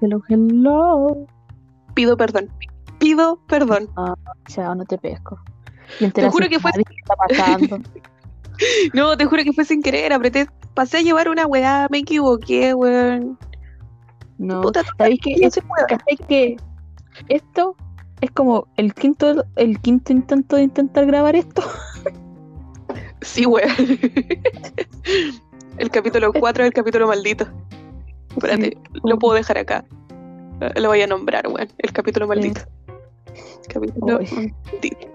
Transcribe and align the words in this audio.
hello, 0.00 0.22
hello. 0.28 1.26
Pido 1.94 2.16
perdón. 2.16 2.48
Pido 2.98 3.40
perdón. 3.46 3.88
Ah, 3.96 4.14
chao, 4.48 4.74
no 4.74 4.84
te 4.84 4.98
pesco. 4.98 5.38
Te 6.14 6.30
juro 6.30 6.48
que 6.48 6.60
fue-. 6.60 6.72
No, 8.92 9.16
te 9.16 9.24
juro 9.24 9.42
que 9.42 9.54
fue 9.54 9.64
sin 9.64 9.82
querer. 9.82 10.12
Apreté, 10.12 10.46
pasé 10.74 10.98
a 10.98 11.02
llevar 11.02 11.30
una 11.30 11.46
weá, 11.46 11.86
me 11.90 11.98
equivoqué, 11.98 12.74
weón. 12.74 13.38
No. 14.36 14.60
Puta, 14.60 14.82
¿Sabéis 14.98 15.18
que, 15.22 15.34
no 15.40 15.48
es- 15.48 15.54
se 15.54 15.62
puede. 15.62 15.86
¿cachai 15.86 16.16
que 16.28 16.56
esto 17.28 17.74
es 18.20 18.30
como 18.32 18.66
el 18.76 18.92
quinto, 18.94 19.44
el 19.56 19.80
quinto 19.80 20.12
intento 20.12 20.56
de 20.56 20.64
intentar 20.64 21.06
grabar 21.06 21.36
esto? 21.36 21.62
Sí, 23.22 23.44
weón. 23.44 23.68
El 25.76 25.90
capítulo 25.90 26.32
4 26.32 26.64
es 26.64 26.68
el 26.68 26.72
capítulo 26.74 27.06
maldito. 27.06 27.46
Espérate, 28.30 28.76
lo 29.04 29.18
puedo 29.18 29.34
dejar 29.34 29.58
acá. 29.58 29.84
Lo 30.76 30.88
voy 30.88 31.02
a 31.02 31.06
nombrar, 31.06 31.46
weón. 31.48 31.68
El 31.78 31.92
capítulo 31.92 32.26
maldito. 32.26 32.62
Capítulo 33.68 34.20
maldito. 34.20 35.08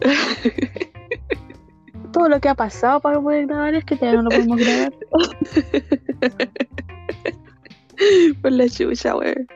Todo 2.12 2.28
lo 2.28 2.40
que 2.40 2.48
ha 2.48 2.54
pasado 2.54 3.00
para 3.00 3.20
poder 3.20 3.46
grabar 3.46 3.74
es 3.74 3.84
que 3.84 3.96
ya 3.96 4.12
no 4.14 4.22
lo 4.22 4.30
podemos 4.30 4.58
grabar. 4.58 4.92
Por 8.42 8.52
la 8.52 8.68
chucha, 8.68 9.16
weón. 9.16 9.46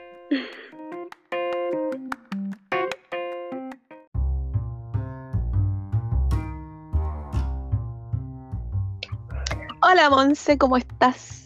Hola, 9.82 10.08
Monse, 10.08 10.56
¿cómo 10.56 10.76
estás? 10.76 11.43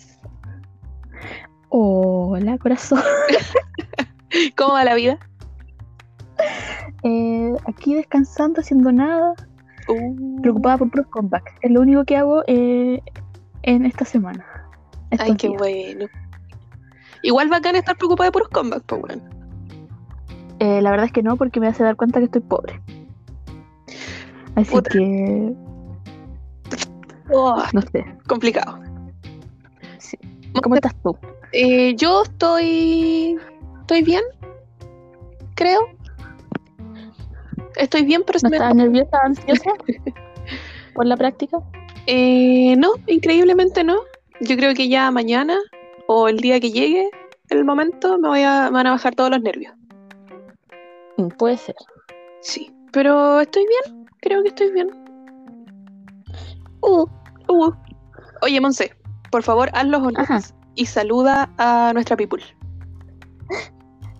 Hola, 1.70 2.58
corazón. 2.58 3.00
¿Cómo 4.56 4.72
va 4.74 4.84
la 4.84 4.94
vida? 4.94 5.18
Eh, 7.02 7.52
aquí 7.66 7.94
descansando, 7.94 8.60
haciendo 8.60 8.92
nada, 8.92 9.34
Uh, 9.90 10.42
preocupada 10.42 10.76
por 10.76 10.90
Pro 10.90 11.08
Comeback. 11.08 11.54
Es 11.62 11.70
lo 11.70 11.80
único 11.80 12.04
que 12.04 12.14
hago 12.14 12.42
eh, 12.46 13.00
en 13.62 13.86
esta 13.86 14.04
semana. 14.04 14.44
Ay, 15.18 15.34
qué 15.36 15.48
días. 15.48 15.58
bueno. 15.58 16.04
Igual 17.22 17.48
bacán 17.48 17.74
estar 17.74 17.96
preocupada 17.96 18.30
puros 18.30 18.50
combats, 18.50 18.84
pues, 18.86 19.02
weón. 19.02 19.22
Eh, 20.58 20.82
la 20.82 20.90
verdad 20.90 21.06
es 21.06 21.12
que 21.12 21.22
no, 21.22 21.38
porque 21.38 21.58
me 21.58 21.68
hace 21.68 21.84
dar 21.84 21.96
cuenta 21.96 22.18
que 22.18 22.26
estoy 22.26 22.42
pobre. 22.42 22.82
Así 24.56 24.72
Puta. 24.72 24.90
que, 24.90 25.54
Oh, 27.32 27.62
no 27.72 27.80
sé. 27.80 28.04
complicado. 28.26 28.78
Sí. 29.96 30.18
¿Cómo 30.62 30.74
estás 30.74 30.94
tú? 31.02 31.16
Eh, 31.52 31.94
yo 31.96 32.22
estoy. 32.22 33.38
Estoy 33.80 34.02
bien, 34.02 34.22
creo. 35.54 35.80
Estoy 37.76 38.02
bien, 38.04 38.22
pero 38.26 38.38
¿No 38.42 38.50
me- 38.50 38.56
estás 38.56 38.74
nerviosa, 38.74 39.18
ansiosa 39.22 39.70
por 40.94 41.06
la 41.06 41.16
práctica? 41.16 41.58
Eh, 42.06 42.74
no, 42.76 42.92
increíblemente 43.06 43.84
no. 43.84 43.96
Yo 44.40 44.56
creo 44.56 44.74
que 44.74 44.88
ya 44.88 45.10
mañana 45.10 45.56
o 46.06 46.28
el 46.28 46.38
día 46.38 46.60
que 46.60 46.70
llegue 46.70 47.10
el 47.50 47.64
momento 47.64 48.18
me, 48.18 48.28
voy 48.28 48.42
a, 48.42 48.64
me 48.64 48.72
van 48.72 48.86
a 48.88 48.90
bajar 48.92 49.14
todos 49.14 49.30
los 49.30 49.40
nervios. 49.40 49.74
Mm, 51.16 51.28
puede 51.28 51.56
ser. 51.56 51.74
Sí, 52.40 52.70
pero 52.92 53.40
estoy 53.40 53.64
bien, 53.66 54.06
creo 54.20 54.42
que 54.42 54.48
estoy 54.48 54.72
bien. 54.72 54.90
Uh, 56.82 57.06
uh. 57.48 57.72
Oye, 58.42 58.60
Monse, 58.60 58.92
por 59.30 59.42
favor, 59.42 59.70
haz 59.72 59.86
los 59.86 60.00
honores 60.00 60.30
Ajá. 60.30 60.40
Y 60.78 60.86
saluda 60.86 61.50
a 61.58 61.90
nuestra 61.92 62.16
people. 62.16 62.42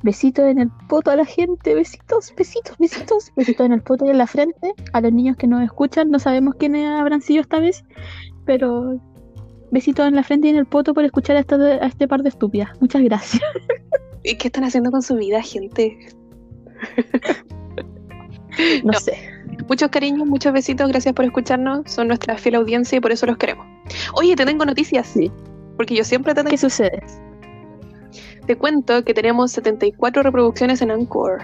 Besitos 0.02 0.44
en 0.46 0.58
el 0.60 0.70
poto 0.88 1.10
a 1.10 1.16
la 1.16 1.24
gente, 1.24 1.74
besitos, 1.74 2.32
besitos, 2.36 2.76
besitos, 2.78 3.32
besitos 3.36 3.66
en 3.66 3.72
el 3.72 3.82
poto 3.82 4.06
y 4.06 4.10
en 4.10 4.18
la 4.18 4.26
frente. 4.26 4.72
A 4.92 5.00
los 5.00 5.12
niños 5.12 5.36
que 5.36 5.46
nos 5.46 5.62
escuchan, 5.62 6.10
no 6.10 6.18
sabemos 6.18 6.54
quiénes 6.58 6.88
habrán 6.88 7.20
sido 7.20 7.40
esta 7.42 7.58
vez, 7.58 7.84
pero 8.44 9.00
besitos 9.70 10.06
en 10.06 10.14
la 10.14 10.22
frente 10.22 10.46
y 10.48 10.50
en 10.50 10.56
el 10.56 10.66
poto 10.66 10.94
por 10.94 11.04
escuchar 11.04 11.36
a, 11.36 11.40
esta- 11.40 11.56
a 11.56 11.86
este 11.86 12.06
par 12.08 12.22
de 12.22 12.28
estúpidas. 12.28 12.70
Muchas 12.80 13.02
gracias. 13.02 13.42
¿Y 14.24 14.36
qué 14.36 14.48
están 14.48 14.64
haciendo 14.64 14.90
con 14.90 15.02
su 15.02 15.16
vida, 15.16 15.42
gente? 15.42 15.96
No, 18.84 18.92
No. 18.92 18.98
sé. 19.00 19.16
Muchos 19.68 19.88
cariños, 19.90 20.26
muchos 20.26 20.52
besitos, 20.52 20.88
gracias 20.88 21.14
por 21.14 21.24
escucharnos. 21.24 21.90
Son 21.90 22.08
nuestra 22.08 22.36
fiel 22.38 22.54
audiencia 22.54 22.96
y 22.96 23.00
por 23.00 23.12
eso 23.12 23.26
los 23.26 23.36
queremos. 23.36 23.66
Oye, 24.14 24.34
te 24.36 24.46
tengo 24.46 24.64
noticias. 24.64 25.06
Sí. 25.06 25.30
Porque 25.78 25.94
yo 25.96 26.04
siempre 26.04 26.34
te, 26.34 26.40
tengo- 26.42 26.50
¿Qué 26.50 26.58
sucede? 26.58 27.02
te 28.46 28.56
cuento 28.56 29.02
que 29.04 29.14
tenemos 29.14 29.50
74 29.52 30.22
reproducciones 30.22 30.82
en 30.82 30.90
Anchor. 30.90 31.40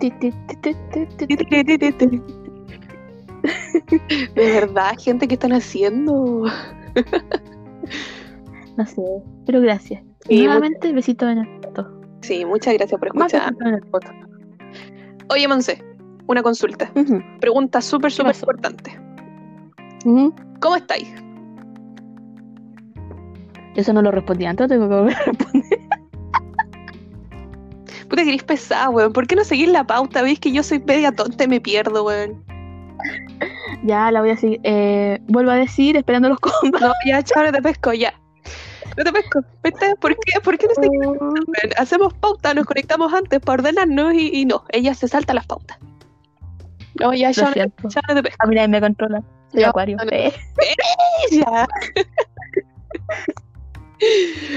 De 4.34 4.52
verdad, 4.52 4.92
gente, 4.98 5.26
¿qué 5.28 5.34
están 5.34 5.52
haciendo? 5.52 6.44
No 8.76 8.86
sé, 8.86 9.02
pero 9.44 9.60
gracias. 9.60 10.02
Y 10.28 10.44
nuevamente, 10.44 10.92
besitos 10.92 11.28
en 11.28 11.38
el 11.38 11.60
poto. 11.60 12.00
Sí, 12.22 12.44
muchas 12.46 12.72
gracias 12.74 12.98
por 12.98 13.08
escuchar. 13.08 13.52
en 13.60 13.74
el. 13.74 13.82
Oye, 15.28 15.48
Monse, 15.48 15.82
una 16.26 16.42
consulta. 16.42 16.90
Pregunta 17.40 17.82
súper, 17.82 18.10
súper 18.10 18.34
importante. 18.34 18.98
ujú. 20.06 20.34
¿Cómo 20.60 20.76
estáis? 20.76 21.12
Eso 23.76 23.92
no 23.92 24.02
lo 24.02 24.10
respondí 24.10 24.46
antes, 24.46 24.68
tengo 24.68 24.88
que 24.88 24.94
volver 24.94 25.14
a 25.16 25.22
responder. 25.24 25.80
Puta, 28.08 28.22
que 28.24 28.28
eres 28.30 28.42
pesada, 28.42 28.88
weón. 28.90 29.12
¿Por 29.12 29.26
qué 29.28 29.36
no 29.36 29.44
seguís 29.44 29.68
la 29.68 29.84
pauta? 29.84 30.22
¿Veis 30.22 30.40
que 30.40 30.50
yo 30.52 30.62
soy 30.64 30.80
media 30.80 31.12
tonta 31.12 31.44
y 31.44 31.48
me 31.48 31.60
pierdo, 31.60 32.04
weón? 32.04 32.42
Ya 33.84 34.10
la 34.10 34.20
voy 34.20 34.30
a 34.30 34.36
seguir. 34.36 34.60
Eh, 34.64 35.20
vuelvo 35.28 35.52
a 35.52 35.54
decir, 35.54 35.96
esperando 35.96 36.28
los 36.28 36.40
combos. 36.40 36.80
No, 36.80 36.92
ya, 37.06 37.22
chao, 37.22 37.44
no 37.44 37.52
te 37.52 37.62
pesco, 37.62 37.92
ya. 37.92 38.12
No 38.96 39.04
te 39.04 39.12
pesco. 39.12 39.40
¿Viste? 39.62 39.94
¿Por 40.00 40.16
qué? 40.16 40.40
¿Por 40.40 40.58
qué 40.58 40.66
no 40.66 40.74
seguís? 40.74 41.00
weón? 41.06 41.34
Hacemos 41.78 42.12
pauta, 42.14 42.52
nos 42.52 42.66
conectamos 42.66 43.12
antes 43.14 43.38
para 43.40 43.60
ordenarnos 43.62 44.12
y, 44.14 44.30
y 44.40 44.44
no, 44.44 44.64
ella 44.70 44.92
se 44.94 45.06
salta 45.06 45.32
las 45.32 45.46
pautas. 45.46 45.78
No, 47.00 47.14
ya, 47.14 47.32
chao, 47.32 47.46
no, 47.48 47.52
te- 47.54 48.14
no 48.14 48.22
pesco. 48.24 48.36
Ah, 48.40 48.46
mira, 48.48 48.66
me 48.66 48.80
controla. 48.80 49.22
Soy 49.52 49.60
Ya, 49.60 49.68
acuario. 49.68 49.96
no, 49.98 50.04
no. 50.04 50.10
Ya. 51.30 51.68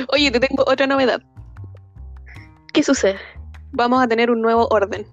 Oye, 0.09 0.31
te 0.31 0.39
tengo 0.39 0.63
otra 0.67 0.87
novedad. 0.87 1.21
¿Qué 2.73 2.83
sucede? 2.83 3.17
Vamos 3.71 4.03
a 4.03 4.07
tener 4.07 4.31
un 4.31 4.41
nuevo 4.41 4.67
orden. 4.69 5.05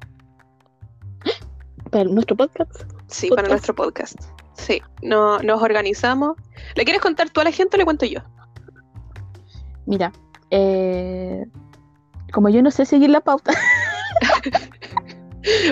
Para 1.90 2.04
nuestro 2.04 2.36
podcast. 2.36 2.82
Sí, 3.08 3.28
para 3.30 3.48
nuestro 3.48 3.74
podcast. 3.74 4.16
Sí, 4.54 4.80
no, 5.02 5.38
nos 5.40 5.62
organizamos. 5.62 6.36
¿Le 6.76 6.84
quieres 6.84 7.02
contar 7.02 7.30
tú 7.30 7.40
a 7.40 7.44
la 7.44 7.52
gente 7.52 7.76
o 7.76 7.78
le 7.78 7.84
cuento 7.84 8.06
yo? 8.06 8.20
Mira, 9.86 10.12
eh, 10.50 11.46
como 12.32 12.48
yo 12.48 12.62
no 12.62 12.70
sé 12.70 12.84
seguir 12.84 13.10
la 13.10 13.20
pauta. 13.20 13.52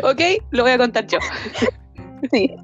Ok, 0.03 0.21
lo 0.51 0.63
voy 0.63 0.73
a 0.73 0.79
contar 0.79 1.07
yo. 1.07 1.19
Sí. 2.33 2.57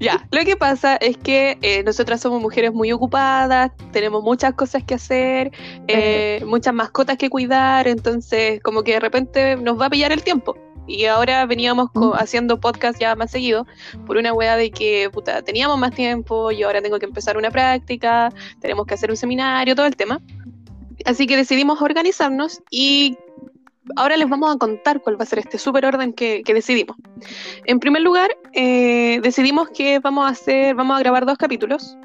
Ya, 0.00 0.26
lo 0.30 0.44
que 0.44 0.56
pasa 0.56 0.96
es 0.96 1.16
que 1.16 1.58
eh, 1.62 1.82
nosotras 1.84 2.20
somos 2.20 2.40
mujeres 2.40 2.72
muy 2.72 2.92
ocupadas, 2.92 3.70
tenemos 3.92 4.22
muchas 4.22 4.54
cosas 4.54 4.82
que 4.82 4.94
hacer, 4.94 5.52
eh, 5.88 6.42
muchas 6.46 6.74
mascotas 6.74 7.16
que 7.16 7.30
cuidar, 7.30 7.86
entonces 7.88 8.60
como 8.62 8.82
que 8.82 8.92
de 8.92 9.00
repente 9.00 9.56
nos 9.56 9.80
va 9.80 9.86
a 9.86 9.90
pillar 9.90 10.12
el 10.12 10.22
tiempo. 10.22 10.56
Y 10.86 11.06
ahora 11.06 11.46
veníamos 11.46 11.88
Mm. 11.94 12.12
haciendo 12.14 12.60
podcast 12.60 13.00
ya 13.00 13.14
más 13.16 13.30
seguido 13.30 13.66
por 14.06 14.18
una 14.18 14.34
wea 14.34 14.56
de 14.56 14.70
que 14.70 15.08
puta, 15.10 15.40
teníamos 15.42 15.78
más 15.78 15.92
tiempo, 15.94 16.50
y 16.52 16.62
ahora 16.62 16.82
tengo 16.82 16.98
que 16.98 17.06
empezar 17.06 17.36
una 17.38 17.50
práctica, 17.50 18.30
tenemos 18.60 18.84
que 18.86 18.94
hacer 18.94 19.10
un 19.10 19.16
seminario, 19.16 19.74
todo 19.74 19.86
el 19.86 19.96
tema. 19.96 20.20
Así 21.06 21.26
que 21.26 21.36
decidimos 21.36 21.80
organizarnos 21.80 22.60
y 22.70 23.16
ahora 23.96 24.16
les 24.16 24.28
vamos 24.28 24.54
a 24.54 24.58
contar 24.58 25.00
cuál 25.00 25.18
va 25.18 25.24
a 25.24 25.26
ser 25.26 25.38
este 25.40 25.58
super 25.58 25.84
orden 25.86 26.12
que, 26.12 26.42
decidimos. 26.46 26.96
En 27.64 27.80
primer 27.80 28.02
lugar, 28.02 28.30
eh, 28.52 29.20
decidimos 29.22 29.68
que 29.70 29.98
vamos 29.98 30.26
a 30.26 30.28
hacer, 30.28 30.74
vamos 30.74 30.96
a 30.96 31.00
grabar 31.00 31.26
dos 31.26 31.38
capítulos. 31.38 31.96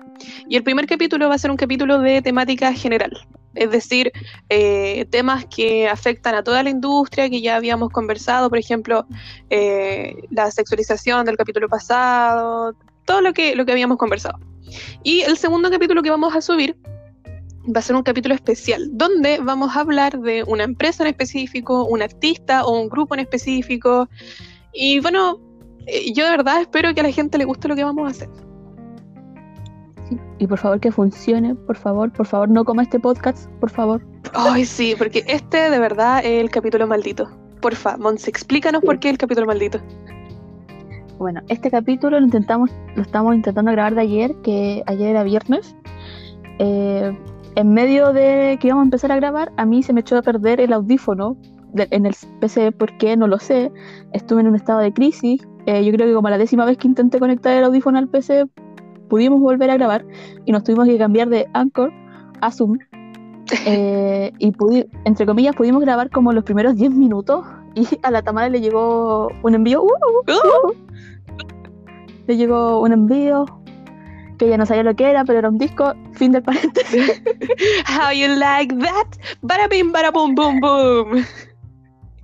Y 0.48 0.58
el 0.58 0.64
primer 0.64 0.86
capítulo 0.86 1.30
va 1.30 1.36
a 1.36 1.38
ser 1.38 1.52
un 1.52 1.58
capítulo 1.58 2.00
de 2.00 2.22
temática 2.22 2.74
general. 2.74 3.12
Es 3.56 3.72
decir, 3.72 4.12
eh, 4.50 5.06
temas 5.10 5.46
que 5.46 5.88
afectan 5.88 6.36
a 6.36 6.44
toda 6.44 6.62
la 6.62 6.70
industria, 6.70 7.30
que 7.30 7.42
ya 7.42 7.56
habíamos 7.56 7.90
conversado, 7.90 8.50
por 8.50 8.58
ejemplo, 8.58 9.06
eh, 9.50 10.16
la 10.30 10.52
sexualización 10.52 11.26
del 11.26 11.38
capítulo 11.38 11.68
pasado, 11.70 12.76
todo 13.06 13.22
lo 13.22 13.34
que, 13.34 13.56
lo 13.56 13.66
que 13.66 13.72
habíamos 13.72 13.98
conversado. 13.98 14.40
Y 15.04 15.22
el 15.22 15.38
segundo 15.38 15.70
capítulo 15.72 16.04
que 16.04 16.12
vamos 16.12 16.36
a 16.36 16.42
subir 16.42 16.76
va 17.76 17.80
a 17.80 17.82
ser 17.82 17.96
un 17.96 18.04
capítulo 18.04 18.36
especial, 18.36 18.90
donde 18.92 19.40
vamos 19.40 19.76
a 19.76 19.82
hablar 19.82 20.20
de 20.20 20.44
una 20.44 20.64
empresa 20.64 21.04
en 21.04 21.10
específico, 21.10 21.86
un 21.86 22.02
artista 22.02 22.66
o 22.66 22.80
un 22.80 22.90
grupo 22.90 23.14
en 23.14 23.22
específico. 23.22 24.08
Y 24.74 25.00
bueno, 25.00 25.40
eh, 25.86 26.12
yo 26.14 26.26
de 26.26 26.32
verdad 26.32 26.62
espero 26.62 26.94
que 26.94 27.02
a 27.02 27.04
la 27.04 27.12
gente 27.12 27.38
le 27.38 27.46
guste 27.46 27.68
lo 27.68 27.76
que 27.76 27.84
vamos 27.84 28.08
a 28.08 28.12
hacer. 28.12 28.30
Y 30.40 30.48
por 30.48 30.58
favor 30.58 30.80
que 30.80 30.92
funcione, 30.92 31.54
por 31.54 31.76
favor, 31.76 32.12
por 32.12 32.26
favor, 32.26 32.50
no 32.50 32.66
coma 32.66 32.84
este 32.84 33.00
podcast, 33.00 33.50
por 33.60 33.70
favor. 33.70 34.02
Ay, 34.34 34.66
sí, 34.66 34.96
porque 34.98 35.24
este 35.28 35.70
de 35.70 35.80
verdad 35.80 36.20
es 36.20 36.42
el 36.42 36.50
capítulo 36.50 36.88
maldito. 36.88 37.30
Porfa, 37.62 37.98
Monse, 37.98 38.30
explícanos 38.30 38.82
por 38.82 39.00
qué 39.00 39.10
el 39.10 39.18
capítulo 39.18 39.46
maldito. 39.46 39.80
Bueno, 41.18 41.42
este 41.50 41.70
capítulo 41.70 42.18
lo 42.18 42.26
intentamos, 42.26 42.72
lo 42.96 43.02
estamos 43.02 43.36
intentando 43.36 43.72
grabar 43.74 43.94
de 43.94 44.02
ayer, 44.02 44.36
que 44.42 44.82
ayer 44.88 45.10
era 45.10 45.24
viernes. 45.24 45.76
Eh, 46.60 47.18
en 47.56 47.74
medio 47.74 48.14
de 48.14 48.58
que 48.60 48.68
íbamos 48.68 48.84
a 48.84 48.86
empezar 48.86 49.12
a 49.12 49.16
grabar, 49.16 49.52
a 49.58 49.66
mí 49.66 49.84
se 49.84 49.94
me 49.94 50.02
echó 50.02 50.18
a 50.18 50.22
perder 50.22 50.62
el 50.62 50.74
audífono 50.74 51.38
en 51.76 52.06
el 52.06 52.16
PC, 52.40 52.72
¿por 52.72 52.98
qué? 52.98 53.16
No 53.16 53.28
lo 53.28 53.40
sé. 53.40 53.72
Estuve 54.14 54.42
en 54.42 54.48
un 54.48 54.56
estado 54.56 54.80
de 54.80 54.94
crisis. 54.94 55.48
Eh, 55.66 55.84
yo 55.84 55.92
creo 55.92 56.08
que 56.08 56.14
como 56.14 56.30
la 56.30 56.38
décima 56.38 56.66
vez 56.66 56.78
que 56.78 56.88
intenté 56.88 57.20
conectar 57.20 57.56
el 57.56 57.64
audífono 57.64 57.98
al 57.98 58.08
PC, 58.08 58.46
pudimos 59.08 59.40
volver 59.40 59.70
a 59.70 59.76
grabar 59.76 60.06
y 60.46 60.52
nos 60.52 60.64
tuvimos 60.64 60.88
que 60.88 60.98
cambiar 60.98 61.30
de 61.30 61.48
Anchor 61.54 61.92
a 62.42 62.52
Zoom. 62.52 62.78
Eh, 63.66 64.32
y 64.38 64.54
entre 65.06 65.26
comillas 65.26 65.56
pudimos 65.56 65.82
grabar 65.82 66.12
como 66.12 66.32
los 66.34 66.44
primeros 66.44 66.76
10 66.76 66.92
minutos 66.92 67.44
y 67.74 67.88
a 68.04 68.12
la 68.12 68.22
Tamara 68.22 68.48
le 68.48 68.62
llegó 68.62 69.30
un 69.42 69.56
envío. 69.56 69.82
¡uh! 69.82 69.88
¡Oh! 69.88 70.74
le 72.28 72.38
llegó 72.38 72.80
un 72.82 72.92
envío 72.92 73.46
que 74.40 74.48
ella 74.48 74.58
no 74.58 74.66
sabía 74.66 74.82
lo 74.82 74.96
que 74.96 75.10
era, 75.10 75.24
pero 75.24 75.38
era 75.38 75.50
un 75.50 75.60
disco, 75.60 75.94
fin 76.14 76.32
del 76.32 76.42
paréntesis. 76.42 77.22
How 77.88 78.12
you 78.12 78.28
like 78.36 78.74
that? 78.80 79.08
Bada 79.42 79.68
bim, 79.68 79.92
bada 79.92 80.10
boom, 80.10 80.34
boom, 80.34 80.60
boom. 80.60 81.26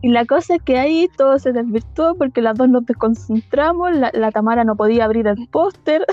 Y 0.02 0.10
la 0.10 0.26
cosa 0.26 0.56
es 0.56 0.62
que 0.64 0.78
ahí 0.78 1.10
todo 1.18 1.38
se 1.40 1.52
desvirtuó 1.52 2.16
porque 2.16 2.42
las 2.42 2.58
dos 2.58 2.70
nos 2.70 2.86
desconcentramos, 2.86 3.96
la, 3.96 4.12
la 4.14 4.32
Tamara 4.32 4.64
no 4.64 4.76
podía 4.76 5.06
abrir 5.06 5.28
el 5.28 5.48
póster, 5.52 6.06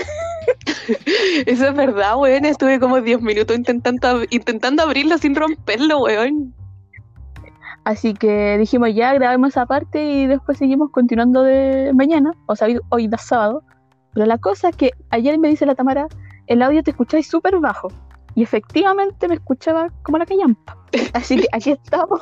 Eso 1.45 1.67
es 1.67 1.75
verdad, 1.75 2.17
weón. 2.17 2.45
Estuve 2.45 2.79
como 2.79 3.01
10 3.01 3.21
minutos 3.21 3.55
intentando, 3.55 4.23
intentando 4.29 4.83
abrirlo 4.83 5.17
sin 5.17 5.35
romperlo, 5.35 6.03
weón. 6.03 6.53
así 7.85 8.13
que 8.13 8.57
dijimos 8.57 8.93
ya, 8.93 9.13
grabemos 9.13 9.49
esa 9.49 9.65
parte 9.65 10.03
y 10.03 10.27
después 10.27 10.57
seguimos 10.57 10.91
continuando 10.91 11.43
de 11.43 11.91
mañana, 11.93 12.31
o 12.45 12.55
sea, 12.55 12.67
hoy, 12.67 12.79
hoy 12.89 13.07
da 13.07 13.17
sábado. 13.17 13.63
Pero 14.13 14.25
la 14.25 14.37
cosa 14.37 14.69
es 14.69 14.75
que 14.75 14.91
ayer 15.09 15.37
me 15.39 15.47
dice 15.49 15.65
la 15.65 15.75
Tamara, 15.75 16.07
el 16.47 16.61
audio 16.61 16.83
te 16.83 16.91
escucháis 16.91 17.27
súper 17.27 17.59
bajo. 17.59 17.89
Y 18.35 18.43
efectivamente 18.43 19.27
me 19.27 19.35
escuchaba 19.35 19.89
como 20.03 20.17
la 20.17 20.25
callampa. 20.25 20.77
Así 21.13 21.37
que 21.37 21.47
aquí 21.51 21.71
estamos 21.71 22.19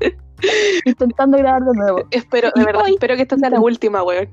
intentando 0.84 1.38
grabar 1.38 1.62
de 1.64 1.72
nuevo. 1.72 1.98
Espero, 2.10 2.50
de 2.54 2.62
Y 2.62 2.64
verdad, 2.64 2.82
hoy- 2.84 2.92
espero 2.94 3.16
que 3.16 3.22
esta 3.22 3.36
sea 3.36 3.50
la 3.50 3.60
última, 3.60 4.02
weón. 4.02 4.28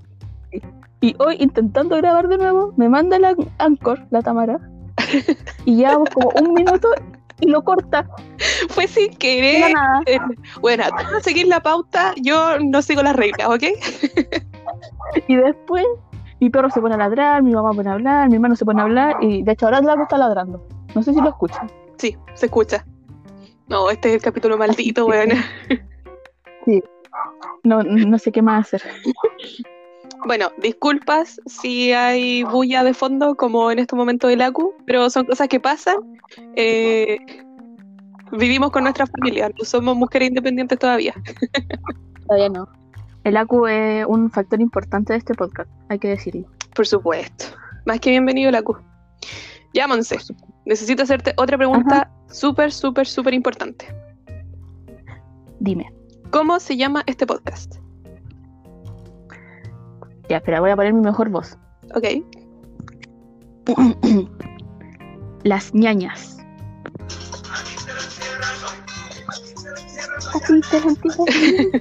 Y 1.02 1.16
hoy 1.20 1.36
intentando 1.40 1.98
grabar 1.98 2.28
de 2.30 2.38
nuevo, 2.38 2.74
me 2.78 2.88
manda 2.88 3.20
la 3.20 3.36
Anchor, 3.58 4.06
la 4.10 4.22
Tamara, 4.22 4.58
y 5.66 5.76
llevamos 5.76 6.10
como 6.12 6.30
un 6.42 6.54
minuto 6.54 6.88
y 7.42 7.48
lo 7.48 7.62
corta. 7.64 8.08
Fue 8.70 8.88
sin 8.88 9.14
querer. 9.16 9.74
nada. 9.74 10.02
Eh, 10.06 10.18
Bueno, 10.62 10.86
tú 10.98 11.04
no 11.12 11.20
seguir 11.20 11.48
la 11.48 11.60
pauta, 11.62 12.14
yo 12.22 12.58
no 12.60 12.82
sigo 12.82 13.04
las 13.04 13.16
reglas, 13.18 13.50
¿ok? 13.50 13.64
Y 15.28 15.36
después 15.36 15.86
mi 16.44 16.50
perro 16.50 16.70
se 16.70 16.82
pone 16.82 16.96
a 16.96 16.98
ladrar, 16.98 17.42
mi 17.42 17.54
mamá 17.54 17.72
pone 17.72 17.90
a 17.90 17.94
hablar, 17.94 18.28
mi 18.28 18.36
hermano 18.36 18.58
se 18.58 18.66
pone 18.66 18.82
a 18.82 18.84
hablar, 18.84 19.16
y 19.22 19.44
de 19.44 19.54
hecho 19.54 19.66
ahora 19.66 19.80
Drago 19.80 20.04
está 20.04 20.18
ladrando. 20.18 20.68
No 20.94 21.02
sé 21.02 21.14
si 21.14 21.22
lo 21.22 21.30
escuchan. 21.30 21.72
Sí, 21.98 22.18
se 22.34 22.48
escucha. 22.48 22.86
No, 23.70 23.90
este 23.90 24.10
es 24.10 24.16
el 24.16 24.22
capítulo 24.22 24.58
maldito, 24.58 25.06
weón. 25.08 25.30
No, 27.64 27.82
no 27.82 28.20
sé 28.20 28.34
qué 28.34 28.42
más 28.42 28.74
hacer. 28.74 28.92
Bueno, 30.26 30.50
disculpas 30.58 31.40
si 31.46 31.94
hay 31.94 32.44
bulla 32.44 32.84
de 32.84 32.94
fondo, 32.94 33.36
como 33.36 33.72
en 33.72 33.80
este 33.80 33.96
momento 33.96 34.28
del 34.28 34.42
ACU, 34.42 34.74
pero 34.86 35.10
son 35.10 35.26
cosas 35.26 35.48
que 35.48 35.62
pasan. 35.62 35.96
Eh, 36.58 37.20
vivimos 38.34 38.70
con 38.72 38.84
nuestra 38.84 39.08
familia, 39.08 39.48
no 39.48 39.64
somos 39.64 39.96
mujeres 39.96 40.28
independientes 40.28 40.78
todavía. 40.78 41.14
Todavía 42.28 42.50
no. 42.50 42.83
El 43.24 43.38
ACU 43.38 43.68
es 43.68 44.06
un 44.06 44.30
factor 44.30 44.60
importante 44.60 45.14
de 45.14 45.20
este 45.20 45.34
podcast, 45.34 45.70
hay 45.88 45.98
que 45.98 46.10
decirlo. 46.10 46.46
Por 46.76 46.86
supuesto. 46.86 47.46
Más 47.86 48.02
que 48.02 48.10
bienvenido 48.10 48.50
el 48.50 48.56
ACU. 48.56 48.76
Ya, 49.74 49.88
Monse, 49.88 50.18
necesito 50.66 51.04
hacerte 51.04 51.34
otra 51.38 51.58
pregunta 51.58 52.12
súper, 52.30 52.74
súper, 52.74 53.08
súper 53.08 53.34
importante. 53.34 53.88
Dime. 55.60 55.90
¿Cómo 56.32 56.60
se 56.60 56.76
llama 56.76 57.04
este 57.06 57.26
podcast? 57.26 57.76
Ya, 60.28 60.38
espera, 60.38 60.60
voy 60.60 60.72
a 60.72 60.76
poner 60.76 60.94
mi 60.94 61.02
mejor 61.02 61.30
voz. 61.30 61.58
Ok. 61.96 62.06
Las 65.44 65.74
ñañas. 65.74 66.38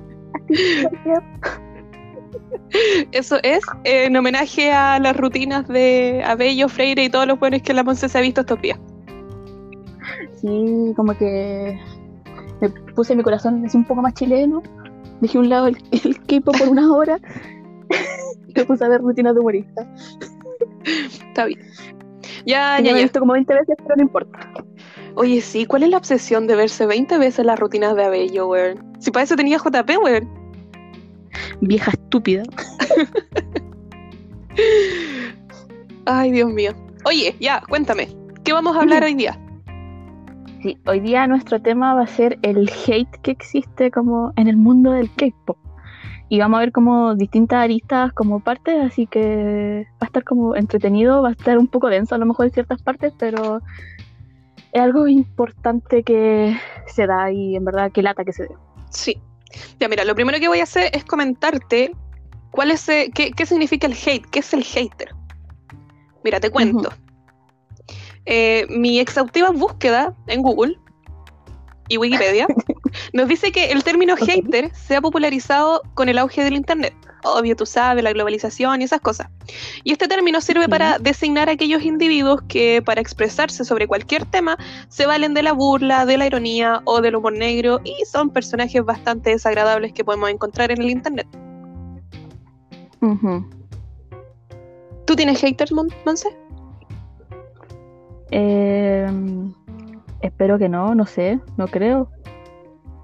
Eso 3.13 3.39
es 3.43 3.65
en 3.85 4.17
homenaje 4.17 4.73
a 4.73 4.99
las 4.99 5.17
rutinas 5.17 5.69
de 5.69 6.23
Abello, 6.25 6.69
Freire 6.69 7.05
y 7.05 7.11
todos 7.11 7.27
los 7.27 7.39
buenos 7.39 7.63
que 7.63 7.75
la 7.75 7.83
Monse 7.83 8.09
se 8.09 8.19
ha 8.19 8.21
visto 8.21 8.41
estos 8.41 8.61
días. 8.61 8.79
Sí, 10.41 10.93
como 10.97 11.17
que 11.17 11.79
me 12.61 12.69
puse 12.95 13.15
mi 13.15 13.23
corazón 13.23 13.67
un 13.73 13.85
poco 13.85 14.03
más 14.03 14.15
chileno. 14.15 14.63
Dejé 15.21 15.39
a 15.39 15.41
un 15.41 15.49
lado 15.49 15.69
el, 15.69 15.77
el 15.91 16.19
K-pop 16.21 16.57
por 16.59 16.69
unas 16.69 16.87
horas. 16.87 17.21
y 18.49 18.53
me 18.55 18.65
puse 18.65 18.85
a 18.85 18.89
ver 18.89 19.01
rutinas 19.01 19.35
de 19.35 19.41
humorista. 19.41 19.87
Está 20.85 21.47
bien. 21.47 21.61
Ya, 22.45 22.79
ya, 22.79 22.81
ya 22.81 22.99
he 22.99 23.03
visto 23.03 23.21
como 23.21 23.35
20 23.35 23.55
veces, 23.55 23.77
pero 23.79 23.97
no 23.97 24.03
importa. 24.03 24.39
Oye, 25.15 25.41
sí, 25.43 25.67
¿cuál 25.67 25.83
es 25.83 25.91
la 25.91 25.99
obsesión 25.99 26.47
de 26.47 26.57
verse 26.57 26.87
20 26.87 27.19
veces 27.19 27.45
las 27.45 27.59
rutinas 27.59 27.95
de 27.97 28.05
Abello, 28.05 28.49
weón? 28.49 28.83
Si 28.99 29.11
para 29.11 29.25
eso 29.25 29.37
tenía 29.37 29.59
JP, 29.59 29.91
weón. 30.03 30.29
Vieja 31.61 31.91
estúpida. 31.91 32.43
Ay, 36.07 36.33
Dios 36.33 36.51
mío. 36.51 36.73
Oye, 37.05 37.37
ya, 37.41 37.63
cuéntame. 37.69 38.09
¿Qué 38.45 38.53
vamos 38.53 38.77
a 38.77 38.81
hablar 38.81 39.05
hoy 39.05 39.15
día? 39.15 39.39
Sí, 40.63 40.79
hoy 40.87 41.01
día 41.01 41.27
nuestro 41.27 41.61
tema 41.61 41.95
va 41.95 42.03
a 42.03 42.07
ser 42.07 42.39
el 42.43 42.71
hate 42.71 43.21
que 43.23 43.33
existe 43.33 43.91
como 43.91 44.33
en 44.37 44.49
el 44.49 44.57
mundo 44.57 44.93
del 44.93 45.11
K-pop. 45.15 45.59
Y 46.29 46.39
vamos 46.39 46.57
a 46.57 46.61
ver 46.61 46.73
como 46.73 47.15
distintas 47.15 47.59
aristas 47.59 48.13
como 48.15 48.41
partes, 48.41 48.83
así 48.83 49.07
que 49.07 49.87
va 49.95 49.99
a 50.01 50.07
estar 50.07 50.25
como 50.25 50.57
entretenido, 50.57 51.21
va 51.21 51.29
a 51.29 51.33
estar 51.33 51.59
un 51.59 51.67
poco 51.67 51.91
denso 51.91 52.15
a 52.15 52.19
lo 52.19 52.25
mejor 52.25 52.47
en 52.47 52.53
ciertas 52.53 52.83
partes, 52.83 53.13
pero 53.19 53.61
es 54.73 54.81
algo 54.81 55.07
importante 55.07 56.03
que 56.03 56.57
se 56.87 57.07
da 57.07 57.31
y 57.31 57.57
en 57.57 57.65
verdad 57.65 57.93
que 57.93 58.03
lata 58.03 58.25
que 58.25 58.33
se 58.33 58.45
dé. 58.45 58.55
Sí. 58.91 59.21
Ya, 59.79 59.89
mira, 59.89 60.05
lo 60.05 60.15
primero 60.15 60.39
que 60.41 60.49
voy 60.49 60.61
a 60.61 60.63
hacer 60.63 60.91
es 60.95 61.05
comentarte 61.05 61.95
cuál 62.51 62.71
es, 62.71 62.89
eh, 62.89 63.11
qué, 63.15 63.33
qué 63.33 63.45
significa 63.45 63.87
el 63.87 63.93
hate, 63.93 64.25
qué 64.31 64.39
es 64.39 64.55
el 64.55 64.65
hater. 64.65 65.11
Mira, 66.25 66.41
te 66.41 66.51
cuento. 66.51 66.91
Eh, 68.25 68.67
mi 68.71 68.99
exhaustiva 69.01 69.51
búsqueda 69.51 70.17
en 70.29 70.43
Google 70.43 70.79
y 71.89 71.99
Wikipedia 71.99 72.47
nos 73.13 73.29
dice 73.29 73.53
que 73.53 73.73
el 73.73 73.85
término 73.85 74.17
hater 74.17 74.75
se 74.75 74.97
ha 74.97 75.01
popularizado 75.01 75.83
con 75.95 76.09
el 76.09 76.19
auge 76.19 76.43
del 76.45 76.55
Internet. 76.55 76.95
Obvio, 77.25 77.55
tú 77.55 77.67
sabes, 77.67 78.03
la 78.03 78.13
globalización 78.13 78.81
y 78.81 78.85
esas 78.85 79.01
cosas. 79.01 79.29
Y 79.85 79.93
este 79.93 80.09
término 80.09 80.41
sirve 80.41 80.69
para 80.69 80.99
designar 80.99 81.49
a 81.49 81.53
aquellos 81.53 81.83
individuos 81.83 82.43
que, 82.49 82.83
para 82.83 83.01
expresarse 83.01 83.65
sobre 83.65 83.87
cualquier 83.87 84.25
tema, 84.25 84.59
se 84.89 85.07
valen 85.07 85.33
de 85.33 85.45
la 85.45 85.53
burla, 85.53 86.05
de 86.05 86.19
la 86.19 86.27
ironía 86.27 86.83
o 86.85 87.01
del 87.01 87.15
humor 87.15 87.35
negro 87.35 87.81
y 87.85 87.95
son 88.07 88.31
personajes 88.31 88.85
bastante 88.85 89.31
desagradables 89.31 89.93
que 89.93 90.05
podemos 90.05 90.31
encontrar 90.31 90.73
en 90.73 90.83
el 90.83 90.91
Internet. 90.91 91.29
¿Tú 95.07 95.15
tienes 95.15 95.41
haters, 95.41 95.73
Mon- 95.73 95.95
Monse? 96.05 96.29
Eh, 98.33 99.07
espero 100.23 100.59
que 100.59 100.69
no, 100.69 100.95
no 100.95 101.07
sé, 101.07 101.39
no 101.57 101.69
creo. 101.69 102.09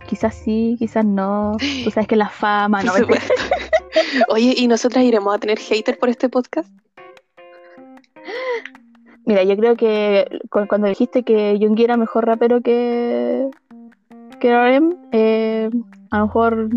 Quizás 0.09 0.35
sí, 0.35 0.77
quizás 0.79 1.05
no. 1.05 1.53
Tú 1.85 1.91
sabes 1.91 2.09
que 2.09 2.17
la 2.17 2.31
fama, 2.31 2.83
no. 2.83 2.93
Oye, 4.29 4.55
¿y 4.57 4.67
nosotras 4.67 5.05
iremos 5.05 5.35
a 5.35 5.39
tener 5.39 5.59
haters 5.59 5.99
por 5.99 6.09
este 6.09 6.29
podcast? 6.31 6.69
Mira, 9.27 9.43
yo 9.45 9.57
creo 9.57 9.77
que 9.77 10.27
cu- 10.51 10.67
cuando 10.67 10.89
dijiste 10.89 11.23
que 11.23 11.59
Yoongi 11.59 11.85
era 11.85 11.97
mejor 11.99 12.25
rapero 12.27 12.63
que, 12.63 13.51
que 14.41 14.51
RM, 14.51 14.97
eh, 15.13 15.69
a 16.11 16.19
lo 16.21 16.27
mejor, 16.27 16.71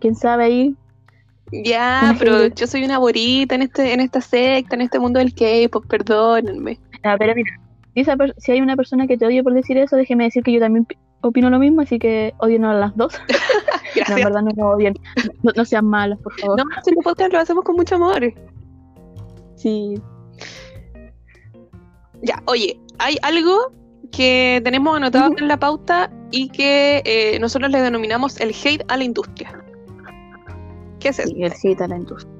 quién 0.00 0.16
sabe 0.16 0.44
ahí. 0.44 0.74
Ya, 1.52 2.16
pero 2.18 2.32
hater. 2.32 2.54
yo 2.54 2.66
soy 2.66 2.82
una 2.84 2.98
borita 2.98 3.54
en 3.54 3.62
este, 3.62 3.92
en 3.94 4.00
esta 4.00 4.20
secta, 4.20 4.74
en 4.74 4.80
este 4.82 4.98
mundo 4.98 5.20
del 5.20 5.32
K-pop, 5.32 5.86
perdónenme. 5.86 6.80
Ah, 7.04 7.14
pero 7.16 7.32
mira, 7.36 7.50
si, 7.94 8.00
esa 8.00 8.16
si 8.38 8.50
hay 8.50 8.60
una 8.60 8.74
persona 8.74 9.06
que 9.06 9.16
te 9.16 9.24
odia 9.24 9.44
por 9.44 9.54
decir 9.54 9.78
eso, 9.78 9.94
déjeme 9.94 10.24
decir 10.24 10.42
que 10.42 10.50
yo 10.52 10.58
también 10.58 10.88
opino 11.28 11.50
lo 11.50 11.58
mismo, 11.58 11.82
así 11.82 11.98
que 11.98 12.34
odien 12.38 12.64
a 12.64 12.74
las 12.74 12.96
dos. 12.96 13.14
No, 13.96 14.02
en 14.02 14.06
Gracias. 14.08 14.24
verdad 14.26 14.42
no 14.42 14.50
nos 14.54 14.76
odien. 14.76 14.94
No, 15.42 15.52
no 15.56 15.64
sean 15.64 15.86
malas, 15.86 16.18
por 16.18 16.38
favor. 16.38 16.58
No, 16.58 16.64
si 16.84 16.90
el 16.90 16.96
podcast 16.96 17.32
lo 17.32 17.38
hacemos 17.38 17.64
con 17.64 17.76
mucho 17.76 17.94
amor. 17.94 18.34
Sí. 19.54 19.94
Ya, 22.20 22.42
oye, 22.44 22.78
hay 22.98 23.16
algo 23.22 23.72
que 24.12 24.60
tenemos 24.64 24.94
anotado 24.96 25.32
en 25.38 25.48
la 25.48 25.58
pauta 25.58 26.10
y 26.30 26.48
que 26.50 27.00
eh, 27.06 27.38
nosotros 27.38 27.70
le 27.70 27.80
denominamos 27.80 28.38
el 28.40 28.50
hate 28.50 28.84
a 28.88 28.98
la 28.98 29.04
industria. 29.04 29.64
¿Qué 31.00 31.08
es 31.08 31.18
eso? 31.18 31.28
Sí, 31.28 31.42
el 31.42 31.52
hate 31.52 31.80
a 31.80 31.88
la 31.88 31.96
industria. 31.96 32.32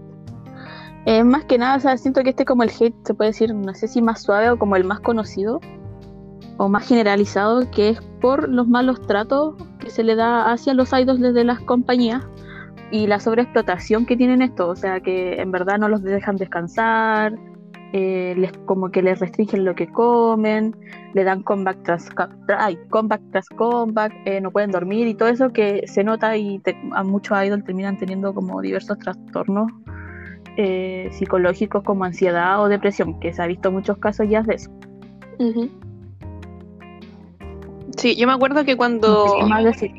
Eh, 1.06 1.22
más 1.22 1.44
que 1.44 1.56
nada, 1.56 1.76
o 1.76 1.80
sea, 1.80 1.96
siento 1.96 2.22
que 2.22 2.30
este 2.30 2.44
como 2.44 2.64
el 2.64 2.70
hate, 2.70 2.94
se 3.04 3.14
puede 3.14 3.30
decir, 3.30 3.54
no 3.54 3.72
sé 3.74 3.88
si 3.88 4.02
más 4.02 4.22
suave 4.22 4.50
o 4.50 4.58
como 4.58 4.76
el 4.76 4.84
más 4.84 5.00
conocido 5.00 5.60
o 6.58 6.68
más 6.68 6.88
generalizado, 6.88 7.70
que 7.70 7.90
es 7.90 8.00
por 8.20 8.48
los 8.48 8.66
malos 8.68 9.00
tratos 9.06 9.54
que 9.78 9.90
se 9.90 10.02
le 10.04 10.14
da 10.14 10.52
hacia 10.52 10.74
los 10.74 10.92
idols 10.92 11.20
desde 11.20 11.44
las 11.44 11.60
compañías 11.60 12.26
y 12.90 13.06
la 13.06 13.20
sobreexplotación 13.20 14.06
que 14.06 14.16
tienen 14.16 14.42
esto, 14.42 14.68
o 14.68 14.76
sea, 14.76 15.00
que 15.00 15.40
en 15.40 15.50
verdad 15.50 15.78
no 15.78 15.88
los 15.88 16.02
dejan 16.02 16.36
descansar, 16.36 17.36
eh, 17.92 18.34
les, 18.36 18.52
como 18.64 18.90
que 18.90 19.02
les 19.02 19.18
restringen 19.20 19.64
lo 19.64 19.74
que 19.74 19.86
comen, 19.88 20.76
le 21.14 21.24
dan 21.24 21.42
comeback 21.42 21.82
tras, 21.82 22.08
ay, 22.58 22.78
comeback, 22.90 23.22
tras 23.32 23.48
comeback, 23.48 24.12
eh, 24.24 24.40
no 24.40 24.50
pueden 24.50 24.70
dormir 24.70 25.06
y 25.06 25.14
todo 25.14 25.28
eso 25.28 25.52
que 25.52 25.82
se 25.86 26.04
nota 26.04 26.36
y 26.36 26.58
te- 26.60 26.76
a 26.92 27.02
muchos 27.02 27.36
idols 27.42 27.64
terminan 27.64 27.96
teniendo 27.96 28.34
como 28.34 28.60
diversos 28.60 28.98
trastornos 28.98 29.70
eh, 30.56 31.08
psicológicos 31.12 31.82
como 31.84 32.04
ansiedad 32.04 32.62
o 32.62 32.68
depresión, 32.68 33.18
que 33.20 33.32
se 33.32 33.42
ha 33.42 33.46
visto 33.46 33.70
muchos 33.70 33.98
casos 33.98 34.28
ya 34.28 34.42
de 34.42 34.54
eso. 34.54 34.70
Ujú. 35.38 35.68
Sí, 37.96 38.16
yo 38.16 38.26
me 38.26 38.32
acuerdo 38.32 38.64
que 38.64 38.76
cuando... 38.76 39.38
decir. 39.64 39.90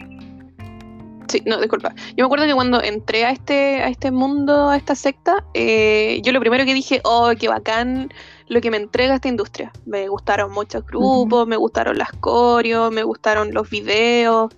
Sí, 1.27 1.43
no, 1.45 1.59
disculpa. 1.59 1.93
Yo 2.15 2.23
me 2.23 2.25
acuerdo 2.25 2.45
que 2.45 2.53
cuando 2.53 2.81
entré 2.81 3.25
a 3.25 3.31
este, 3.31 3.81
a 3.83 3.89
este 3.89 4.11
mundo, 4.11 4.69
a 4.69 4.77
esta 4.77 4.95
secta, 4.95 5.43
eh, 5.53 6.21
yo 6.23 6.31
lo 6.31 6.39
primero 6.39 6.63
que 6.63 6.73
dije, 6.73 7.01
oh, 7.03 7.31
qué 7.37 7.49
bacán 7.49 8.13
lo 8.47 8.61
que 8.61 8.71
me 8.71 8.77
entrega 8.77 9.15
esta 9.15 9.27
industria. 9.27 9.71
Me 9.85 10.07
gustaron 10.07 10.53
muchos 10.53 10.85
grupos, 10.85 11.45
me 11.47 11.57
gustaron 11.57 11.97
las 11.97 12.11
coreos, 12.13 12.93
me 12.93 13.03
gustaron 13.03 13.53
los 13.53 13.69
videos, 13.69 14.53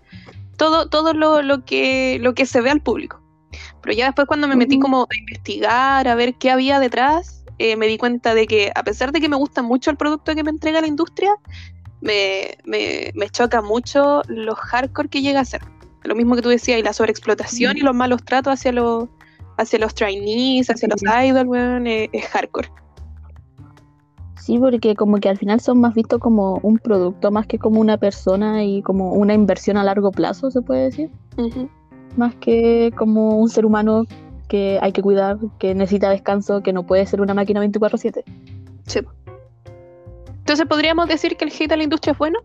todo, 0.57 0.89
todo 0.89 1.13
lo, 1.13 1.41
lo 1.41 1.65
que, 1.65 2.19
lo 2.21 2.35
que 2.35 2.45
se 2.45 2.61
ve 2.61 2.69
al 2.69 2.81
público. 2.81 3.19
Pero 3.81 3.95
ya 3.95 4.05
después 4.05 4.27
cuando 4.27 4.47
me 4.47 4.55
metí 4.55 4.77
como 4.79 5.07
a 5.09 5.17
investigar, 5.17 6.07
a 6.07 6.15
ver 6.15 6.35
qué 6.35 6.51
había 6.51 6.79
detrás, 6.79 7.43
eh, 7.57 7.75
me 7.75 7.87
di 7.87 7.97
cuenta 7.97 8.33
de 8.35 8.45
que 8.45 8.71
a 8.75 8.83
pesar 8.83 9.11
de 9.11 9.19
que 9.19 9.29
me 9.29 9.35
gusta 9.35 9.63
mucho 9.63 9.89
el 9.89 9.97
producto 9.97 10.35
que 10.35 10.43
me 10.43 10.51
entrega 10.51 10.81
la 10.81 10.87
industria, 10.87 11.33
me, 12.01 12.57
me, 12.65 13.11
me 13.15 13.29
choca 13.29 13.61
mucho 13.61 14.21
lo 14.27 14.55
hardcore 14.55 15.09
que 15.09 15.21
llega 15.21 15.41
a 15.41 15.45
ser. 15.45 15.61
Lo 16.03 16.15
mismo 16.15 16.35
que 16.35 16.41
tú 16.41 16.49
decías, 16.49 16.79
y 16.79 16.83
la 16.83 16.93
sobreexplotación 16.93 17.77
y 17.77 17.81
los 17.81 17.95
malos 17.95 18.23
tratos 18.23 18.53
hacia 18.53 18.71
los 18.71 19.09
hacia 19.57 19.77
los 19.79 19.93
trainees, 19.93 20.69
hacia 20.69 20.87
los 20.87 21.01
idols, 21.01 21.49
weón, 21.49 21.85
es, 21.85 22.09
es 22.13 22.25
hardcore. 22.27 22.69
Sí, 24.49 24.57
porque 24.57 24.95
como 24.95 25.17
que 25.17 25.29
al 25.29 25.37
final 25.37 25.59
son 25.59 25.79
más 25.79 25.93
vistos 25.93 26.19
como 26.19 26.59
un 26.63 26.79
producto 26.79 27.29
más 27.29 27.45
que 27.45 27.59
como 27.59 27.79
una 27.79 27.97
persona 27.97 28.63
y 28.63 28.81
como 28.81 29.13
una 29.13 29.33
inversión 29.33 29.77
a 29.77 29.83
largo 29.83 30.11
plazo, 30.11 30.49
se 30.49 30.61
puede 30.61 30.85
decir. 30.85 31.11
Más 32.15 32.33
que 32.35 32.91
como 32.97 33.37
un 33.37 33.49
ser 33.49 33.65
humano 33.65 34.05
que 34.47 34.79
hay 34.81 34.91
que 34.91 35.03
cuidar, 35.03 35.37
que 35.59 35.75
necesita 35.75 36.09
descanso, 36.09 36.63
que 36.63 36.73
no 36.73 36.83
puede 36.83 37.05
ser 37.05 37.21
una 37.21 37.33
máquina 37.33 37.61
24/7. 37.61 38.23
Sí. 38.87 39.01
Entonces, 40.49 40.65
¿podríamos 40.65 41.07
decir 41.07 41.37
que 41.37 41.45
el 41.45 41.51
hate 41.51 41.73
a 41.73 41.77
la 41.77 41.83
industria 41.83 42.13
es 42.13 42.17
bueno? 42.17 42.39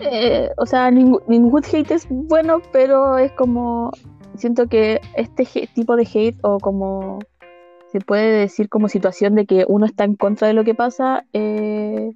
Eh, 0.00 0.50
o 0.58 0.66
sea, 0.66 0.90
ningún, 0.90 1.62
hate 1.64 1.92
es 1.92 2.06
bueno, 2.10 2.60
pero 2.72 3.16
es 3.16 3.32
como. 3.32 3.90
Siento 4.36 4.66
que 4.66 5.00
este 5.16 5.46
tipo 5.74 5.96
de 5.96 6.06
hate, 6.12 6.36
o 6.42 6.58
como 6.58 7.20
se 7.90 8.00
puede 8.00 8.32
decir 8.32 8.68
como 8.68 8.90
situación 8.90 9.34
de 9.34 9.46
que 9.46 9.64
uno 9.66 9.86
está 9.86 10.04
en 10.04 10.14
contra 10.14 10.48
de 10.48 10.52
lo 10.52 10.64
que 10.64 10.74
pasa, 10.74 11.24
eh, 11.32 12.12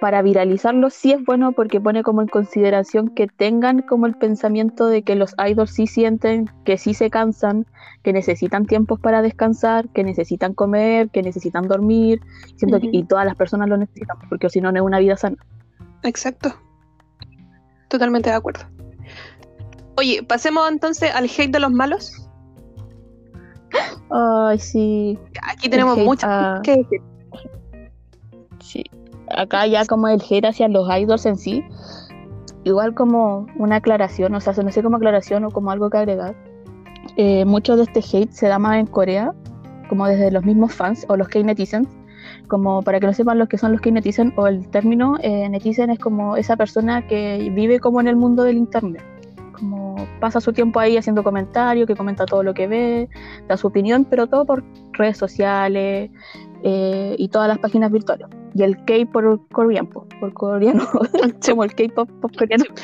para 0.00 0.22
viralizarlo 0.22 0.90
sí 0.90 1.12
es 1.12 1.24
bueno 1.24 1.52
porque 1.52 1.80
pone 1.80 2.02
como 2.02 2.20
en 2.22 2.28
consideración 2.28 3.08
que 3.08 3.26
tengan 3.26 3.82
como 3.82 4.06
el 4.06 4.14
pensamiento 4.14 4.86
de 4.86 5.02
que 5.02 5.14
los 5.16 5.34
idols 5.38 5.70
sí 5.70 5.86
sienten, 5.86 6.50
que 6.64 6.78
sí 6.78 6.94
se 6.94 7.10
cansan, 7.10 7.66
que 8.02 8.12
necesitan 8.12 8.66
tiempos 8.66 9.00
para 9.00 9.22
descansar, 9.22 9.88
que 9.88 10.04
necesitan 10.04 10.54
comer, 10.54 11.10
que 11.10 11.22
necesitan 11.22 11.66
dormir. 11.68 12.20
Siento 12.56 12.80
que, 12.80 12.88
y 12.92 13.04
todas 13.04 13.24
las 13.26 13.36
personas 13.36 13.68
lo 13.68 13.76
necesitan, 13.76 14.16
porque 14.28 14.48
si 14.50 14.60
no, 14.60 14.70
no 14.70 14.78
es 14.78 14.84
una 14.84 14.98
vida 14.98 15.16
sana. 15.16 15.36
Exacto. 16.02 16.54
Totalmente 17.88 18.30
de 18.30 18.36
acuerdo. 18.36 18.60
Oye, 19.96 20.22
pasemos 20.22 20.68
entonces 20.70 21.14
al 21.14 21.24
hate 21.24 21.50
de 21.50 21.60
los 21.60 21.72
malos. 21.72 22.28
Ay, 24.10 24.58
sí. 24.58 25.18
Aquí 25.42 25.68
tenemos 25.68 25.98
mucho 25.98 26.26
a- 26.28 26.60
que 26.62 26.76
decir. 26.76 27.00
Sí. 28.60 28.84
Acá 29.30 29.66
ya 29.66 29.84
como 29.86 30.08
el 30.08 30.22
hate 30.28 30.46
hacia 30.46 30.68
los 30.68 30.88
idols 30.88 31.26
en 31.26 31.36
sí, 31.36 31.64
igual 32.64 32.94
como 32.94 33.46
una 33.56 33.76
aclaración, 33.76 34.34
o 34.34 34.40
sea, 34.40 34.52
no 34.62 34.70
sé 34.70 34.82
como 34.82 34.96
aclaración 34.96 35.44
o 35.44 35.50
como 35.50 35.70
algo 35.70 35.90
que 35.90 35.98
agregar. 35.98 36.34
Eh, 37.16 37.44
mucho 37.44 37.76
de 37.76 37.84
este 37.84 38.00
hate 38.00 38.32
se 38.32 38.48
da 38.48 38.58
más 38.58 38.78
en 38.78 38.86
Corea, 38.86 39.32
como 39.88 40.06
desde 40.06 40.30
los 40.30 40.44
mismos 40.44 40.74
fans 40.74 41.06
o 41.08 41.16
los 41.16 41.28
K-netizens. 41.28 41.88
Como 42.48 42.82
para 42.82 43.00
que 43.00 43.06
no 43.06 43.12
sepan 43.12 43.38
los 43.38 43.48
que 43.48 43.58
son 43.58 43.72
los 43.72 43.80
K-netizen 43.80 44.32
o 44.36 44.46
el 44.46 44.68
término 44.68 45.16
eh, 45.20 45.48
netizen 45.48 45.90
es 45.90 45.98
como 45.98 46.36
esa 46.36 46.56
persona 46.56 47.06
que 47.06 47.50
vive 47.54 47.80
como 47.80 48.00
en 48.00 48.08
el 48.08 48.16
mundo 48.16 48.42
del 48.42 48.56
internet. 48.56 49.02
Como 49.52 49.96
pasa 50.20 50.40
su 50.40 50.52
tiempo 50.52 50.80
ahí 50.80 50.96
haciendo 50.96 51.22
comentarios, 51.22 51.86
que 51.86 51.96
comenta 51.96 52.26
todo 52.26 52.42
lo 52.42 52.52
que 52.52 52.66
ve, 52.66 53.08
da 53.48 53.56
su 53.56 53.68
opinión, 53.68 54.04
pero 54.04 54.26
todo 54.26 54.44
por 54.44 54.64
redes 54.92 55.16
sociales 55.16 56.10
eh, 56.68 57.14
y 57.16 57.28
todas 57.28 57.46
las 57.46 57.60
páginas 57.60 57.92
virtuales. 57.92 58.26
Y 58.54 58.64
el 58.64 58.76
K 58.84 58.94
por 59.12 59.46
coreano, 59.50 59.88
po, 59.88 60.04
por 60.18 60.32
coreano, 60.32 60.84
como 61.46 61.62
el 61.62 61.72
K-pop 61.74 62.10
pop 62.20 62.32
coreano. 62.36 62.64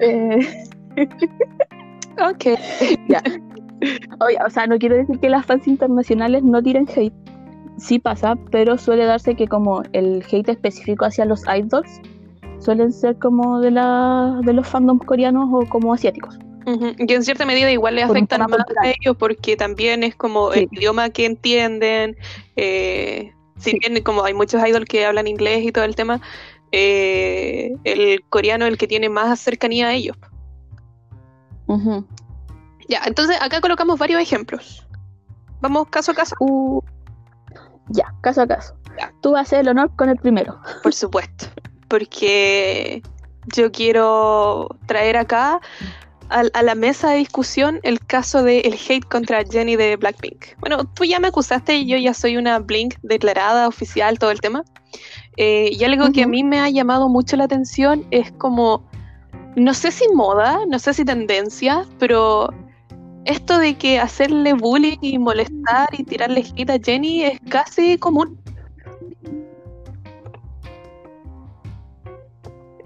Eh, 0.00 0.66
Ok. 2.20 2.58
ya. 3.08 3.22
Oye, 4.20 4.36
o 4.44 4.50
sea, 4.50 4.66
no 4.66 4.78
quiero 4.78 4.96
decir 4.96 5.18
que 5.20 5.30
las 5.30 5.46
fans 5.46 5.66
internacionales 5.66 6.42
no 6.42 6.62
tiren 6.62 6.86
hate. 6.94 7.14
Sí 7.78 7.98
pasa, 7.98 8.36
pero 8.50 8.76
suele 8.76 9.04
darse 9.06 9.36
que 9.36 9.46
como 9.46 9.82
el 9.92 10.22
hate 10.30 10.50
específico 10.50 11.06
hacia 11.06 11.24
los 11.24 11.44
idols 11.46 12.00
suelen 12.58 12.92
ser 12.92 13.16
como 13.18 13.60
de, 13.60 13.70
la, 13.70 14.40
de 14.44 14.52
los 14.52 14.66
fandoms 14.66 15.04
coreanos 15.06 15.48
o 15.52 15.66
como 15.66 15.94
asiáticos. 15.94 16.38
Que 17.06 17.14
en 17.14 17.24
cierta 17.24 17.44
medida 17.46 17.70
igual 17.70 17.94
les 17.96 18.04
afectan 18.04 18.40
más 18.40 18.50
cultural. 18.50 18.86
a 18.86 18.88
ellos 18.90 19.16
porque 19.18 19.56
también 19.56 20.02
es 20.02 20.14
como 20.14 20.52
Sí. 20.52 20.60
el 20.60 20.68
idioma 20.70 21.10
que 21.10 21.26
entienden. 21.26 22.16
eh, 22.56 23.32
si 23.58 23.70
Sí. 23.72 23.78
bien 23.80 24.02
como 24.02 24.22
hay 24.24 24.32
muchos 24.34 24.66
idols 24.66 24.86
que 24.86 25.04
hablan 25.06 25.26
inglés 25.26 25.62
y 25.64 25.72
todo 25.72 25.84
el 25.84 25.94
tema, 25.94 26.20
eh, 26.72 27.74
el 27.84 28.22
coreano 28.30 28.64
es 28.66 28.72
el 28.72 28.78
que 28.78 28.86
tiene 28.86 29.08
más 29.08 29.38
cercanía 29.40 29.88
a 29.88 29.92
ellos. 29.94 30.16
Ya, 32.88 33.02
entonces 33.06 33.36
acá 33.40 33.60
colocamos 33.60 33.98
varios 33.98 34.20
ejemplos. 34.20 34.86
Vamos 35.60 35.88
caso 35.88 36.12
a 36.12 36.14
caso, 36.14 36.34
Uh, 36.40 36.80
ya, 37.88 38.12
caso 38.22 38.42
a 38.42 38.46
caso. 38.46 38.74
Ya. 38.98 39.12
Tú 39.20 39.32
vas 39.32 39.40
a 39.40 39.42
hacer 39.42 39.60
el 39.60 39.68
honor 39.68 39.94
con 39.96 40.08
el 40.08 40.16
primero. 40.16 40.58
por 40.82 40.92
supuesto. 40.94 41.46
Porque 41.88 43.02
yo 43.54 43.70
quiero 43.72 44.68
traer 44.86 45.16
acá 45.16 45.60
a, 46.30 46.62
la 46.62 46.74
mesa 46.74 47.10
de 47.10 47.18
discusión 47.18 47.80
el 47.82 48.00
caso 48.00 48.42
del 48.42 48.74
hate 48.74 49.04
contra 49.04 49.44
Jenny 49.44 49.76
de 49.76 49.96
Blackpink. 49.96 50.58
Bueno, 50.60 50.84
tú 50.94 51.04
ya 51.04 51.18
me 51.18 51.28
acusaste 51.28 51.76
y 51.76 51.86
yo 51.86 51.98
ya 51.98 52.14
soy 52.14 52.36
una 52.36 52.58
Blink 52.60 52.94
declarada, 53.02 53.68
oficial, 53.68 54.18
todo 54.18 54.30
el 54.30 54.40
tema. 54.40 54.64
Eh, 55.36 55.70
y 55.72 55.84
algo 55.84 56.10
que 56.12 56.22
a 56.22 56.26
mí 56.26 56.44
me 56.44 56.60
ha 56.60 56.68
llamado 56.70 57.08
mucho 57.08 57.36
la 57.36 57.44
atención 57.44 58.06
es 58.10 58.32
como, 58.32 58.88
no 59.56 59.74
sé 59.74 59.90
si 59.90 60.08
moda, 60.14 60.60
no 60.68 60.78
sé 60.78 60.94
si 60.94 61.04
tendencia, 61.04 61.86
pero 61.98 62.50
esto 63.24 63.58
de 63.58 63.76
que 63.76 63.98
hacerle 63.98 64.52
bullying 64.52 64.98
y 65.00 65.18
molestar 65.18 65.88
y 65.92 66.04
tirarle 66.04 66.44
hate 66.56 66.70
a 66.70 66.78
Jenny 66.78 67.24
es 67.24 67.40
casi 67.48 67.98
común. 67.98 68.38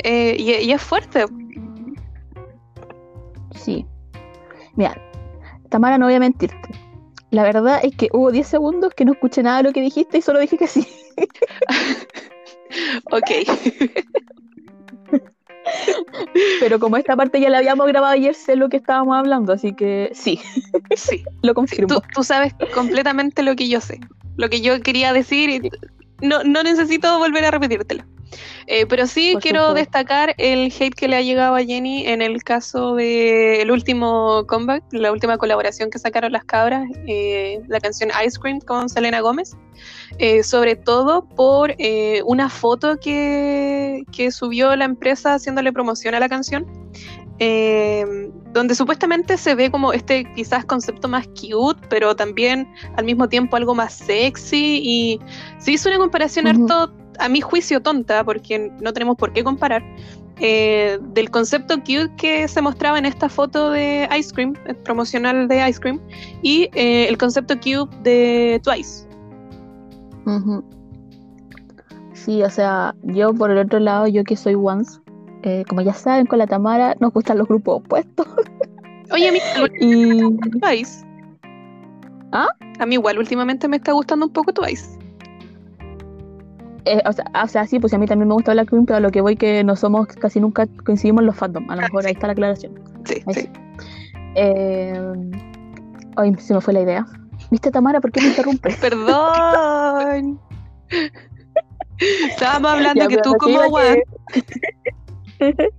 Eh, 0.03 0.37
y, 0.39 0.51
y 0.51 0.73
es 0.73 0.83
fuerte. 0.83 1.25
Sí. 3.65 3.87
Mira, 4.77 5.01
Tamara, 5.71 5.99
no 5.99 6.07
voy 6.07 6.15
a 6.15 6.21
mentirte. 6.21 6.69
La 7.31 7.43
verdad 7.43 7.81
es 7.83 7.97
que 7.97 8.09
hubo 8.13 8.31
10 8.31 8.47
segundos 8.47 8.95
que 8.95 9.05
no 9.05 9.13
escuché 9.13 9.43
nada 9.43 9.59
de 9.59 9.63
lo 9.65 9.73
que 9.73 9.81
dijiste 9.81 10.19
y 10.19 10.23
solo 10.23 10.39
dije 10.39 10.59
que 10.59 10.67
sí. 10.67 10.87
Ok. 13.11 13.31
Pero 16.61 16.79
como 16.79 16.97
esta 16.97 17.17
parte 17.17 17.41
ya 17.41 17.49
la 17.49 17.59
habíamos 17.59 17.87
grabado 17.87 18.15
ayer, 18.15 18.35
sé 18.35 18.57
lo 18.57 18.69
que 18.69 18.77
estábamos 18.77 19.17
hablando, 19.17 19.53
así 19.53 19.75
que 19.75 20.11
sí, 20.13 20.41
sí. 20.97 21.25
lo 21.43 21.53
sí, 21.53 21.55
confirmo. 21.55 21.87
tú, 21.87 22.03
tú 22.15 22.25
sabes 22.25 22.55
completamente 22.75 23.43
lo 23.43 23.57
que 23.57 23.69
yo 23.69 23.81
sé. 23.81 24.01
Lo 24.37 24.49
que 24.49 24.61
yo 24.61 24.81
quería 24.81 25.13
decir 25.13 25.51
y 25.51 25.71
no, 26.21 26.43
no 26.45 26.63
necesito 26.63 27.19
volver 27.19 27.45
a 27.45 27.51
repetírtelo. 27.53 28.05
Eh, 28.67 28.87
pero 28.87 29.07
sí 29.07 29.33
Por 29.35 29.43
quiero 29.43 29.69
supuesto. 29.69 29.75
destacar 29.75 30.35
el 30.39 30.73
hate 30.79 30.95
que 30.95 31.09
le 31.09 31.17
ha 31.17 31.21
llegado 31.23 31.55
a 31.55 31.63
Jenny 31.63 32.07
en 32.07 32.23
el 32.23 32.43
caso 32.43 32.95
del 32.95 33.71
último 33.71 34.45
comeback, 34.47 34.83
la 34.93 35.13
última 35.13 35.37
colaboración 35.39 35.91
que 35.91 35.99
sacaron 35.99 36.33
las 36.33 36.45
cabras, 36.45 36.89
eh, 37.07 37.61
la 37.69 37.81
canción 37.81 38.11
Ice 38.25 38.39
Cream 38.41 38.61
con 38.61 38.89
Selena 38.89 39.21
Gómez, 39.21 39.57
eh, 40.19 40.43
sobre 40.43 40.77
todo 40.77 41.29
por 41.29 41.75
eh, 41.79 42.23
una 42.25 42.49
foto 42.49 42.97
que, 42.99 44.05
que 44.13 44.31
subió 44.31 44.75
la 44.77 44.85
empresa 44.87 45.35
haciéndole 45.35 45.73
promoción 45.73 46.15
a 46.15 46.21
la 46.21 46.29
canción. 46.29 46.67
donde 48.55 48.75
supuestamente 48.77 49.37
se 49.37 49.57
ve 49.57 49.69
como 49.71 49.93
este 49.93 50.25
quizás 50.37 50.65
concepto 50.65 51.09
más 51.09 51.27
cute, 51.29 51.81
pero 51.91 52.15
también 52.15 52.69
al 52.97 53.05
mismo 53.05 53.29
tiempo 53.29 53.57
algo 53.57 53.75
más 53.75 53.93
sexy 53.95 54.81
y 54.83 55.21
se 55.59 55.73
hizo 55.73 55.89
una 55.89 55.99
comparación 55.99 56.47
harto 56.47 56.95
a 57.19 57.29
mi 57.29 57.41
juicio 57.41 57.81
tonta, 57.81 58.25
porque 58.25 58.71
no 58.81 58.93
tenemos 58.93 59.17
por 59.17 59.33
qué 59.33 59.45
comparar, 59.45 59.83
eh, 60.41 60.99
del 61.13 61.31
concepto 61.31 61.79
cute 61.79 62.11
que 62.17 62.49
se 62.49 62.61
mostraba 62.61 62.99
en 62.99 63.07
esta 63.07 63.29
foto 63.29 63.71
de 63.71 64.09
Ice 64.19 64.33
Cream, 64.35 64.55
eh, 64.67 64.75
promocional 64.75 65.47
de 65.49 65.69
Ice 65.69 65.81
Cream, 65.81 66.01
y 66.43 66.69
eh, 66.75 67.07
el 67.09 67.17
concepto 67.19 67.55
cute 67.57 67.97
de 68.03 68.61
Twice. 68.65 69.07
Sí, 72.15 72.43
o 72.43 72.51
sea, 72.51 72.95
yo 73.03 73.35
por 73.35 73.51
el 73.51 73.59
otro 73.59 73.79
lado, 73.79 74.07
yo 74.07 74.25
que 74.25 74.37
soy 74.37 74.55
once, 74.55 74.99
eh, 75.43 75.65
como 75.69 75.83
ya 75.83 75.93
saben, 75.93 76.25
con 76.25 76.39
la 76.39 76.47
Tamara 76.47 76.97
nos 77.01 77.13
gustan 77.13 77.37
los 77.37 77.47
grupos 77.47 77.81
opuestos. 77.81 78.27
Oye, 79.13 79.29
a 79.29 79.33
mí 79.33 79.39
Y 79.81 80.59
Twice. 80.59 81.05
¿Ah? 82.33 82.49
A 82.79 82.87
mí 82.87 82.95
igual 82.95 83.19
últimamente 83.19 83.69
me 83.69 83.77
está 83.77 83.93
gustando 83.93 84.27
un 84.27 84.33
poco 84.33 84.53
Twice. 84.55 84.99
Eh, 86.85 87.01
o, 87.07 87.13
sea, 87.13 87.25
o 87.43 87.49
sea, 87.49 87.67
sí, 87.67 87.79
pues 87.79 87.93
a 87.95 87.99
mí 87.99 88.07
también 88.07 88.29
me 88.29 88.35
gusta 88.35 88.53
Blackpink, 88.53 88.87
pero 88.87 88.97
a 88.99 89.01
lo 89.01 89.11
que 89.11 89.21
voy 89.21 89.37
que 89.37 89.65
no 89.65 89.77
somos, 89.77 90.07
casi 90.09 90.41
nunca 90.41 90.67
coincidimos 90.85 91.23
en 91.23 91.27
los 91.27 91.37
fandom. 91.37 91.71
A 91.71 91.77
lo 91.77 91.83
Ah, 91.83 91.85
mejor 91.85 92.03
sí. 92.03 92.09
ahí 92.09 92.13
está 92.15 92.27
la 92.27 92.33
aclaración. 92.35 92.73
Sí, 93.05 93.23
Ahí 93.27 93.35
sí. 93.35 93.41
sí. 93.43 93.49
Eh, 94.37 95.31
ay, 96.17 96.35
se 96.39 96.55
me 96.55 96.61
fue 96.61 96.75
la 96.75 96.81
idea. 96.83 97.07
¿Viste, 97.51 97.71
Tamara? 97.71 98.01
¿Por 98.01 98.11
qué 98.13 98.21
me 98.21 98.29
interrumpes? 98.29 98.77
Perdón. 98.81 100.41
Estábamos 101.99 102.73
hablando 102.73 103.03
Ya, 103.03 103.09
que 103.09 103.19
tú 103.19 103.35
como 103.39 103.77
que- 103.77 104.03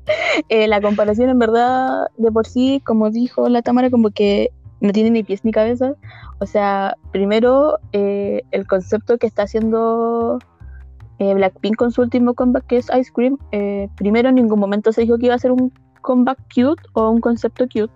Eh, 0.49 0.67
la 0.67 0.81
comparación 0.81 1.29
en 1.29 1.39
verdad 1.39 2.07
de 2.17 2.31
por 2.31 2.45
sí, 2.45 2.81
como 2.85 3.09
dijo 3.09 3.49
la 3.49 3.61
Tamara, 3.61 3.89
como 3.89 4.11
que 4.11 4.49
no 4.81 4.91
tiene 4.91 5.09
ni 5.11 5.23
pies 5.23 5.43
ni 5.43 5.51
cabeza. 5.51 5.93
O 6.39 6.45
sea, 6.45 6.95
primero 7.11 7.79
eh, 7.93 8.43
el 8.51 8.67
concepto 8.67 9.17
que 9.17 9.25
está 9.27 9.43
haciendo 9.43 10.39
eh, 11.19 11.33
Blackpink 11.33 11.75
con 11.77 11.91
su 11.91 12.01
último 12.01 12.33
comeback, 12.33 12.65
que 12.67 12.77
es 12.77 12.87
Ice 12.97 13.11
Cream, 13.13 13.37
eh, 13.51 13.89
primero 13.95 14.29
en 14.29 14.35
ningún 14.35 14.59
momento 14.59 14.91
se 14.91 15.01
dijo 15.01 15.17
que 15.17 15.27
iba 15.27 15.35
a 15.35 15.39
ser 15.39 15.51
un 15.51 15.71
comeback 16.01 16.39
cute 16.53 16.81
o 16.93 17.09
un 17.09 17.21
concepto 17.21 17.65
cute. 17.65 17.93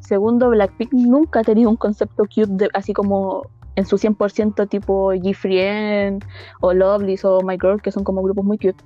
Segundo, 0.00 0.50
Blackpink 0.50 0.92
nunca 0.92 1.40
ha 1.40 1.44
tenido 1.44 1.70
un 1.70 1.76
concepto 1.76 2.24
cute 2.24 2.52
de- 2.52 2.70
así 2.74 2.92
como 2.92 3.42
en 3.76 3.86
su 3.86 3.96
100% 3.98 4.66
tipo 4.68 5.12
G-Friend 5.12 6.24
o 6.60 6.72
Loveless 6.72 7.24
o 7.24 7.40
My 7.42 7.54
Girl, 7.60 7.80
que 7.82 7.90
son 7.90 8.04
como 8.04 8.22
grupos 8.22 8.44
muy 8.44 8.58
cute 8.58 8.82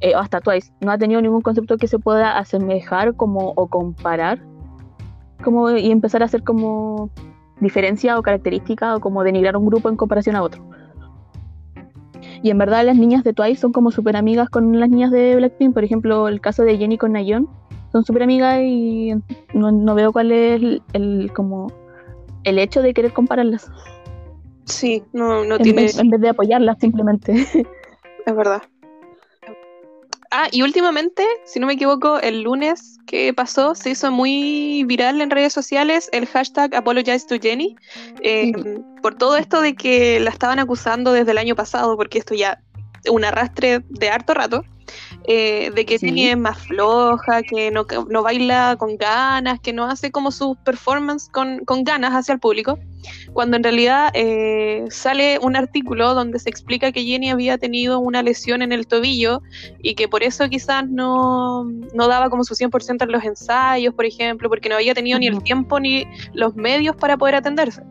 eh, 0.00 0.14
o 0.14 0.18
hasta 0.18 0.40
Twice, 0.40 0.72
no 0.80 0.92
ha 0.92 0.98
tenido 0.98 1.20
ningún 1.20 1.40
concepto 1.40 1.76
que 1.76 1.88
se 1.88 1.98
pueda 1.98 2.38
asemejar 2.38 3.14
como 3.16 3.52
o 3.56 3.66
comparar 3.66 4.38
como 5.42 5.70
y 5.70 5.90
empezar 5.90 6.22
a 6.22 6.26
hacer 6.26 6.42
como 6.44 7.10
diferencia 7.60 8.18
o 8.18 8.22
característica 8.22 8.94
o 8.94 9.00
como 9.00 9.24
denigrar 9.24 9.56
un 9.56 9.66
grupo 9.66 9.88
en 9.88 9.96
comparación 9.96 10.36
a 10.36 10.42
otro. 10.42 10.62
Y 12.42 12.50
en 12.50 12.58
verdad 12.58 12.84
las 12.84 12.96
niñas 12.96 13.24
de 13.24 13.32
Twice 13.32 13.60
son 13.60 13.72
como 13.72 13.90
súper 13.90 14.16
amigas 14.16 14.48
con 14.48 14.78
las 14.78 14.88
niñas 14.88 15.10
de 15.10 15.36
Blackpink, 15.36 15.74
por 15.74 15.84
ejemplo 15.84 16.28
el 16.28 16.40
caso 16.40 16.62
de 16.62 16.76
Jenny 16.78 16.96
con 16.98 17.12
Nayeon, 17.12 17.48
son 17.92 18.04
súper 18.04 18.22
amigas 18.22 18.60
y 18.62 19.12
no, 19.54 19.72
no 19.72 19.94
veo 19.94 20.12
cuál 20.12 20.30
es 20.32 20.60
el, 20.62 20.82
el- 20.92 21.32
como 21.34 21.72
el 22.44 22.58
hecho 22.58 22.82
de 22.82 22.94
querer 22.94 23.12
compararlas 23.12 23.70
Sí, 24.64 25.02
no, 25.12 25.44
no 25.44 25.56
en, 25.56 25.62
tiene. 25.62 25.82
vez, 25.82 25.98
en 25.98 26.10
vez 26.10 26.20
de 26.20 26.28
apoyarlas 26.28 26.76
simplemente. 26.78 27.32
Es 28.26 28.36
verdad. 28.36 28.62
Ah, 30.30 30.48
y 30.52 30.62
últimamente, 30.62 31.24
si 31.46 31.58
no 31.58 31.66
me 31.66 31.72
equivoco, 31.72 32.20
el 32.20 32.42
lunes 32.42 32.98
que 33.06 33.32
pasó 33.32 33.74
se 33.74 33.90
hizo 33.90 34.10
muy 34.10 34.84
viral 34.84 35.22
en 35.22 35.30
redes 35.30 35.54
sociales 35.54 36.10
el 36.12 36.26
hashtag 36.26 36.74
Apologize 36.74 37.26
to 37.26 37.36
Jenny 37.40 37.76
eh, 38.22 38.52
por 39.00 39.14
todo 39.14 39.38
esto 39.38 39.62
de 39.62 39.74
que 39.74 40.20
la 40.20 40.28
estaban 40.30 40.58
acusando 40.58 41.12
desde 41.12 41.30
el 41.30 41.38
año 41.38 41.56
pasado, 41.56 41.96
porque 41.96 42.18
esto 42.18 42.34
ya 42.34 42.60
es 43.04 43.10
un 43.10 43.24
arrastre 43.24 43.80
de 43.88 44.10
harto 44.10 44.34
rato, 44.34 44.64
eh, 45.28 45.70
de 45.74 45.84
que 45.84 45.98
Sí. 45.98 46.06
Jenny 46.06 46.28
es 46.28 46.38
más 46.38 46.58
floja, 46.58 47.42
que 47.42 47.70
no, 47.70 47.86
no 48.08 48.22
baila 48.22 48.76
con 48.78 48.96
ganas, 48.96 49.60
que 49.60 49.72
no 49.72 49.84
hace 49.84 50.10
como 50.10 50.30
sus 50.30 50.56
performance 50.58 51.28
con, 51.30 51.64
con 51.66 51.84
ganas 51.84 52.12
hacia 52.12 52.32
el 52.32 52.40
público 52.40 52.78
cuando 53.32 53.56
en 53.56 53.62
realidad 53.62 54.10
eh, 54.14 54.84
sale 54.90 55.38
un 55.40 55.56
artículo 55.56 56.14
donde 56.14 56.38
se 56.38 56.50
explica 56.50 56.92
que 56.92 57.04
Jenny 57.04 57.30
había 57.30 57.58
tenido 57.58 57.98
una 58.00 58.22
lesión 58.22 58.62
en 58.62 58.72
el 58.72 58.86
tobillo 58.86 59.42
y 59.82 59.94
que 59.94 60.08
por 60.08 60.22
eso 60.22 60.48
quizás 60.48 60.88
no, 60.88 61.64
no 61.64 62.08
daba 62.08 62.30
como 62.30 62.44
su 62.44 62.54
100% 62.54 63.02
en 63.02 63.12
los 63.12 63.24
ensayos, 63.24 63.94
por 63.94 64.06
ejemplo, 64.06 64.48
porque 64.48 64.68
no 64.68 64.76
había 64.76 64.94
tenido 64.94 65.18
ni 65.18 65.26
el 65.26 65.42
tiempo 65.42 65.78
ni 65.80 66.06
los 66.32 66.56
medios 66.56 66.96
para 66.96 67.16
poder 67.16 67.36
atenderse. 67.36 67.82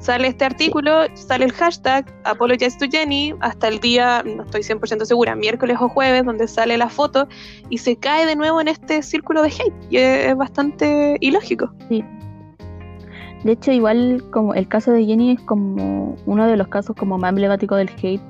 Sale 0.00 0.28
este 0.28 0.46
artículo, 0.46 1.04
sale 1.12 1.44
el 1.44 1.52
hashtag 1.52 2.10
Apologize 2.24 2.78
to 2.78 2.86
Jenny 2.90 3.34
hasta 3.40 3.68
el 3.68 3.80
día, 3.80 4.22
no 4.24 4.44
estoy 4.44 4.62
100% 4.62 5.04
segura, 5.04 5.36
miércoles 5.36 5.76
o 5.78 5.90
jueves, 5.90 6.24
donde 6.24 6.48
sale 6.48 6.78
la 6.78 6.88
foto 6.88 7.28
y 7.68 7.76
se 7.76 7.96
cae 7.96 8.24
de 8.24 8.34
nuevo 8.34 8.62
en 8.62 8.68
este 8.68 9.02
círculo 9.02 9.42
de 9.42 9.48
hate. 9.48 9.74
Y 9.90 9.98
es, 9.98 10.34
bastante 10.34 11.18
ilógico. 11.20 11.70
De 11.90 13.52
hecho, 13.52 13.72
igual 13.72 14.24
como 14.30 14.54
el 14.54 14.68
caso 14.68 14.90
de 14.90 15.04
Jenny 15.04 15.32
es 15.32 15.40
como 15.42 16.16
uno 16.24 16.46
de 16.46 16.56
los 16.56 16.68
casos 16.68 16.96
como 16.96 17.18
más 17.18 17.28
emblemáticos 17.28 17.76
del 17.76 17.90
hate. 18.02 18.22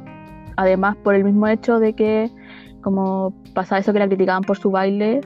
Además, 0.56 0.96
por 1.04 1.14
el 1.14 1.22
mismo 1.22 1.46
hecho 1.46 1.78
de 1.78 1.94
que 1.94 2.32
como 2.82 3.32
pasaba 3.54 3.78
eso 3.78 3.92
que 3.92 4.00
la 4.00 4.08
criticaban 4.08 4.42
por 4.42 4.58
su 4.58 4.72
baile. 4.72 5.20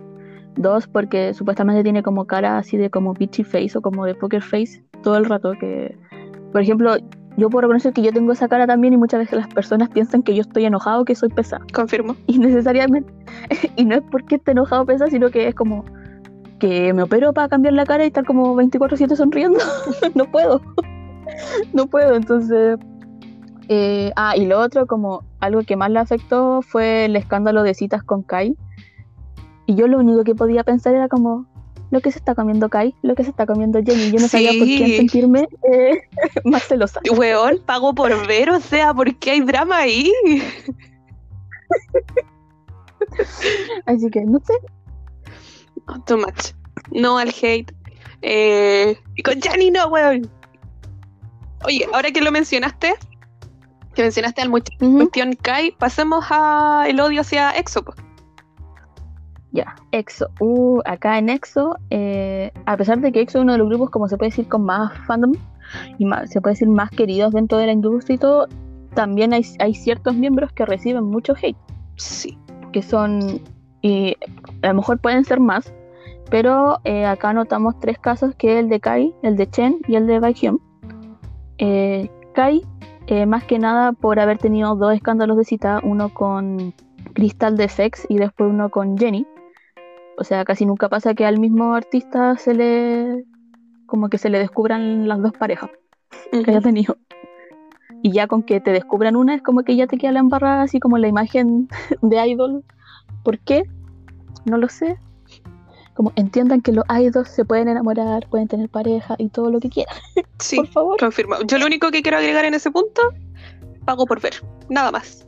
Dos, 0.56 0.86
porque 0.86 1.32
supuestamente 1.32 1.82
tiene 1.82 2.02
como 2.02 2.26
cara 2.26 2.58
así 2.58 2.76
de 2.76 2.90
como 2.90 3.14
bitchy 3.14 3.44
face 3.44 3.78
o 3.78 3.80
como 3.80 4.04
de 4.04 4.14
poker 4.14 4.42
face 4.42 4.84
todo 5.02 5.16
el 5.16 5.24
rato. 5.24 5.52
Que, 5.58 5.96
por 6.54 6.62
ejemplo, 6.62 6.94
yo 7.36 7.50
puedo 7.50 7.62
reconocer 7.62 7.92
que 7.92 8.00
yo 8.00 8.12
tengo 8.12 8.30
esa 8.30 8.46
cara 8.46 8.64
también 8.64 8.94
y 8.94 8.96
muchas 8.96 9.18
veces 9.18 9.36
las 9.36 9.48
personas 9.48 9.88
piensan 9.88 10.22
que 10.22 10.36
yo 10.36 10.42
estoy 10.42 10.66
enojado, 10.66 11.04
que 11.04 11.16
soy 11.16 11.28
pesada. 11.30 11.66
Confirmo. 11.74 12.14
Y 12.28 12.38
necesariamente, 12.38 13.12
y 13.76 13.84
no 13.84 13.96
es 13.96 14.02
porque 14.08 14.36
esté 14.36 14.52
enojado 14.52 14.82
o 14.82 14.86
pesada, 14.86 15.10
sino 15.10 15.30
que 15.30 15.48
es 15.48 15.54
como 15.56 15.84
que 16.60 16.94
me 16.94 17.02
opero 17.02 17.32
para 17.32 17.48
cambiar 17.48 17.74
la 17.74 17.84
cara 17.84 18.04
y 18.04 18.06
estar 18.06 18.24
como 18.24 18.54
24/7 18.54 19.16
sonriendo. 19.16 19.58
no 20.14 20.26
puedo. 20.26 20.60
no 21.72 21.88
puedo, 21.88 22.14
entonces... 22.14 22.78
eh, 23.68 24.12
ah, 24.14 24.36
y 24.36 24.46
lo 24.46 24.60
otro, 24.60 24.86
como 24.86 25.24
algo 25.40 25.62
que 25.62 25.74
más 25.74 25.90
le 25.90 25.98
afectó 25.98 26.62
fue 26.62 27.06
el 27.06 27.16
escándalo 27.16 27.64
de 27.64 27.74
citas 27.74 28.04
con 28.04 28.22
Kai. 28.22 28.56
Y 29.66 29.74
yo 29.74 29.88
lo 29.88 29.98
único 29.98 30.22
que 30.22 30.36
podía 30.36 30.62
pensar 30.62 30.94
era 30.94 31.08
como, 31.08 31.46
lo 31.94 32.00
que 32.00 32.10
se 32.10 32.18
está 32.18 32.34
comiendo 32.34 32.68
Kai, 32.68 32.92
lo 33.02 33.14
que 33.14 33.22
se 33.22 33.30
está 33.30 33.46
comiendo 33.46 33.80
Jenny. 33.80 34.10
Yo 34.10 34.18
no 34.18 34.26
sabía 34.26 34.50
por 34.58 34.66
quién 34.66 34.96
sentirme 34.96 35.48
eh, 35.72 36.02
más 36.44 36.64
celosa. 36.64 37.00
Weón, 37.16 37.60
pago 37.64 37.94
por 37.94 38.26
ver, 38.26 38.50
o 38.50 38.58
sea, 38.58 38.92
¿por 38.92 39.14
qué 39.16 39.30
hay 39.30 39.40
drama 39.42 39.78
ahí? 39.78 40.12
Así 43.86 44.10
que, 44.10 44.22
no 44.24 44.40
sé. 44.40 44.54
No, 45.86 46.02
too 46.02 46.18
much. 46.18 46.52
No 46.90 47.16
al 47.16 47.28
hate. 47.28 47.72
Eh, 48.22 48.98
y 49.14 49.22
con 49.22 49.40
Jenny 49.40 49.70
no, 49.70 49.86
weón. 49.86 50.28
Oye, 51.64 51.86
ahora 51.94 52.10
que 52.10 52.20
lo 52.20 52.32
mencionaste, 52.32 52.94
que 53.94 54.02
mencionaste 54.02 54.42
al 54.42 54.48
muchacho 54.48 54.84
Ujú. 54.84 54.96
cuestión 54.96 55.34
Kai, 55.34 55.70
pasemos 55.70 56.24
a 56.28 56.86
el 56.88 56.98
odio 56.98 57.20
hacia 57.20 57.52
Exo. 57.52 57.84
Ya, 59.54 59.76
EXO. 59.92 60.26
Uh, 60.40 60.80
acá 60.84 61.16
en 61.16 61.28
EXO, 61.28 61.76
eh, 61.90 62.50
a 62.66 62.76
pesar 62.76 62.98
de 62.98 63.12
que 63.12 63.20
EXO 63.20 63.38
es 63.38 63.42
uno 63.44 63.52
de 63.52 63.58
los 63.58 63.68
grupos, 63.68 63.88
como 63.88 64.08
se 64.08 64.16
puede 64.16 64.30
decir, 64.30 64.48
con 64.48 64.64
más 64.64 64.92
fandom 65.06 65.32
y 65.96 66.04
más, 66.04 66.30
se 66.30 66.40
puede 66.40 66.54
decir 66.54 66.68
más 66.68 66.90
queridos 66.90 67.32
dentro 67.32 67.58
de 67.58 67.66
la 67.66 67.72
industria 67.72 68.16
y 68.16 68.18
todo, 68.18 68.48
también 68.94 69.32
hay, 69.32 69.42
hay 69.60 69.74
ciertos 69.74 70.16
miembros 70.16 70.52
que 70.52 70.66
reciben 70.66 71.04
mucho 71.04 71.34
hate, 71.40 71.56
Sí. 71.94 72.36
que 72.72 72.82
son, 72.82 73.40
y 73.80 74.16
a 74.62 74.68
lo 74.68 74.74
mejor 74.74 74.98
pueden 74.98 75.24
ser 75.24 75.38
más, 75.38 75.72
pero 76.30 76.80
eh, 76.82 77.06
acá 77.06 77.32
notamos 77.32 77.78
tres 77.78 77.96
casos, 78.00 78.34
que 78.34 78.54
es 78.54 78.58
el 78.58 78.68
de 78.68 78.80
Kai, 78.80 79.14
el 79.22 79.36
de 79.36 79.48
Chen 79.48 79.78
y 79.86 79.94
el 79.94 80.08
de 80.08 80.18
Baekhyun. 80.18 80.60
Eh, 81.58 82.10
Kai, 82.34 82.62
más 83.28 83.44
que 83.44 83.60
nada 83.60 83.92
por 83.92 84.18
haber 84.18 84.38
tenido 84.38 84.74
dos 84.74 84.94
escándalos 84.94 85.36
de 85.36 85.44
cita, 85.44 85.80
uno 85.84 86.08
con 86.12 86.74
Crystal 87.12 87.56
de 87.56 87.68
Fex 87.68 88.06
y 88.08 88.18
después 88.18 88.50
uno 88.50 88.68
con 88.70 88.98
Jenny. 88.98 89.24
O 90.16 90.24
sea, 90.24 90.44
casi 90.44 90.64
nunca 90.66 90.88
pasa 90.88 91.14
que 91.14 91.26
al 91.26 91.38
mismo 91.38 91.74
artista 91.74 92.36
se 92.36 92.54
le 92.54 93.24
como 93.86 94.08
que 94.08 94.18
se 94.18 94.30
le 94.30 94.38
descubran 94.38 95.08
las 95.08 95.20
dos 95.22 95.32
parejas 95.32 95.70
que 96.30 96.50
haya 96.50 96.60
tenido. 96.60 96.96
y 98.02 98.12
ya 98.12 98.26
con 98.26 98.42
que 98.42 98.60
te 98.60 98.70
descubran 98.72 99.16
una 99.16 99.34
es 99.34 99.42
como 99.42 99.62
que 99.62 99.76
ya 99.76 99.86
te 99.86 99.98
queda 99.98 100.12
la 100.12 100.20
embarrada, 100.20 100.62
así 100.62 100.80
como 100.80 100.98
la 100.98 101.08
imagen 101.08 101.68
de 102.02 102.26
idol. 102.28 102.64
¿Por 103.22 103.38
qué? 103.40 103.64
No 104.44 104.56
lo 104.58 104.68
sé. 104.68 104.98
Como 105.94 106.12
entiendan 106.16 106.60
que 106.60 106.72
los 106.72 106.84
idols 106.88 107.28
se 107.28 107.44
pueden 107.44 107.68
enamorar, 107.68 108.28
pueden 108.28 108.48
tener 108.48 108.68
pareja 108.68 109.14
y 109.18 109.28
todo 109.28 109.50
lo 109.50 109.60
que 109.60 109.68
quieran. 109.70 109.94
Sí, 110.40 110.56
Por 110.56 110.66
favor. 110.68 110.98
confirmo. 110.98 111.36
Yo 111.46 111.58
lo 111.58 111.66
único 111.66 111.90
que 111.90 112.02
quiero 112.02 112.18
agregar 112.18 112.44
en 112.44 112.54
ese 112.54 112.70
punto, 112.70 113.00
pago 113.84 114.04
por 114.04 114.20
ver. 114.20 114.34
Nada 114.68 114.90
más. 114.90 115.26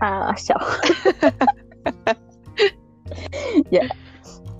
Ah, 0.00 0.34
chao. 0.36 0.58
ya. 3.70 3.82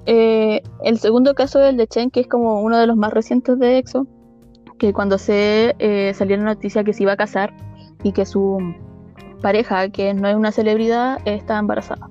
Eh, 0.06 0.62
el 0.84 0.98
segundo 0.98 1.34
caso 1.34 1.58
del 1.58 1.76
de 1.76 1.86
Chen, 1.86 2.10
que 2.10 2.20
es 2.20 2.26
como 2.26 2.60
uno 2.62 2.78
de 2.78 2.86
los 2.86 2.96
más 2.96 3.12
recientes 3.12 3.58
de 3.58 3.78
EXO, 3.78 4.06
que 4.78 4.92
cuando 4.92 5.18
se 5.18 5.76
eh, 5.78 6.12
salió 6.14 6.36
la 6.36 6.44
noticia 6.44 6.82
que 6.82 6.92
se 6.92 7.04
iba 7.04 7.12
a 7.12 7.16
casar 7.16 7.54
y 8.02 8.12
que 8.12 8.26
su 8.26 8.58
pareja, 9.40 9.88
que 9.90 10.12
no 10.14 10.28
es 10.28 10.34
una 10.34 10.50
celebridad, 10.50 11.20
está 11.24 11.58
embarazada. 11.58 12.10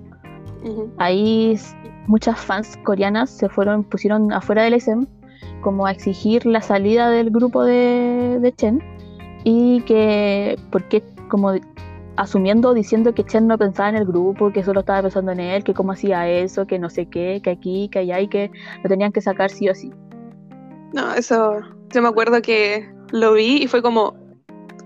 Ahí 0.98 1.60
muchas 2.08 2.40
fans 2.40 2.78
coreanas 2.84 3.30
se 3.30 3.50
fueron, 3.50 3.84
pusieron 3.84 4.32
afuera 4.32 4.64
del 4.64 4.76
SM 4.76 5.08
como 5.62 5.86
a 5.86 5.92
exigir 5.92 6.46
la 6.46 6.62
salida 6.62 7.10
del 7.10 7.30
grupo 7.30 7.64
de, 7.64 8.40
de 8.42 8.52
Chen 8.54 8.82
y 9.44 9.82
que, 9.82 10.58
porque 10.72 11.04
como 11.30 11.54
asumiendo, 12.22 12.74
diciendo 12.74 13.14
que 13.14 13.24
Chen 13.24 13.48
no 13.48 13.58
pensaba 13.58 13.90
en 13.90 13.96
el 13.96 14.06
grupo, 14.06 14.52
que 14.52 14.64
solo 14.64 14.82
estaba 14.82 15.02
pensando 15.02 15.32
en 15.32 15.40
él, 15.40 15.64
que 15.64 15.74
cómo 15.74 15.92
hacía 15.94 16.30
eso, 16.30 16.68
que 16.68 16.80
no 16.80 16.90
sé 16.90 17.08
qué, 17.08 17.42
que 17.44 17.50
aquí, 17.50 17.90
que 17.90 18.00
allá 18.00 18.20
y 18.20 18.28
que 18.28 18.52
lo 18.84 18.90
tenían 18.90 19.12
que 19.12 19.22
sacar 19.22 19.50
sí 19.50 19.70
o 19.70 19.76
sí. 19.76 19.92
No, 20.94 21.14
eso. 21.14 21.60
Yo 21.90 22.02
me 22.02 22.08
acuerdo 22.10 22.42
que 22.42 22.90
lo 23.12 23.34
vi 23.34 23.64
y 23.64 23.68
fue 23.68 23.82
como. 23.82 24.16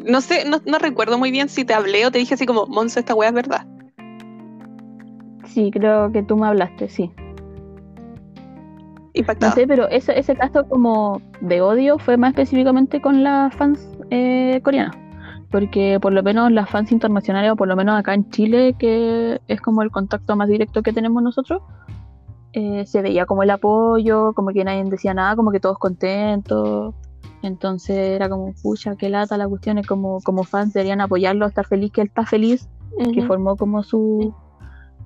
No 0.03 0.21
sé, 0.21 0.47
no, 0.47 0.61
no 0.65 0.77
recuerdo 0.77 1.17
muy 1.17 1.31
bien 1.31 1.49
si 1.49 1.65
te 1.65 1.73
hablé 1.73 2.05
o 2.05 2.11
te 2.11 2.19
dije 2.19 2.35
así 2.35 2.45
como, 2.45 2.67
Monse, 2.67 2.99
esta 2.99 3.15
wea 3.15 3.29
es 3.29 3.35
verdad. 3.35 3.65
Sí, 5.45 5.71
creo 5.71 6.11
que 6.11 6.21
tú 6.23 6.37
me 6.37 6.47
hablaste, 6.47 6.89
sí. 6.89 7.11
No 7.17 9.13
Impactada. 9.13 9.53
sé, 9.53 9.65
pero 9.67 9.87
ese, 9.89 10.17
ese 10.19 10.35
caso 10.35 10.67
como 10.67 11.21
de 11.41 11.61
odio 11.61 11.97
fue 11.97 12.17
más 12.17 12.31
específicamente 12.31 13.01
con 13.01 13.23
las 13.23 13.53
fans 13.55 13.87
eh, 14.09 14.59
coreanas. 14.63 15.04
Porque 15.51 15.99
por 16.01 16.11
lo 16.13 16.23
menos 16.23 16.51
las 16.51 16.69
fans 16.69 16.91
internacionales, 16.91 17.51
o 17.51 17.55
por 17.55 17.67
lo 17.67 17.75
menos 17.75 17.97
acá 17.97 18.13
en 18.13 18.29
Chile, 18.29 18.75
que 18.77 19.39
es 19.47 19.61
como 19.61 19.81
el 19.83 19.91
contacto 19.91 20.35
más 20.35 20.47
directo 20.49 20.81
que 20.83 20.91
tenemos 20.93 21.21
nosotros, 21.23 21.61
eh, 22.53 22.85
se 22.85 23.01
veía 23.01 23.25
como 23.25 23.43
el 23.43 23.49
apoyo, 23.51 24.33
como 24.33 24.49
que 24.49 24.63
nadie 24.63 24.83
decía 24.85 25.13
nada, 25.13 25.35
como 25.35 25.51
que 25.51 25.59
todos 25.59 25.77
contentos. 25.77 26.93
Entonces 27.41 27.95
era 27.97 28.27
como, 28.27 28.53
pucha, 28.63 28.95
qué 28.95 29.09
lata 29.09 29.37
la 29.37 29.47
cuestión, 29.47 29.77
es 29.77 29.85
como, 29.85 30.19
como 30.21 30.43
fans 30.43 30.73
deberían 30.73 31.01
apoyarlo, 31.01 31.45
estar 31.45 31.65
feliz 31.65 31.91
que 31.91 32.01
él 32.01 32.07
está 32.07 32.25
feliz 32.25 32.67
que 33.13 33.21
formó 33.27 33.57
como 33.57 33.83
su, 33.83 34.33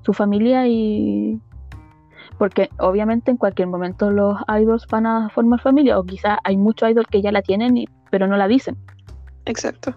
su 0.03 0.13
familia 0.13 0.67
y 0.67 1.39
porque 2.37 2.69
obviamente 2.77 3.31
en 3.31 3.37
cualquier 3.37 3.67
momento 3.67 4.11
los 4.11 4.37
idols 4.47 4.85
van 4.87 5.07
a 5.07 5.29
formar 5.29 5.59
familia 5.59 5.97
o 5.97 6.03
quizás 6.03 6.37
hay 6.43 6.55
muchos 6.55 6.87
idols 6.91 7.07
que 7.07 7.21
ya 7.23 7.31
la 7.31 7.41
tienen 7.41 7.77
y- 7.77 7.87
pero 8.11 8.27
no 8.27 8.37
la 8.37 8.47
dicen 8.47 8.77
Exacto. 9.45 9.95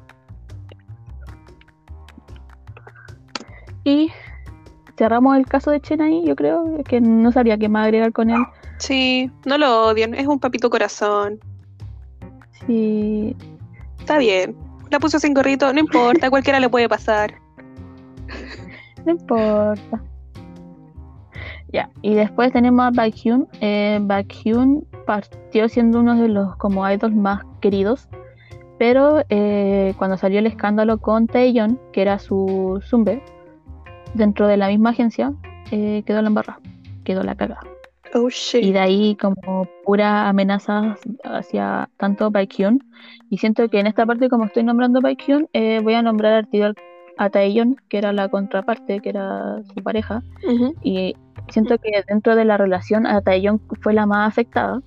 Y 3.85 4.11
cerramos 4.97 5.37
el 5.37 5.47
caso 5.47 5.71
de 5.71 5.81
Chen 5.81 6.01
ahí 6.01 6.23
yo 6.27 6.37
creo 6.37 6.83
que 6.85 7.01
no 7.01 7.33
sabría 7.33 7.59
qué 7.59 7.68
más 7.68 7.85
agregar 7.85 8.12
con 8.12 8.31
él 8.31 8.42
Sí, 8.79 9.31
no 9.45 9.59
lo 9.59 9.87
odian, 9.87 10.12
es 10.14 10.27
un 10.27 10.40
papito 10.40 10.68
corazón. 10.68 11.38
sí 12.66 13.37
Está 14.01 14.18
bien. 14.18 14.57
La 14.90 14.99
puso 14.99 15.21
sin 15.21 15.33
gorrito, 15.33 15.73
no 15.73 15.79
importa, 15.79 16.29
cualquiera 16.31 16.59
le 16.59 16.68
puede 16.68 16.88
pasar. 16.88 17.35
no 19.05 19.12
importa 19.12 20.03
ya 21.73 21.88
y 22.03 22.14
después 22.14 22.53
tenemos 22.53 22.85
a 22.85 22.90
Baekhyun 22.90 23.49
eh, 23.61 23.99
Baekhyun 24.03 24.87
partió 25.07 25.68
siendo 25.68 26.01
uno 26.01 26.21
de 26.21 26.29
los 26.29 26.55
como 26.57 26.88
idols 26.88 27.14
más 27.14 27.42
queridos 27.61 28.09
pero 28.83 29.23
eh, 29.29 29.95
cuando 29.97 30.16
salió 30.16 30.40
el 30.40 30.47
escándalo 30.49 30.99
con 30.99 31.29
Taeyeon, 31.29 31.79
que 31.92 32.03
era 32.03 32.18
su 32.18 32.81
Zumbe, 32.85 33.23
dentro 34.14 34.46
de 34.46 34.57
la 34.57 34.68
misma 34.68 34.90
agencia, 34.90 35.33
eh, 35.70 36.03
quedó 36.07 36.22
la 36.22 36.29
embarrada, 36.29 36.61
quedó 37.05 37.22
la 37.22 37.35
cagada. 37.35 37.61
Oh 38.14 38.29
Y 38.53 38.72
de 38.72 38.79
ahí 38.79 39.16
como 39.16 39.66
pura 39.85 40.29
amenaza 40.29 40.96
hacia 41.25 41.88
tanto 41.96 42.31
Baekhyun. 42.31 42.85
Y 43.31 43.38
siento 43.38 43.68
que 43.68 43.81
en 43.81 43.87
esta 43.87 44.05
parte, 44.05 44.29
como 44.29 44.44
estoy 44.44 44.64
nombrando 44.64 45.01
Baekhyun, 45.01 45.48
eh, 45.55 45.81
voy 45.83 45.94
a 45.94 46.03
nombrar 46.03 46.46
a 47.16 47.31
Taeyeon, 47.31 47.77
que 47.88 47.98
era 47.98 48.12
la 48.12 48.29
contraparte, 48.29 49.01
que 49.01 49.09
era 49.09 49.62
su 49.75 49.83
pareja. 49.83 50.22
Y 50.83 51.14
siento 51.48 51.79
que 51.79 52.05
dentro 52.07 52.37
de 52.37 52.44
la 52.44 52.59
relación 52.59 53.07
a 53.07 53.22
Taeyeon 53.22 53.61
fue 53.81 53.94
la 53.94 54.05
más 54.05 54.29
afectada 54.29 54.83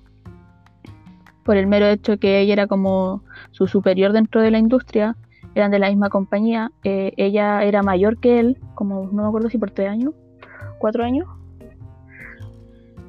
por 1.46 1.56
el 1.56 1.66
mero 1.66 1.86
hecho 1.86 2.18
que 2.18 2.40
ella 2.40 2.52
era 2.52 2.66
como 2.66 3.22
su 3.52 3.66
superior 3.66 4.12
dentro 4.12 4.40
de 4.42 4.50
la 4.50 4.58
industria, 4.58 5.16
eran 5.56 5.70
de 5.70 5.78
la 5.78 5.88
misma 5.88 6.10
compañía, 6.10 6.70
eh, 6.84 7.12
ella 7.16 7.64
era 7.64 7.82
mayor 7.82 8.18
que 8.18 8.38
él, 8.38 8.58
como 8.74 9.06
no 9.10 9.22
me 9.22 9.28
acuerdo 9.28 9.48
si 9.48 9.56
por 9.56 9.70
tres 9.70 9.88
años, 9.88 10.12
cuatro 10.78 11.02
años. 11.02 11.26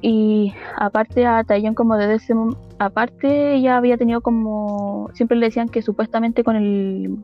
Y 0.00 0.54
aparte 0.76 1.26
a 1.26 1.44
Taeyeon 1.44 1.74
como 1.74 1.96
desde 1.96 2.14
ese 2.14 2.34
aparte 2.78 3.54
ella 3.54 3.76
había 3.76 3.98
tenido 3.98 4.22
como 4.22 5.10
siempre 5.12 5.36
le 5.36 5.46
decían 5.46 5.68
que 5.68 5.82
supuestamente 5.82 6.42
con 6.42 6.56
el 6.56 7.18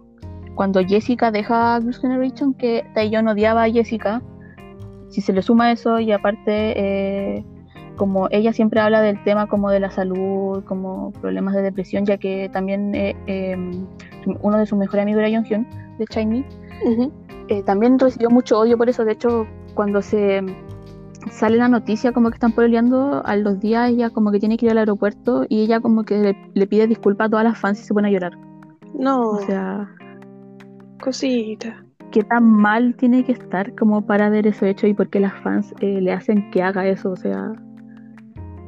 cuando 0.56 0.84
Jessica 0.84 1.30
deja 1.30 1.80
Girls' 1.80 2.00
Generation 2.00 2.52
que 2.52 2.84
Taeyeon 2.92 3.28
odiaba 3.28 3.62
a 3.62 3.70
Jessica 3.70 4.20
si 5.08 5.20
se 5.20 5.32
le 5.32 5.40
suma 5.40 5.70
eso 5.70 6.00
y 6.00 6.10
aparte 6.10 6.74
eh, 6.76 7.44
como 7.96 8.28
ella 8.30 8.52
siempre 8.52 8.80
habla 8.80 9.00
del 9.00 9.22
tema 9.24 9.46
como 9.46 9.70
de 9.70 9.80
la 9.80 9.90
salud, 9.90 10.64
como 10.64 11.12
problemas 11.20 11.54
de 11.54 11.62
depresión, 11.62 12.04
ya 12.04 12.18
que 12.18 12.48
también 12.52 12.94
eh, 12.94 13.16
eh, 13.26 13.56
uno 14.42 14.58
de 14.58 14.66
sus 14.66 14.78
mejores 14.78 15.02
amigos 15.02 15.22
era 15.22 15.36
Jonghyun 15.36 15.66
de 15.98 16.06
Shiny, 16.10 16.44
eh, 17.48 17.62
también 17.62 17.98
recibió 17.98 18.30
mucho 18.30 18.58
odio 18.58 18.76
por 18.76 18.88
eso. 18.88 19.04
De 19.04 19.12
hecho, 19.12 19.46
cuando 19.74 20.02
se 20.02 20.42
sale 21.30 21.56
la 21.56 21.68
noticia 21.68 22.12
como 22.12 22.30
que 22.30 22.34
están 22.34 22.52
peleando, 22.52 23.22
a 23.24 23.36
los 23.36 23.60
días 23.60 23.90
ella 23.90 24.10
como 24.10 24.30
que 24.30 24.40
tiene 24.40 24.56
que 24.56 24.66
ir 24.66 24.72
al 24.72 24.78
aeropuerto 24.78 25.44
y 25.48 25.62
ella 25.62 25.80
como 25.80 26.04
que 26.04 26.18
le, 26.18 26.36
le 26.54 26.66
pide 26.66 26.86
disculpas 26.86 27.26
a 27.26 27.30
todas 27.30 27.44
las 27.44 27.58
fans 27.58 27.80
y 27.80 27.84
se 27.84 27.94
pone 27.94 28.08
a 28.08 28.10
llorar. 28.10 28.32
No, 28.98 29.20
O 29.30 29.38
sea, 29.40 29.88
cosita. 31.00 31.84
qué 32.10 32.22
tan 32.22 32.44
mal 32.44 32.94
tiene 32.96 33.24
que 33.24 33.32
estar 33.32 33.74
como 33.74 34.06
para 34.06 34.30
ver 34.30 34.46
eso 34.46 34.66
hecho 34.66 34.86
y 34.86 34.94
por 34.94 35.08
qué 35.10 35.20
las 35.20 35.34
fans 35.42 35.74
eh, 35.80 36.00
le 36.00 36.12
hacen 36.12 36.50
que 36.50 36.62
haga 36.62 36.86
eso. 36.86 37.10
O 37.10 37.16
sea, 37.16 37.52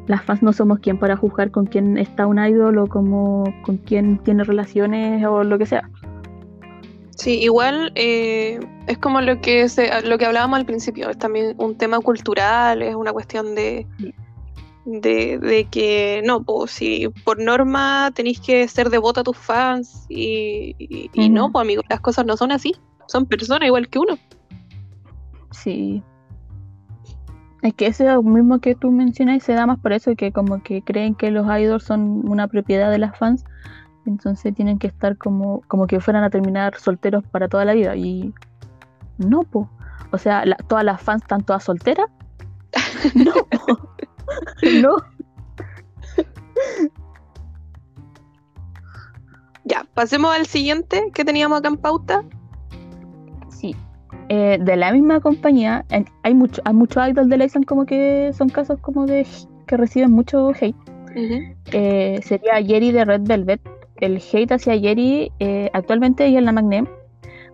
las 0.07 0.23
fans 0.25 0.43
no 0.43 0.53
somos 0.53 0.79
quien 0.79 0.99
para 0.99 1.17
juzgar 1.17 1.51
con 1.51 1.67
quién 1.67 1.99
está 1.99 2.27
un 2.27 2.39
idol 2.39 2.79
o 2.79 2.87
como 2.87 3.45
con 3.63 3.77
quién 3.79 4.19
tiene 4.19 4.45
relaciones 4.45 5.25
o 5.27 5.43
lo 5.45 5.59
que 5.59 5.67
sea. 5.67 5.89
Sí, 7.17 7.39
igual 7.43 7.93
eh, 7.95 8.61
es 8.87 8.99
como 8.99 9.21
lo 9.23 9.41
que 9.41 9.69
se, 9.69 9.91
lo 10.07 10.19
que 10.19 10.27
hablábamos 10.27 10.59
al 10.59 10.67
principio, 10.67 11.09
es 11.11 11.19
también 11.19 11.55
un 11.59 11.77
tema 11.77 11.99
cultural, 12.01 12.83
es 12.83 12.95
una 12.95 13.11
cuestión 13.13 13.55
de, 13.55 13.87
de, 14.85 15.39
de 15.39 15.65
que 15.71 16.23
no, 16.27 16.43
pues 16.45 16.73
si 16.73 17.09
por 17.25 17.41
norma 17.43 18.11
tenéis 18.15 18.39
que 18.41 18.69
ser 18.69 18.91
devoto 18.91 19.21
a 19.21 19.25
tus 19.25 19.37
fans 19.37 20.05
y, 20.11 20.77
y- 20.79 21.11
y 21.15 21.29
no, 21.31 21.51
pues 21.51 21.63
amigo, 21.65 21.83
las 21.89 22.01
cosas 22.01 22.27
no 22.27 22.37
son 22.37 22.53
así, 22.53 22.75
son 23.09 23.25
personas 23.25 23.67
igual 23.67 23.89
que 23.89 23.99
uno. 23.99 24.19
Sí. 25.53 26.03
Es 27.67 27.75
que 27.75 27.89
eso 27.89 28.23
mismo 28.23 28.61
que 28.61 28.77
tú 28.77 28.93
mencionas 28.93 29.43
se 29.43 29.53
da 29.53 29.67
más 29.67 29.81
por 29.81 29.93
eso 29.93 30.15
que 30.15 30.31
como 30.31 30.63
que 30.63 30.83
creen 30.83 31.17
que 31.17 31.33
los 31.33 31.47
idols 31.49 31.83
son 31.83 32.23
una 32.31 32.47
propiedad 32.47 32.93
de 32.93 32.99
las 32.99 33.19
fans, 33.19 33.45
entonces 34.07 34.55
tienen 34.55 34.79
que 34.79 34.87
estar 34.87 35.19
como, 35.19 35.63
como 35.67 35.89
que 35.89 35.99
fueran 35.99 36.23
a 36.23 36.31
terminar 36.31 36.77
solteros 36.77 37.25
para 37.25 37.49
toda 37.49 37.65
la 37.65 37.75
vida 37.75 37.97
y 37.97 38.33
no, 39.19 39.43
po. 39.43 39.69
O 40.13 40.19
sea, 40.19 40.47
la- 40.47 40.55
todas 40.69 40.85
las 40.85 41.03
fans 41.03 41.23
están 41.23 41.43
todas 41.43 41.65
solteras. 41.65 42.07
no. 43.17 43.33
po. 43.33 43.91
no. 44.81 44.97
Ya, 49.65 49.85
pasemos 49.93 50.33
al 50.37 50.47
siguiente 50.47 51.11
que 51.13 51.25
teníamos 51.25 51.59
acá 51.59 51.67
en 51.67 51.79
pauta. 51.79 52.23
Eh, 54.29 54.59
de 54.61 54.77
la 54.77 54.93
misma 54.93 55.21
compañía, 55.21 55.85
en- 55.91 56.07
hay 56.23 56.35
mucho, 56.35 56.61
hay 56.65 56.75
muchos 56.75 57.09
idols 57.09 57.29
de 57.29 57.37
Leyson 57.39 57.63
como 57.63 57.87
que 57.87 58.33
son 58.35 58.49
casos 58.49 58.81
como 58.81 59.07
de 59.07 59.25
que 59.67 59.77
reciben 59.77 60.11
mucho 60.13 60.51
hate. 60.51 60.75
eh, 61.73 62.21
sería 62.23 62.55
Jerry 62.63 62.93
de 62.93 63.05
Red 63.05 63.23
Velvet. 63.23 63.61
El 64.01 64.17
hate 64.33 64.53
hacia 64.53 64.79
Jerry, 64.79 65.33
eh, 65.39 65.71
actualmente 65.73 66.27
ella 66.27 66.41
es 66.41 66.45
la 66.45 66.53
Magnem. 66.53 66.87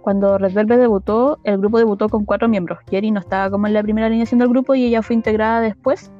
Cuando 0.00 0.36
Red 0.38 0.52
Velvet 0.54 0.80
debutó, 0.80 1.38
el 1.44 1.58
grupo 1.58 1.78
debutó 1.78 2.08
con 2.08 2.24
cuatro 2.24 2.48
miembros. 2.48 2.80
Jerry 2.90 3.12
no 3.12 3.20
estaba 3.20 3.50
como 3.50 3.68
en 3.68 3.74
la 3.74 3.82
primera 3.82 4.08
alineación 4.08 4.40
del 4.40 4.48
grupo 4.48 4.74
y 4.74 4.84
ella 4.86 5.02
fue 5.02 5.14
integrada 5.14 5.60
después. 5.60 6.10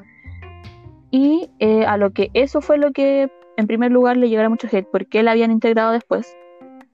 Y 1.11 1.51
eh, 1.59 1.85
a 1.85 1.97
lo 1.97 2.11
que 2.13 2.31
eso 2.35 2.61
fue 2.61 2.79
lo 2.79 2.93
que 2.93 3.29
en 3.57 3.67
primer 3.67 3.91
lugar 3.91 4.17
le 4.17 4.29
llegara 4.29 4.49
mucho 4.49 4.69
hate, 4.71 4.87
porque 4.91 5.23
la 5.23 5.33
habían 5.33 5.51
integrado 5.51 5.93
después. 5.93 6.37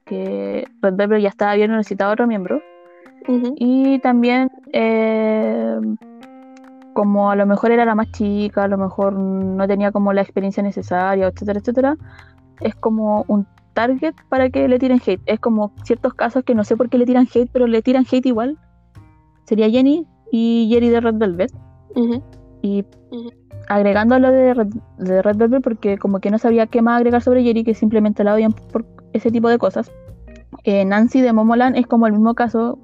que 0.05 0.65
Red 0.81 0.95
Velvet 0.95 1.21
ya 1.21 1.29
estaba 1.29 1.53
bien, 1.53 1.69
necesitaba 1.71 2.11
otro 2.13 2.25
miembro. 2.25 2.61
Y 3.57 3.99
también, 3.99 4.49
eh, 4.73 5.79
como 6.93 7.29
a 7.29 7.35
lo 7.35 7.45
mejor 7.45 7.71
era 7.71 7.85
la 7.85 7.95
más 7.95 8.11
chica, 8.11 8.63
a 8.63 8.67
lo 8.67 8.77
mejor 8.77 9.13
no 9.13 9.67
tenía 9.67 9.91
como 9.91 10.13
la 10.13 10.21
experiencia 10.21 10.63
necesaria, 10.63 11.27
etcétera, 11.27 11.59
etcétera, 11.59 11.97
es 12.61 12.75
como 12.75 13.25
un 13.27 13.45
target 13.73 14.15
para 14.29 14.49
que 14.49 14.67
le 14.67 14.79
tiren 14.79 14.99
hate. 15.05 15.21
Es 15.25 15.39
como 15.39 15.71
ciertos 15.83 16.13
casos 16.13 16.43
que 16.43 16.55
no 16.55 16.63
sé 16.63 16.75
por 16.75 16.89
qué 16.89 16.97
le 16.97 17.05
tiran 17.05 17.27
hate, 17.33 17.49
pero 17.51 17.67
le 17.67 17.81
tiran 17.81 18.05
hate 18.11 18.25
igual. 18.25 18.57
Sería 19.45 19.69
Jenny 19.69 20.05
y 20.31 20.67
Jerry 20.71 20.89
de 20.89 20.99
Red 20.99 21.15
Velvet. 21.15 21.51
Y 22.61 22.83
Ujú. 23.11 23.29
agregando 23.67 24.15
a 24.15 24.19
lo 24.19 24.31
de 24.31 24.53
Red, 24.53 24.67
de 24.97 25.21
Red 25.21 25.37
Velvet, 25.37 25.63
porque 25.63 25.97
como 25.97 26.19
que 26.19 26.31
no 26.31 26.37
sabía 26.37 26.67
qué 26.67 26.81
más 26.81 26.97
agregar 26.97 27.21
sobre 27.21 27.43
Jerry, 27.43 27.63
que 27.63 27.73
simplemente 27.73 28.23
la 28.23 28.33
odian 28.33 28.53
por 28.53 28.85
ese 29.13 29.31
tipo 29.31 29.49
de 29.49 29.57
cosas. 29.57 29.91
Eh, 30.63 30.83
Nancy 30.83 31.21
de 31.21 31.31
Momoland 31.31 31.77
es 31.77 31.87
como 31.87 32.07
el 32.07 32.13
mismo 32.13 32.33
caso 32.35 32.77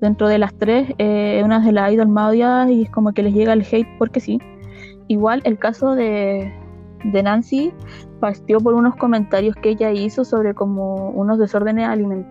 dentro 0.00 0.28
de 0.28 0.38
las 0.38 0.54
tres, 0.54 0.92
eh, 0.98 1.42
una 1.44 1.60
de 1.60 1.72
las 1.72 1.92
idols 1.92 2.10
más 2.10 2.30
odiadas 2.30 2.70
y 2.70 2.82
es 2.82 2.90
como 2.90 3.12
que 3.12 3.22
les 3.22 3.34
llega 3.34 3.52
el 3.52 3.62
hate 3.62 3.88
porque 3.98 4.20
sí. 4.20 4.40
Igual 5.08 5.40
el 5.44 5.58
caso 5.58 5.94
de, 5.94 6.52
de 7.04 7.22
Nancy 7.22 7.72
partió 8.20 8.58
por 8.58 8.74
unos 8.74 8.96
comentarios 8.96 9.56
que 9.56 9.70
ella 9.70 9.90
hizo 9.92 10.24
sobre 10.24 10.54
como 10.54 11.10
unos 11.10 11.38
desórdenes 11.38 11.88
aliment 11.88 12.26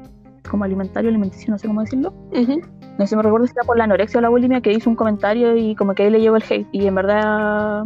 como 0.50 0.64
alimentario, 0.64 1.10
alimenticio, 1.10 1.52
no 1.52 1.58
sé 1.58 1.68
cómo 1.68 1.82
decirlo. 1.82 2.14
Ujú. 2.32 2.62
No 2.98 3.06
sé, 3.06 3.16
me 3.16 3.22
recuerdo 3.22 3.48
si 3.48 3.54
era 3.54 3.64
por 3.64 3.78
la 3.78 3.84
anorexia 3.84 4.20
o 4.20 4.22
la 4.22 4.30
bulimia 4.30 4.62
que 4.62 4.72
hizo 4.72 4.90
un 4.90 4.96
comentario 4.96 5.56
y 5.56 5.76
como 5.76 5.94
que 5.94 6.04
ahí 6.04 6.10
le 6.10 6.22
llegó 6.22 6.38
el 6.38 6.44
hate. 6.50 6.68
Y 6.72 6.88
en 6.88 6.96
verdad, 6.96 7.86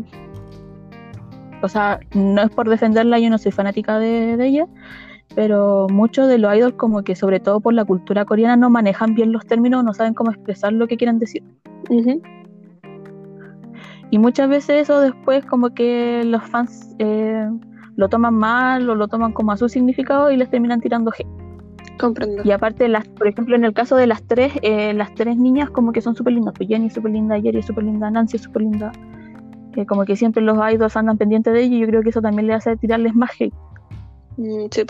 o 1.62 1.68
sea, 1.68 2.00
no 2.14 2.44
es 2.44 2.50
por 2.52 2.70
defenderla, 2.70 3.20
yo 3.20 3.30
no 3.30 3.38
soy 3.38 3.52
fanática 3.52 4.00
de, 4.00 4.38
de 4.38 4.48
ella, 4.48 4.68
pero 5.36 5.88
muchos 5.90 6.28
de 6.28 6.38
los 6.38 6.56
idols 6.56 6.76
como 6.76 7.04
que 7.04 7.16
sobre 7.16 7.40
todo 7.40 7.60
por 7.60 7.74
la 7.74 7.86
cultura 7.86 8.26
coreana 8.26 8.56
no 8.56 8.70
manejan 8.70 9.16
bien 9.16 9.32
los 9.32 9.46
términos, 9.46 9.84
no 9.84 9.94
saben 9.94 10.14
cómo 10.14 10.32
expresar 10.32 10.74
lo 10.74 10.88
que 10.88 10.98
quieren 10.98 11.20
decir. 11.20 11.44
Y 14.12 14.18
muchas 14.18 14.50
veces 14.50 14.84
eso 14.84 15.00
después 15.00 15.46
como 15.46 15.74
que 15.74 16.24
los 16.26 16.44
fans 16.44 16.96
eh, 17.00 17.50
lo 17.96 18.10
toman 18.10 18.34
mal 18.34 18.90
o 18.90 18.96
lo 18.96 19.08
toman 19.08 19.32
como 19.32 19.52
a 19.52 19.58
su 19.58 19.70
significado 19.70 20.32
y 20.32 20.38
les 20.38 20.50
terminan 20.50 20.82
tirando 20.82 21.12
hate. 21.12 21.28
Comprendo. 21.98 22.42
Y 22.44 22.52
aparte, 22.52 22.88
las, 22.88 23.08
por 23.08 23.28
ejemplo, 23.28 23.56
en 23.56 23.64
el 23.64 23.74
caso 23.74 23.96
de 23.96 24.08
las 24.08 24.24
tres, 24.24 24.54
eh, 24.64 24.94
las 24.94 25.14
tres 25.14 25.38
niñas 25.38 25.70
como 25.70 25.92
que 25.92 26.02
son 26.02 26.16
súper 26.16 26.34
lindas. 26.34 26.54
Pues 26.58 26.68
Jenny 26.68 26.88
es 26.88 26.94
súper 26.94 27.12
linda, 27.12 27.40
Jerry 27.40 27.60
es 27.60 27.66
súper 27.66 27.84
linda, 27.84 28.10
Nancy 28.10 28.38
es 28.38 28.44
súper 28.44 28.64
linda. 28.64 28.92
Que 29.72 29.86
como 29.86 30.04
que 30.04 30.16
siempre 30.16 30.42
los 30.42 30.58
idols 30.58 30.98
andan 30.98 31.18
pendientes 31.18 31.54
de 31.54 31.62
ellos 31.62 31.76
y 31.76 31.80
yo 31.80 31.88
creo 31.88 32.02
que 32.02 32.10
eso 32.10 32.22
también 32.22 32.48
le 32.48 32.54
hace 32.54 32.76
tirarles 32.76 33.16
más 33.16 33.32
hate. 33.40 33.54
Mm, 34.38 34.66
sí. 34.72 34.84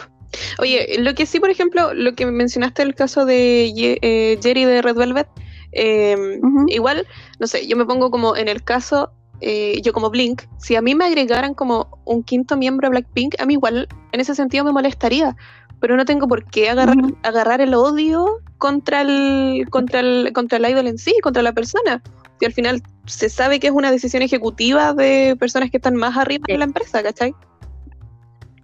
Oye, 0.59 0.95
lo 0.99 1.13
que 1.13 1.25
sí, 1.25 1.39
por 1.39 1.49
ejemplo, 1.49 1.93
lo 1.93 2.13
que 2.15 2.25
mencionaste 2.25 2.81
el 2.83 2.95
caso 2.95 3.25
de 3.25 3.71
Ye- 3.73 3.99
eh, 4.01 4.39
Jerry 4.41 4.65
de 4.65 4.81
Red 4.81 4.95
Velvet, 4.95 5.27
eh, 5.73 6.39
igual, 6.67 7.07
no 7.39 7.47
sé, 7.47 7.67
yo 7.67 7.75
me 7.77 7.85
pongo 7.85 8.11
como 8.11 8.35
en 8.35 8.47
el 8.47 8.63
caso, 8.63 9.11
eh, 9.41 9.81
yo 9.81 9.91
como 9.93 10.09
Blink, 10.09 10.43
si 10.57 10.75
a 10.75 10.81
mí 10.81 10.95
me 10.95 11.05
agregaran 11.05 11.53
como 11.53 11.99
un 12.05 12.23
quinto 12.23 12.57
miembro 12.57 12.87
a 12.87 12.91
Blackpink, 12.91 13.35
a 13.39 13.45
mí 13.45 13.53
igual 13.53 13.87
en 14.11 14.19
ese 14.19 14.35
sentido 14.35 14.63
me 14.63 14.71
molestaría, 14.71 15.35
pero 15.79 15.97
no 15.97 16.05
tengo 16.05 16.27
por 16.27 16.45
qué 16.45 16.69
agarrar, 16.69 16.95
agarrar 17.23 17.59
el 17.61 17.73
odio 17.73 18.39
contra 18.57 19.01
el, 19.01 19.65
contra 19.69 19.99
el, 20.01 20.31
contra 20.33 20.57
el 20.59 20.69
idol 20.69 20.87
en 20.87 20.97
sí, 20.97 21.15
contra 21.23 21.41
la 21.41 21.53
persona. 21.53 22.03
Y 22.39 22.45
al 22.45 22.53
final 22.53 22.81
se 23.05 23.29
sabe 23.29 23.59
que 23.59 23.67
es 23.67 23.73
una 23.73 23.91
decisión 23.91 24.21
ejecutiva 24.23 24.93
de 24.93 25.35
personas 25.39 25.69
que 25.71 25.77
están 25.77 25.95
más 25.95 26.17
arriba 26.17 26.43
de 26.47 26.53
Sí. 26.53 26.57
la 26.59 26.65
empresa, 26.65 27.01
¿cachai? 27.03 27.33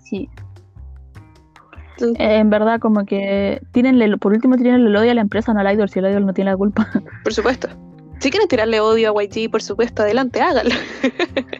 Sí. 0.04 0.30
Eh, 2.02 2.38
en 2.38 2.50
verdad, 2.50 2.80
como 2.80 3.06
que 3.06 3.62
tírenle, 3.72 4.18
por 4.18 4.34
último, 4.34 4.56
tienen 4.56 4.88
el 4.88 4.96
odio 4.96 5.12
a 5.12 5.16
la 5.16 5.22
empresa, 5.22 5.54
no 5.54 5.60
al 5.60 5.74
idol, 5.74 5.90
si 5.90 6.00
el 6.00 6.08
idol 6.10 6.26
no 6.26 6.34
tiene 6.34 6.52
la 6.52 6.58
culpa. 6.58 6.90
Por 7.24 7.34
supuesto. 7.34 7.68
Si 8.20 8.32
quieren 8.32 8.48
tirarle 8.48 8.80
odio 8.80 9.16
a 9.18 9.24
YG, 9.24 9.52
por 9.52 9.62
supuesto, 9.62 10.02
adelante, 10.02 10.42
háganlo. 10.42 10.74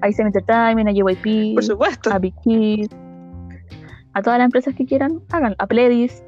a 0.00 0.08
ICM 0.08 0.26
Entertainment, 0.28 0.88
a 0.88 0.92
JYP, 0.92 1.54
Por 1.54 1.64
supuesto. 1.64 2.12
a 2.12 2.18
Big 2.18 2.34
Hit, 2.44 2.92
a 4.14 4.22
todas 4.22 4.38
las 4.38 4.46
empresas 4.46 4.74
que 4.74 4.86
quieran, 4.86 5.20
hagan, 5.30 5.54
a 5.58 5.66
Pledis. 5.66 6.22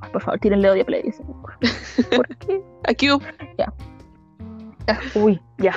Ay, 0.00 0.10
por 0.12 0.22
favor, 0.22 0.38
tírenle 0.40 0.70
odio 0.70 0.82
a 0.82 0.86
Pledis. 0.86 1.20
¿Por 2.16 2.26
qué? 2.38 2.60
A 2.88 2.94
Cube, 2.94 3.24
Ah, 4.88 5.00
Uy, 5.16 5.40
ya. 5.58 5.74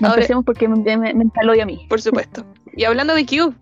No 0.00 0.08
empecemos 0.08 0.44
porque 0.44 0.68
me, 0.68 0.76
me, 0.96 1.14
me 1.14 1.30
odio 1.50 1.62
a 1.62 1.66
mí. 1.66 1.86
por 1.88 2.00
supuesto. 2.00 2.44
Y 2.76 2.84
hablando 2.84 3.14
de 3.14 3.24
Cube, 3.24 3.54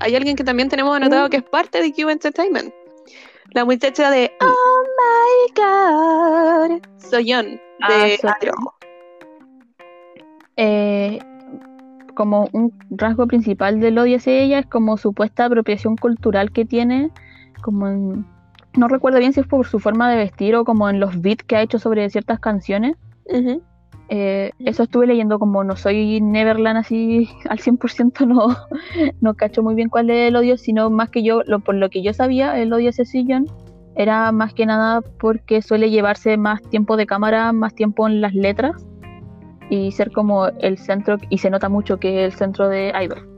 hay 0.00 0.14
alguien 0.16 0.36
que 0.36 0.44
también 0.44 0.68
tenemos 0.68 0.94
anotado 0.96 1.26
Mm. 1.26 1.30
que 1.30 1.36
es 1.38 1.42
parte 1.42 1.80
de 1.82 1.92
Cube 1.92 2.12
Entertainment. 2.12 2.72
La 3.52 3.64
muchacha 3.64 4.10
de 4.10 4.30
Oh 4.40 4.82
my 4.98 5.54
god. 5.56 6.80
Soyeon, 6.98 7.60
Ah, 7.80 8.04
de 8.04 8.18
eh, 10.56 11.18
como 12.14 12.48
un 12.52 12.72
rasgo 12.90 13.26
principal 13.26 13.78
del 13.80 13.98
odio 13.98 14.16
hacia 14.16 14.32
ella 14.40 14.58
es 14.58 14.66
como 14.66 14.96
supuesta 14.96 15.44
apropiación 15.44 15.96
cultural 15.96 16.50
que 16.52 16.64
tiene, 16.64 17.10
como 17.62 17.88
en- 17.88 18.26
no 18.76 18.88
recuerdo 18.88 19.18
bien 19.20 19.32
si 19.32 19.40
es 19.40 19.46
por 19.46 19.66
su 19.66 19.78
forma 19.78 20.10
de 20.10 20.16
vestir 20.16 20.54
o 20.56 20.64
como 20.64 20.90
en 20.90 20.98
los 21.00 21.20
beats 21.20 21.44
que 21.44 21.56
ha 21.56 21.62
hecho 21.62 21.78
sobre 21.78 22.08
ciertas 22.10 22.40
canciones. 22.40 22.96
Ujú. 23.26 23.62
Eh, 24.10 24.52
eso 24.60 24.84
estuve 24.84 25.06
leyendo 25.06 25.38
como 25.38 25.62
no 25.64 25.76
soy 25.76 26.20
Neverland 26.20 26.78
así 26.78 27.28
al 27.48 27.58
100%, 27.58 28.26
no, 28.26 28.56
no 29.20 29.34
cacho 29.34 29.62
muy 29.62 29.74
bien 29.74 29.90
cuál 29.90 30.08
es 30.10 30.28
el 30.28 30.36
odio, 30.36 30.56
sino 30.56 30.88
más 30.90 31.10
que 31.10 31.22
yo, 31.22 31.42
lo, 31.46 31.60
por 31.60 31.74
lo 31.74 31.90
que 31.90 32.02
yo 32.02 32.14
sabía, 32.14 32.58
el 32.58 32.72
odio 32.72 32.90
hacia 32.90 33.04
Sillon 33.04 33.46
era 33.96 34.30
más 34.32 34.54
que 34.54 34.64
nada 34.64 35.00
porque 35.00 35.60
suele 35.60 35.90
llevarse 35.90 36.36
más 36.36 36.62
tiempo 36.62 36.96
de 36.96 37.06
cámara, 37.06 37.52
más 37.52 37.74
tiempo 37.74 38.06
en 38.06 38.20
las 38.20 38.32
letras 38.32 38.86
y 39.70 39.92
ser 39.92 40.12
como 40.12 40.46
el 40.46 40.78
centro, 40.78 41.18
y 41.28 41.38
se 41.38 41.50
nota 41.50 41.68
mucho 41.68 41.98
que 41.98 42.24
es 42.24 42.32
el 42.32 42.38
centro 42.38 42.68
de 42.68 42.92
Idol. 43.02 43.28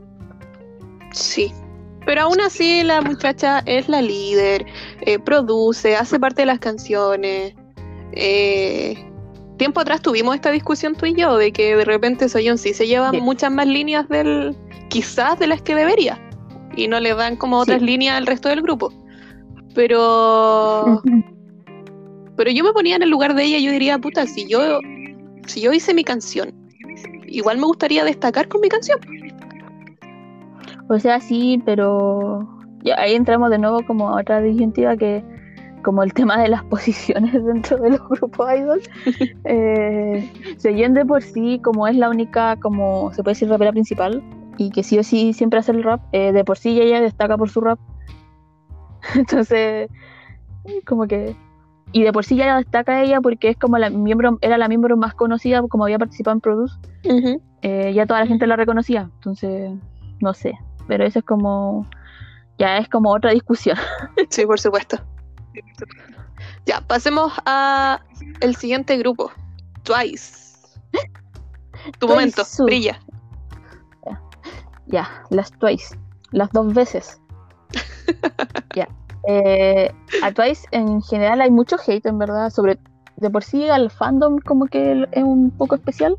Sí. 1.11 1.51
Pero 2.05 2.21
aún 2.21 2.39
así 2.41 2.83
la 2.83 3.01
muchacha 3.01 3.59
es 3.65 3.89
la 3.89 4.01
líder, 4.01 4.65
eh, 5.01 5.19
produce, 5.19 5.95
hace 5.95 6.19
parte 6.19 6.43
de 6.43 6.45
las 6.47 6.59
canciones. 6.59 7.53
Eh, 8.13 9.10
tiempo 9.61 9.79
atrás 9.79 10.01
tuvimos 10.01 10.33
esta 10.33 10.49
discusión 10.49 10.95
tú 10.95 11.05
y 11.05 11.13
yo 11.13 11.37
de 11.37 11.51
que 11.51 11.75
de 11.75 11.85
repente 11.85 12.27
Soyeon 12.27 12.57
sí 12.57 12.73
se 12.73 12.87
lleva 12.87 13.11
Sí. 13.11 13.21
muchas 13.21 13.51
más 13.51 13.67
líneas 13.67 14.09
del 14.09 14.55
quizás 14.89 15.37
de 15.37 15.45
las 15.45 15.61
que 15.61 15.75
debería 15.75 16.17
y 16.75 16.87
no 16.87 16.99
le 16.99 17.13
dan 17.13 17.35
como 17.35 17.57
Sí. 17.57 17.61
otras 17.69 17.83
líneas 17.83 18.17
al 18.17 18.25
resto 18.25 18.49
del 18.49 18.63
grupo. 18.63 18.91
Pero 19.75 20.99
pero 22.37 22.49
yo 22.49 22.63
me 22.63 22.73
ponía 22.73 22.95
en 22.95 23.03
el 23.03 23.11
lugar 23.11 23.35
de 23.35 23.43
ella 23.43 23.59
y 23.59 23.63
yo 23.65 23.71
diría, 23.71 23.99
puta, 23.99 24.25
si 24.25 24.47
yo 24.47 24.79
si 25.45 25.61
yo 25.61 25.71
hice 25.73 25.93
mi 25.93 26.03
canción, 26.03 26.51
igual 27.27 27.59
me 27.59 27.65
gustaría 27.65 28.03
destacar 28.03 28.47
con 28.47 28.61
mi 28.61 28.67
canción. 28.69 28.97
O 30.89 30.97
sea, 30.97 31.19
sí, 31.19 31.61
pero 31.65 32.49
ya 32.83 32.95
ahí 32.99 33.13
entramos 33.13 33.51
de 33.51 33.59
nuevo 33.59 33.85
como 33.85 34.09
a 34.09 34.21
otra 34.21 34.41
disyuntiva 34.41 34.97
que 34.97 35.23
como 35.81 36.03
el 36.03 36.13
tema 36.13 36.41
de 36.41 36.49
las 36.49 36.63
posiciones 36.65 37.33
dentro 37.43 37.77
de 37.77 37.91
los 37.91 38.07
grupos 38.09 38.47
idol. 38.57 38.81
eh, 39.45 40.31
Seyen 40.57 40.93
de 40.93 41.05
por 41.05 41.21
sí, 41.21 41.59
como 41.63 41.87
es 41.87 41.95
la 41.95 42.09
única, 42.09 42.55
como 42.57 43.11
se 43.13 43.23
puede 43.23 43.33
decir, 43.33 43.49
rapera 43.49 43.71
principal, 43.71 44.23
y 44.57 44.69
que 44.71 44.83
sí 44.83 44.97
o 44.99 45.03
sí 45.03 45.33
siempre 45.33 45.59
hace 45.59 45.71
el 45.71 45.83
rap, 45.83 46.01
eh, 46.11 46.31
de 46.31 46.43
por 46.43 46.57
sí 46.57 46.79
ella 46.79 47.01
destaca 47.01 47.37
por 47.37 47.49
su 47.49 47.61
rap. 47.61 47.79
Entonces, 49.15 49.89
como 50.85 51.07
que... 51.07 51.35
Y 51.93 52.03
de 52.03 52.13
por 52.13 52.23
sí 52.23 52.37
ya 52.37 52.55
destaca 52.55 53.01
ella 53.03 53.19
porque 53.19 53.49
es 53.49 53.57
como 53.57 53.77
la 53.77 53.89
miembro, 53.89 54.37
era 54.39 54.57
la 54.57 54.69
miembro 54.69 54.95
más 54.95 55.13
conocida, 55.13 55.61
como 55.63 55.83
había 55.83 55.99
participado 55.99 56.35
en 56.35 56.39
Produce, 56.39 56.77
Ujú. 57.03 57.41
eh, 57.63 57.91
ya 57.93 58.05
toda 58.05 58.21
la 58.21 58.27
gente 58.27 58.47
la 58.47 58.55
reconocía. 58.55 59.09
Entonces, 59.15 59.73
no 60.21 60.33
sé. 60.33 60.53
Pero 60.87 61.03
eso 61.03 61.19
es 61.19 61.25
como. 61.25 61.85
Ya 62.57 62.77
es 62.77 62.87
como 62.87 63.11
otra 63.11 63.31
discusión. 63.31 63.77
Sí, 64.29 64.45
por 64.45 64.59
supuesto. 64.59 64.97
Ya, 66.65 66.81
pasemos 66.81 67.33
a 67.45 68.01
el 68.39 68.55
siguiente 68.55 68.97
grupo. 68.97 69.31
Twice. 69.83 70.57
Tu 71.99 72.07
Twice 72.07 72.13
momento, 72.13 72.45
Su. 72.45 72.65
brilla. 72.65 72.99
Ya, 74.87 75.09
las 75.29 75.51
Twice. 75.53 75.97
Las 76.31 76.51
dos 76.51 76.73
veces. 76.73 77.21
ya. 78.75 78.87
Eh, 79.27 79.93
a 80.23 80.31
Twice 80.31 80.67
en 80.71 81.01
general 81.01 81.41
hay 81.41 81.51
mucho 81.51 81.77
hate, 81.85 82.05
en 82.05 82.19
verdad. 82.19 82.49
Sobre. 82.49 82.79
De 83.17 83.29
por 83.29 83.43
sí 83.43 83.69
al 83.69 83.91
fandom 83.91 84.39
como 84.39 84.65
que 84.65 85.07
es 85.11 85.23
un 85.23 85.51
poco 85.51 85.75
especial. 85.75 86.17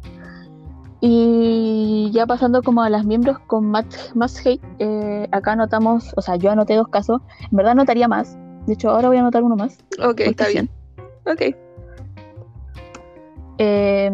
Y 1.01 2.11
ya 2.12 2.27
pasando 2.27 2.62
como 2.62 2.83
a 2.83 2.88
las 2.88 3.05
miembros 3.05 3.40
con 3.40 3.66
más, 3.66 4.12
más 4.14 4.38
hate, 4.47 4.62
eh, 4.79 5.29
acá 5.33 5.53
anotamos, 5.53 6.12
o 6.16 6.23
sea, 6.23 6.37
yo 6.37 6.53
anoté 6.53 6.77
dos 6.77 6.87
casos, 6.87 7.21
en 7.51 7.57
verdad 7.57 7.73
anotaría 7.73 8.07
más, 8.07 8.38
de 8.66 8.72
hecho 8.75 8.90
ahora 8.90 9.09
voy 9.09 9.16
a 9.16 9.20
anotar 9.20 9.42
uno 9.42 9.57
más. 9.57 9.79
Ok, 10.03 10.20
está 10.20 10.48
bien. 10.48 10.68
Ok. 11.27 11.55
Eh, 13.59 14.11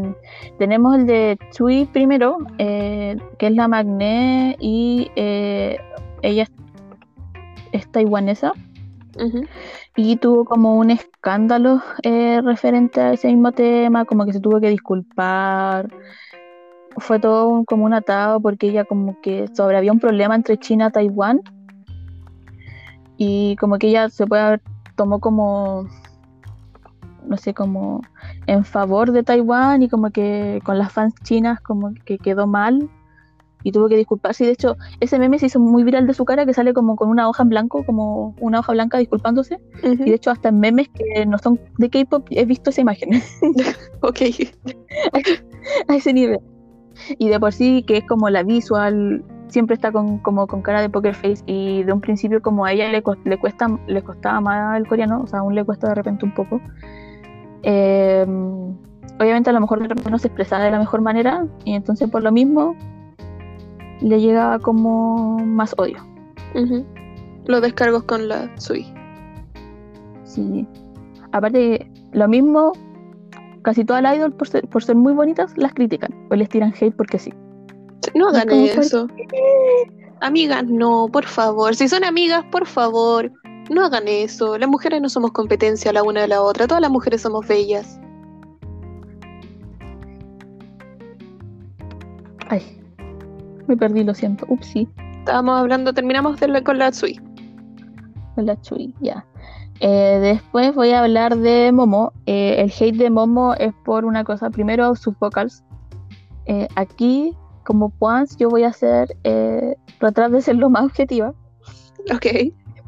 tenemos 0.58 0.96
el 0.96 1.06
de 1.06 1.38
Chui 1.52 1.87
primero, 1.87 2.38
eh, 2.58 3.16
que 3.38 3.46
es 3.46 3.52
la 3.54 3.68
Magné 3.68 4.56
y 4.61 5.11
eh, 5.16 5.78
ella 6.22 6.42
es, 6.42 6.50
es 7.72 7.90
taiwanesa. 7.92 8.52
Y 9.96 10.16
tuvo 10.16 10.44
como 10.44 10.76
un 10.76 10.90
escándalo 10.92 11.82
eh, 12.04 12.40
referente 12.44 13.00
a 13.00 13.12
ese 13.14 13.26
mismo 13.28 13.50
tema, 13.50 14.04
como 14.04 14.24
que 14.24 14.32
se 14.32 14.38
tuvo 14.40 14.61
que 14.61 14.68
disculpar. 14.70 15.88
Fue 16.98 17.18
todo 17.18 17.48
un- 17.48 17.64
como 17.64 17.84
un 17.84 17.94
atado 17.94 18.40
porque 18.40 18.68
ella 18.68 18.84
como 18.84 19.20
que 19.20 19.46
sobre 19.56 19.76
había 19.76 19.90
un 19.92 19.98
problema 19.98 20.37
entre 20.37 20.56
China 20.58 20.88
y 20.88 20.92
Taiwán 20.92 21.40
y 23.18 23.57
como 23.57 23.78
que 23.78 23.88
ella 23.88 24.09
se 24.09 24.26
puede 24.26 24.42
haber 24.42 24.62
tomó 24.96 25.20
como 25.20 25.87
no 27.28 27.37
sé, 27.37 27.52
como 27.52 28.00
en 28.46 28.64
favor 28.64 29.12
de 29.12 29.22
Taiwán 29.22 29.83
y 29.83 29.88
como 29.88 30.11
que 30.11 30.61
con 30.64 30.78
las 30.78 30.92
fans 30.92 31.14
chinas 31.22 31.61
como 31.61 31.92
que 32.07 32.18
quedó 32.18 32.46
mal 32.46 32.88
y 33.62 33.72
tuvo 33.72 33.88
que 33.88 33.96
disculparse. 33.96 34.44
Y 34.44 34.46
de 34.46 34.52
hecho, 34.54 34.76
ese 35.00 35.18
meme 35.18 35.38
se 35.38 35.46
hizo 35.46 35.61
muy 35.61 35.85
viral 35.85 36.07
de 36.07 36.14
su 36.14 36.24
cara 36.24 36.46
que 36.46 36.54
sale 36.54 36.72
como 36.72 36.96
con 36.96 37.11
una 37.11 37.28
hoja 37.28 37.42
en 37.42 37.50
blanco, 37.50 37.85
como 37.85 38.35
una 38.40 38.61
hoja 38.61 38.72
blanca 38.72 38.98
disculpándose. 38.98 39.59
Y 39.83 39.96
de 39.96 40.14
hecho, 40.14 40.31
hasta 40.31 40.48
en 40.48 40.61
memes 40.61 40.88
que 40.88 41.26
no 41.26 41.38
son 41.38 41.61
de 41.76 41.90
K-pop 41.90 42.26
he 42.31 42.44
visto 42.44 42.70
esa 42.70 42.81
imagen 42.81 43.11
Ok. 44.00 44.20
a 45.88 45.94
ese 45.94 46.12
nivel. 46.12 46.40
Y 47.18 47.28
de 47.28 47.38
por 47.38 47.52
sí, 47.52 47.85
que 47.87 47.98
es 47.98 48.04
como 48.04 48.31
la 48.31 48.42
visual, 48.42 49.24
siempre 49.48 49.74
está 49.74 49.92
con, 49.92 50.18
como 50.18 50.46
con 50.46 50.62
cara 50.62 50.80
de 50.80 50.90
poker 50.90 51.14
face. 51.14 51.42
Y 51.46 51.82
de 51.82 51.92
un 51.92 52.00
principio, 52.00 52.40
como 52.42 52.64
a 52.64 52.72
ella 52.72 52.88
le, 52.88 53.02
le, 53.24 53.38
cuesta, 53.38 53.66
le 53.87 54.02
costaba 54.02 54.40
más 54.40 54.78
el 54.78 54.87
coreano, 54.87 55.22
o 55.22 55.26
sea, 55.26 55.40
aún 55.40 55.54
le 55.54 55.64
cuesta 55.64 55.88
de 55.88 55.94
repente 55.94 56.24
un 56.24 56.34
poco. 56.34 56.61
Eh, 57.62 58.26
obviamente, 59.18 59.50
a 59.50 59.52
lo 59.52 59.61
mejor 59.61 60.11
no 60.11 60.18
se 60.18 60.28
expresaba 60.28 60.64
de 60.64 60.70
la 60.70 60.78
mejor 60.78 61.00
manera. 61.00 61.46
Y 61.64 61.74
entonces, 61.74 62.11
por 62.11 62.22
lo 62.22 62.32
mismo, 62.32 62.76
le 64.00 64.20
llegaba 64.20 64.58
como 64.58 65.38
más 65.38 65.74
odio. 65.78 65.98
Ujú. 66.54 66.84
Los 67.46 67.62
descargos 67.62 68.04
con 68.04 68.28
la 68.28 68.50
Sui. 68.58 68.87
Sí. 70.24 70.66
Aparte, 71.32 71.90
lo 72.12 72.28
mismo, 72.28 72.72
casi 73.62 73.84
todas 73.84 74.02
las 74.02 74.16
idols, 74.16 74.34
por 74.34 74.48
ser, 74.48 74.68
por 74.68 74.84
ser 74.84 74.96
muy 74.96 75.12
bonitas, 75.12 75.56
las 75.56 75.74
critican. 75.74 76.14
O 76.30 76.34
les 76.34 76.48
tiran 76.48 76.72
hate 76.78 76.94
porque 76.94 77.18
sí. 77.18 77.32
No 78.14 78.28
hagan 78.28 78.50
eso. 78.50 79.06
Amigas, 80.20 80.64
no, 80.64 81.08
por 81.12 81.24
favor. 81.26 81.74
Si 81.74 81.88
son 81.88 82.04
amigas, 82.04 82.44
por 82.50 82.66
favor, 82.66 83.30
no 83.70 83.84
hagan 83.84 84.08
eso. 84.08 84.58
Las 84.58 84.68
mujeres 84.68 85.00
no 85.00 85.08
somos 85.08 85.32
competencia 85.32 85.92
la 85.92 86.02
una 86.02 86.22
de 86.22 86.28
la 86.28 86.42
otra. 86.42 86.66
Todas 86.66 86.80
las 86.80 86.90
mujeres 86.90 87.22
somos 87.22 87.46
bellas. 87.46 88.00
Ay, 92.48 92.62
me 93.66 93.76
perdí, 93.76 94.04
lo 94.04 94.14
siento. 94.14 94.46
Upsi, 94.48 94.88
Estábamos 95.18 95.61
hablando, 95.61 95.92
terminamos 95.92 96.40
de 96.40 96.48
la- 96.48 96.64
con 96.64 96.78
la 96.78 96.92
Sui. 96.92 97.20
con 98.34 98.46
la 98.46 98.58
Chui, 98.61 98.94
ya. 99.00 99.26
Eh, 99.80 100.18
después 100.22 100.72
voy 100.74 100.90
a 100.90 101.00
hablar 101.02 101.37
de 101.37 101.72
Momo. 101.72 102.12
Eh, 102.26 102.56
el 102.62 102.70
hate 102.70 102.96
de 102.96 103.11
Momo 103.11 103.54
es 103.54 103.72
por 103.84 104.04
una 104.04 104.22
cosa. 104.24 104.48
Primero, 104.48 104.94
sus 104.94 105.18
vocals. 105.18 105.64
Eh, 106.46 106.68
aquí, 106.76 107.37
como 107.68 107.90
Pons, 107.90 108.38
yo 108.38 108.48
voy 108.48 108.62
a 108.64 108.68
hacer, 108.68 109.14
eh, 109.24 109.76
tratar 109.98 110.31
de 110.31 110.40
ser 110.40 110.57
lo 110.57 110.70
más 110.70 110.85
objetiva. 110.85 111.35
Ok. 112.11 112.26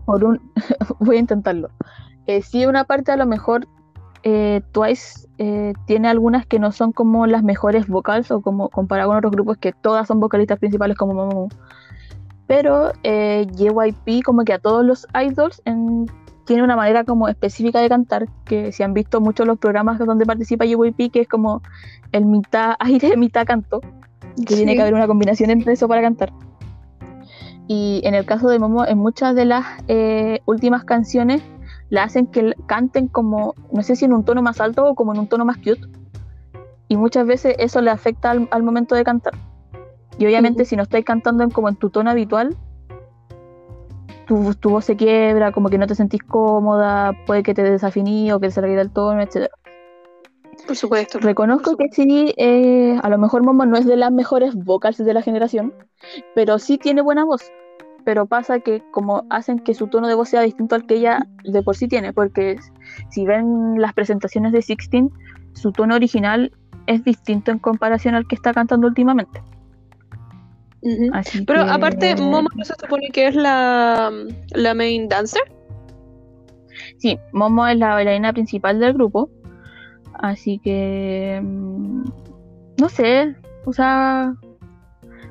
por 0.07 0.25
un 0.25 0.41
voy 1.01 1.17
a 1.17 1.21
intentarlo. 1.21 1.69
Eh, 2.27 2.41
sí, 2.41 2.65
una 2.65 2.85
parte 2.85 3.13
a 3.13 3.19
lo 3.19 3.27
mejor 3.27 3.69
eh, 4.23 4.63
Twice 4.73 5.29
eh, 5.37 5.75
tiene 5.87 6.09
algunas 6.09 6.47
que 6.47 6.59
no 6.59 6.73
son 6.73 6.93
como 6.93 7.27
las 7.27 7.43
mejores 7.43 7.89
vocals 7.89 8.31
o 8.31 8.41
como 8.41 8.71
comparado 8.71 9.11
con 9.11 9.19
otros 9.19 9.33
grupos 9.33 9.59
que 9.59 9.73
todas 9.73 10.09
son 10.09 10.19
vocalistas 10.19 10.59
principales 10.59 10.97
como 10.97 11.13
Momo. 11.13 11.49
Pero 12.47 12.93
JYP 13.03 14.23
como 14.25 14.45
que 14.47 14.55
a 14.55 14.59
todos 14.59 14.83
los 14.83 15.07
idols 15.13 15.61
en- 15.67 16.07
tiene 16.47 16.63
una 16.63 16.75
manera 16.75 17.05
como 17.05 17.29
específica 17.29 17.81
de 17.81 17.91
cantar 17.91 18.29
que 18.47 18.73
si 18.73 18.83
han 18.83 18.95
visto 18.95 19.21
muchos 19.21 19.47
los 19.47 19.59
programas 19.59 19.99
donde 19.99 20.25
participa 20.25 20.65
JYP 20.65 21.11
que 21.13 21.21
es 21.21 21.29
como 21.29 21.61
el 22.13 22.25
mitad 22.25 22.77
aire, 22.81 23.15
mitad 23.19 23.45
canto 23.45 23.83
que 24.37 24.55
tiene 24.55 24.75
que 24.75 24.83
haber 24.83 24.95
una 24.95 25.07
combinación 25.07 25.51
entre 25.51 25.73
eso 25.73 25.89
para 25.89 26.03
cantar. 26.03 26.33
Y 27.69 28.01
en 28.05 28.15
el 28.15 28.25
caso 28.25 28.49
de 28.49 28.59
Momo, 28.59 28.85
en 28.85 28.99
muchas 28.99 29.35
de 29.35 29.45
las 29.45 29.65
eh, 29.87 30.41
últimas 30.47 30.85
canciones 30.85 31.43
la 31.89 32.05
hacen 32.05 32.27
que 32.27 32.55
canten 32.67 33.09
como, 33.09 33.55
no 33.73 33.83
sé 33.83 33.97
si 33.97 34.05
en 34.05 34.13
un 34.13 34.25
tono 34.25 34.43
más 34.43 34.61
alto 34.61 34.87
o 34.87 34.95
como 34.95 35.13
en 35.13 35.21
un 35.21 35.29
tono 35.29 35.45
más 35.45 35.59
cute. 35.59 35.83
Y 36.89 36.97
muchas 36.97 37.27
veces 37.27 37.55
eso 37.59 37.81
le 37.81 37.91
afecta 37.91 38.33
al, 38.33 38.49
al 38.51 38.63
momento 38.63 38.95
de 38.95 39.05
cantar. 39.05 39.35
Y 40.19 40.27
obviamente 40.27 40.65
si 40.65 40.77
no 40.77 40.83
estáis 40.83 41.05
cantando 41.05 41.45
en, 41.45 41.51
como 41.51 41.69
en 41.69 41.77
tu 41.77 41.91
tono 41.91 42.11
habitual, 42.11 42.57
tu, 44.27 44.55
tu 44.55 44.71
voz 44.71 44.85
se 44.85 44.97
quiebra, 44.97 45.51
como 45.51 45.69
que 45.69 45.79
no 45.79 45.87
te 45.87 45.95
sentís 45.95 46.23
cómoda, 46.23 47.13
puede 47.27 47.43
que 47.43 47.55
te 47.55 47.63
desafiní 47.63 48.31
o 48.31 48.39
que 48.39 48.47
te 48.49 48.53
salga 48.53 48.77
del 48.77 48.91
tono, 48.91 49.21
etc. 49.21 49.51
Por 50.67 50.77
supuesto. 50.77 51.19
Reconozco 51.19 51.77
Por 51.77 51.89
que 51.91 51.95
sí, 51.95 52.35
eh, 52.37 52.99
a 53.03 53.09
lo 53.09 53.19
mejor 53.19 53.43
Momo 53.45 53.67
no 53.67 53.77
es 53.77 53.87
de 53.87 53.97
las 53.97 54.13
mejores 54.13 54.55
vocals 54.55 54.99
de 54.99 55.15
la 55.15 55.23
generación, 55.23 55.75
pero 56.35 56.59
sí 56.59 56.79
tiene 56.79 57.03
buena 57.03 57.25
voz. 57.25 57.43
Pero 58.05 58.27
pasa 58.27 58.61
que 58.61 58.83
como 58.93 59.25
hacen 59.31 59.59
que 59.59 59.75
su 59.75 59.87
tono 59.89 60.09
de 60.09 60.15
voz 60.15 60.31
sea 60.31 60.41
distinto 60.43 60.75
al 60.75 60.87
que 60.87 60.95
ella 60.95 61.27
de 61.45 61.63
por 61.63 61.77
sí 61.77 61.87
tiene, 61.87 62.13
porque 62.13 62.57
si 63.11 63.27
ven 63.27 63.75
las 63.81 63.93
presentaciones 63.93 64.53
de 64.53 64.63
Sixteen, 64.63 65.11
su 65.53 65.73
tono 65.73 65.97
original 65.97 66.51
es 66.87 67.05
distinto 67.05 67.51
en 67.51 67.59
comparación 67.59 68.15
al 68.15 68.27
que 68.27 68.37
está 68.37 68.55
cantando 68.55 68.87
últimamente. 68.87 69.43
Pero 71.47 71.65
que- 71.65 71.71
aparte, 71.71 72.17
Momo 72.17 72.49
no 72.55 72.65
se 72.65 72.75
supone 72.81 73.09
que 73.13 73.27
es 73.29 73.35
la, 73.35 74.11
la 74.55 74.75
main 74.75 75.09
dancer. 75.09 75.43
Sí, 76.97 77.19
Momo 77.33 77.67
es 77.67 77.77
la 77.77 77.91
bailarina 77.95 78.33
principal 78.33 78.81
del 78.81 78.95
grupo. 78.95 79.29
Así 80.23 80.59
que. 80.59 81.41
mm, 81.43 82.03
No 82.81 82.89
sé. 82.89 83.35
O 83.65 83.73
sea. 83.73 84.35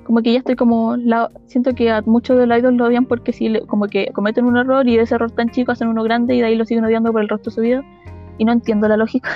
Como 0.03 0.21
que 0.21 0.33
ya 0.33 0.39
estoy 0.39 0.55
como. 0.55 0.95
la- 0.97 1.29
siento 1.45 1.73
que 1.75 1.91
a 1.91 2.01
muchos 2.01 2.37
de 2.37 2.47
los 2.47 2.57
idols 2.57 2.77
lo 2.77 2.85
odian 2.85 3.05
porque 3.05 3.31
sí, 3.33 3.49
le- 3.49 3.61
como 3.67 3.87
que 3.87 4.07
cometen 4.13 4.45
un 4.45 4.57
error 4.57 4.87
y 4.87 4.97
de 4.97 5.03
ese 5.03 5.15
error 5.15 5.31
tan 5.31 5.49
chico 5.49 5.71
hacen 5.71 5.87
uno 5.87 6.03
grande 6.03 6.35
y 6.35 6.39
de 6.41 6.47
ahí 6.47 6.55
lo 6.55 6.65
siguen 6.65 6.85
odiando 6.85 7.11
por 7.11 7.21
el 7.21 7.29
resto 7.29 7.49
de 7.51 7.55
su 7.55 7.61
vida. 7.61 7.83
Y 8.37 8.45
no 8.45 8.51
entiendo 8.51 8.87
la 8.87 8.97
lógica. 8.97 9.29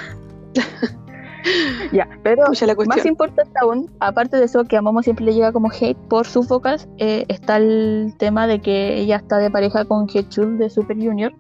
ya, 1.91 2.07
pero 2.23 2.43
la 2.65 2.75
más 2.85 3.05
importante 3.05 3.51
aún, 3.61 3.91
aparte 3.99 4.37
de 4.37 4.45
eso, 4.45 4.63
que 4.63 4.77
a 4.77 4.81
Momo 4.81 5.03
siempre 5.03 5.25
le 5.25 5.33
llega 5.33 5.51
como 5.51 5.69
hate 5.69 5.97
por 6.09 6.25
sus 6.25 6.47
vocals, 6.47 6.87
eh, 6.97 7.25
está 7.27 7.57
el 7.57 8.13
tema 8.17 8.47
de 8.47 8.59
que 8.61 8.97
ella 8.97 9.17
está 9.17 9.37
de 9.37 9.51
pareja 9.51 9.83
con 9.85 10.07
Hechul 10.11 10.57
de 10.57 10.69
Super 10.69 10.97
Junior 10.97 11.33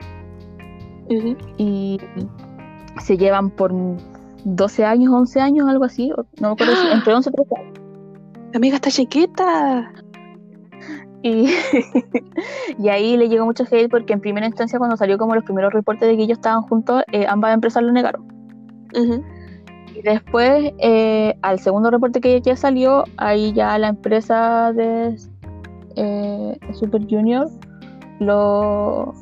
y 1.57 1.99
se 2.99 3.17
llevan 3.17 3.49
por 3.49 3.73
12 4.45 4.85
años, 4.85 5.13
11 5.13 5.41
años, 5.41 5.67
algo 5.69 5.85
así, 5.85 6.09
no 6.39 6.49
me 6.49 6.53
acuerdo 6.53 6.75
si 6.75 6.87
entre 6.93 7.13
11 7.13 7.29
y 7.29 7.33
13 7.33 7.55
años. 7.57 7.79
La 8.51 8.57
amiga 8.57 8.75
está 8.75 8.89
chiquita. 8.89 9.91
Y, 11.23 11.49
y 12.77 12.89
ahí 12.89 13.15
le 13.17 13.29
llegó 13.29 13.45
mucho 13.45 13.63
hate 13.63 13.89
porque 13.89 14.13
en 14.13 14.19
primera 14.19 14.45
instancia 14.45 14.77
cuando 14.77 14.97
salió 14.97 15.17
como 15.17 15.35
los 15.35 15.43
primeros 15.43 15.73
reportes 15.73 16.07
de 16.07 16.17
que 16.17 16.23
ellos 16.23 16.37
estaban 16.37 16.63
juntos, 16.63 17.03
eh, 17.11 17.25
ambas 17.27 17.53
empresas 17.53 17.81
lo 17.81 17.91
negaron. 17.91 18.27
Y 19.95 20.01
después, 20.03 20.73
eh, 20.79 21.35
al 21.41 21.59
segundo 21.59 21.89
reporte 21.89 22.21
que 22.21 22.41
ya 22.41 22.55
salió, 22.55 23.05
ahí 23.17 23.53
ya 23.53 23.77
la 23.79 23.87
empresa 23.87 24.71
de 24.73 25.15
eh, 25.95 26.59
Super 26.73 27.01
Junior 27.09 27.49
lo, 28.19 29.13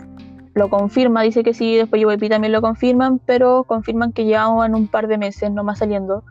lo 0.54 0.70
confirma, 0.70 1.22
dice 1.22 1.44
que 1.44 1.54
sí, 1.54 1.76
después 1.76 2.02
JYP 2.02 2.30
también 2.30 2.52
lo 2.52 2.62
confirman, 2.62 3.20
pero 3.20 3.64
confirman 3.64 4.12
que 4.12 4.26
llevan 4.26 4.76
un 4.76 4.88
par 4.88 5.08
de 5.08 5.18
meses 5.18 5.52
nomás 5.52 5.80
saliendo. 5.80 6.24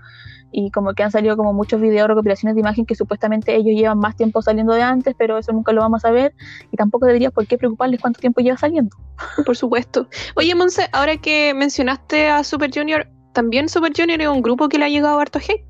Y 0.52 0.72
como 0.72 0.94
que 0.94 1.04
han 1.04 1.12
salido 1.12 1.36
como 1.36 1.52
muchos 1.52 1.80
videos, 1.80 2.08
recopilaciones 2.08 2.56
de 2.56 2.60
imagen 2.60 2.84
que 2.84 2.96
supuestamente 2.96 3.54
ellos 3.54 3.74
llevan 3.80 3.98
más 3.98 4.16
tiempo 4.16 4.42
saliendo 4.42 4.72
de 4.74 4.82
antes, 4.82 5.14
pero 5.16 5.38
eso 5.38 5.52
nunca 5.52 5.72
lo 5.72 5.80
vamos 5.80 6.04
a 6.04 6.10
ver. 6.10 6.34
Y 6.72 6.76
tampoco 6.76 7.06
debería 7.06 7.30
por 7.30 7.46
qué 7.46 7.56
preocuparles 7.56 8.00
cuánto 8.00 8.20
tiempo 8.20 8.40
lleva 8.40 8.56
saliendo. 8.56 8.96
Por 9.46 9.56
supuesto. 9.56 10.08
Oye, 10.34 10.54
Monse, 10.54 10.88
ahora 10.92 11.16
que 11.18 11.54
mencionaste 11.54 12.28
a 12.28 12.42
Super 12.42 12.70
Junior, 12.74 13.06
también 13.32 13.68
Super 13.68 13.92
Junior 13.96 14.20
es 14.20 14.28
un 14.28 14.42
grupo 14.42 14.68
que 14.68 14.78
le 14.78 14.86
ha 14.86 14.88
llegado 14.88 15.20
harto 15.20 15.38
hate. 15.38 15.64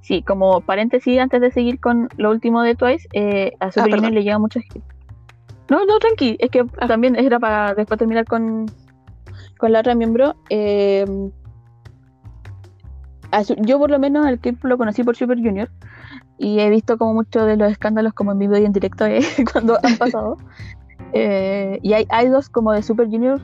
Sí, 0.00 0.22
como 0.22 0.60
paréntesis, 0.60 1.18
antes 1.18 1.40
de 1.40 1.50
seguir 1.50 1.80
con 1.80 2.08
lo 2.16 2.30
último 2.30 2.62
de 2.62 2.76
Twice, 2.76 3.08
eh, 3.12 3.52
a 3.58 3.72
Super 3.72 3.90
perdón. 3.90 3.98
Junior 3.98 4.12
le 4.12 4.22
llega 4.22 4.38
mucho 4.38 4.60
hate. 4.60 4.82
No, 5.70 5.84
no, 5.86 5.98
tranqui, 6.00 6.36
es 6.40 6.50
que 6.50 6.64
también 6.88 7.16
era 7.16 7.38
para 7.38 7.74
después 7.74 7.96
terminar 7.98 8.24
con, 8.26 8.66
con 9.58 9.72
la 9.72 9.80
otra 9.80 9.94
miembro. 9.94 10.34
eh, 10.50 11.04
su- 13.44 13.54
yo 13.60 13.78
por 13.78 13.90
lo 13.90 13.98
menos 13.98 14.26
al 14.26 14.38
clip 14.40 14.62
lo 14.64 14.76
conocí 14.76 15.04
por 15.04 15.16
Super 15.16 15.38
Junior 15.38 15.70
y 16.38 16.58
he 16.60 16.68
visto 16.70 16.98
como 16.98 17.14
muchos 17.14 17.46
de 17.46 17.56
los 17.56 17.70
escándalos 17.70 18.12
como 18.14 18.32
en 18.32 18.38
vivo 18.38 18.56
y 18.56 18.64
en 18.64 18.72
directo 18.72 19.06
eh, 19.06 19.20
cuando 19.52 19.78
han 19.82 19.96
pasado. 19.96 20.36
Eh, 21.12 21.78
y 21.82 21.92
hay 21.92 22.06
idols 22.24 22.48
como 22.48 22.72
de 22.72 22.82
Super 22.82 23.06
Junior 23.08 23.40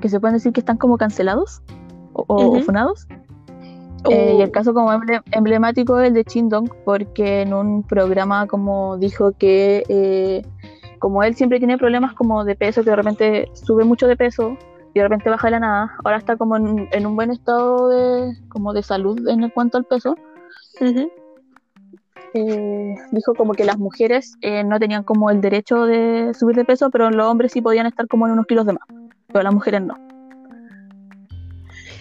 que 0.00 0.08
se 0.08 0.20
pueden 0.20 0.34
decir 0.36 0.52
que 0.52 0.60
están 0.60 0.76
como 0.78 0.96
cancelados 0.96 1.62
o, 2.14 2.24
Ujú. 2.46 2.62
funados. 2.62 3.06
Eh, 4.10 4.34
y 4.38 4.42
el 4.42 4.48
Oh. 4.50 4.52
caso 4.52 4.74
como 4.74 4.90
emble- 4.92 5.22
emblemático 5.32 5.98
es 5.98 6.08
el 6.08 6.14
de 6.14 6.24
Chindong, 6.24 6.68
porque 6.84 7.40
en 7.42 7.54
un 7.54 7.82
programa 7.82 8.46
como 8.46 8.98
dijo 8.98 9.32
que 9.32 9.82
como 11.04 11.22
él 11.22 11.34
siempre 11.34 11.58
tiene 11.58 11.76
problemas 11.76 12.14
como 12.14 12.46
de 12.46 12.56
peso, 12.56 12.82
que 12.82 12.88
de 12.88 12.96
repente 12.96 13.50
sube 13.52 13.84
mucho 13.84 14.06
de 14.06 14.16
peso 14.16 14.56
y 14.94 15.00
de 15.00 15.02
repente 15.02 15.28
baja 15.28 15.48
de 15.48 15.50
la 15.50 15.60
nada, 15.60 15.92
ahora 16.02 16.16
está 16.16 16.38
como 16.38 16.56
en, 16.56 16.88
en 16.92 17.04
un 17.04 17.14
buen 17.14 17.30
estado 17.30 17.90
de, 17.90 18.32
como 18.48 18.72
de 18.72 18.82
salud 18.82 19.28
en 19.28 19.50
cuanto 19.50 19.76
al 19.76 19.84
peso, 19.84 20.16
eh, 20.80 22.94
dijo 23.12 23.34
como 23.34 23.52
que 23.52 23.66
las 23.66 23.76
mujeres 23.76 24.38
eh, 24.40 24.64
no 24.64 24.80
tenían 24.80 25.02
como 25.02 25.28
el 25.28 25.42
derecho 25.42 25.84
de 25.84 26.32
subir 26.32 26.56
de 26.56 26.64
peso, 26.64 26.88
pero 26.88 27.10
los 27.10 27.26
hombres 27.26 27.52
sí 27.52 27.60
podían 27.60 27.84
estar 27.84 28.08
como 28.08 28.26
en 28.26 28.32
unos 28.32 28.46
kilos 28.46 28.64
de 28.64 28.72
más, 28.72 28.88
pero 29.26 29.42
las 29.42 29.52
mujeres 29.52 29.82
no. 29.82 29.98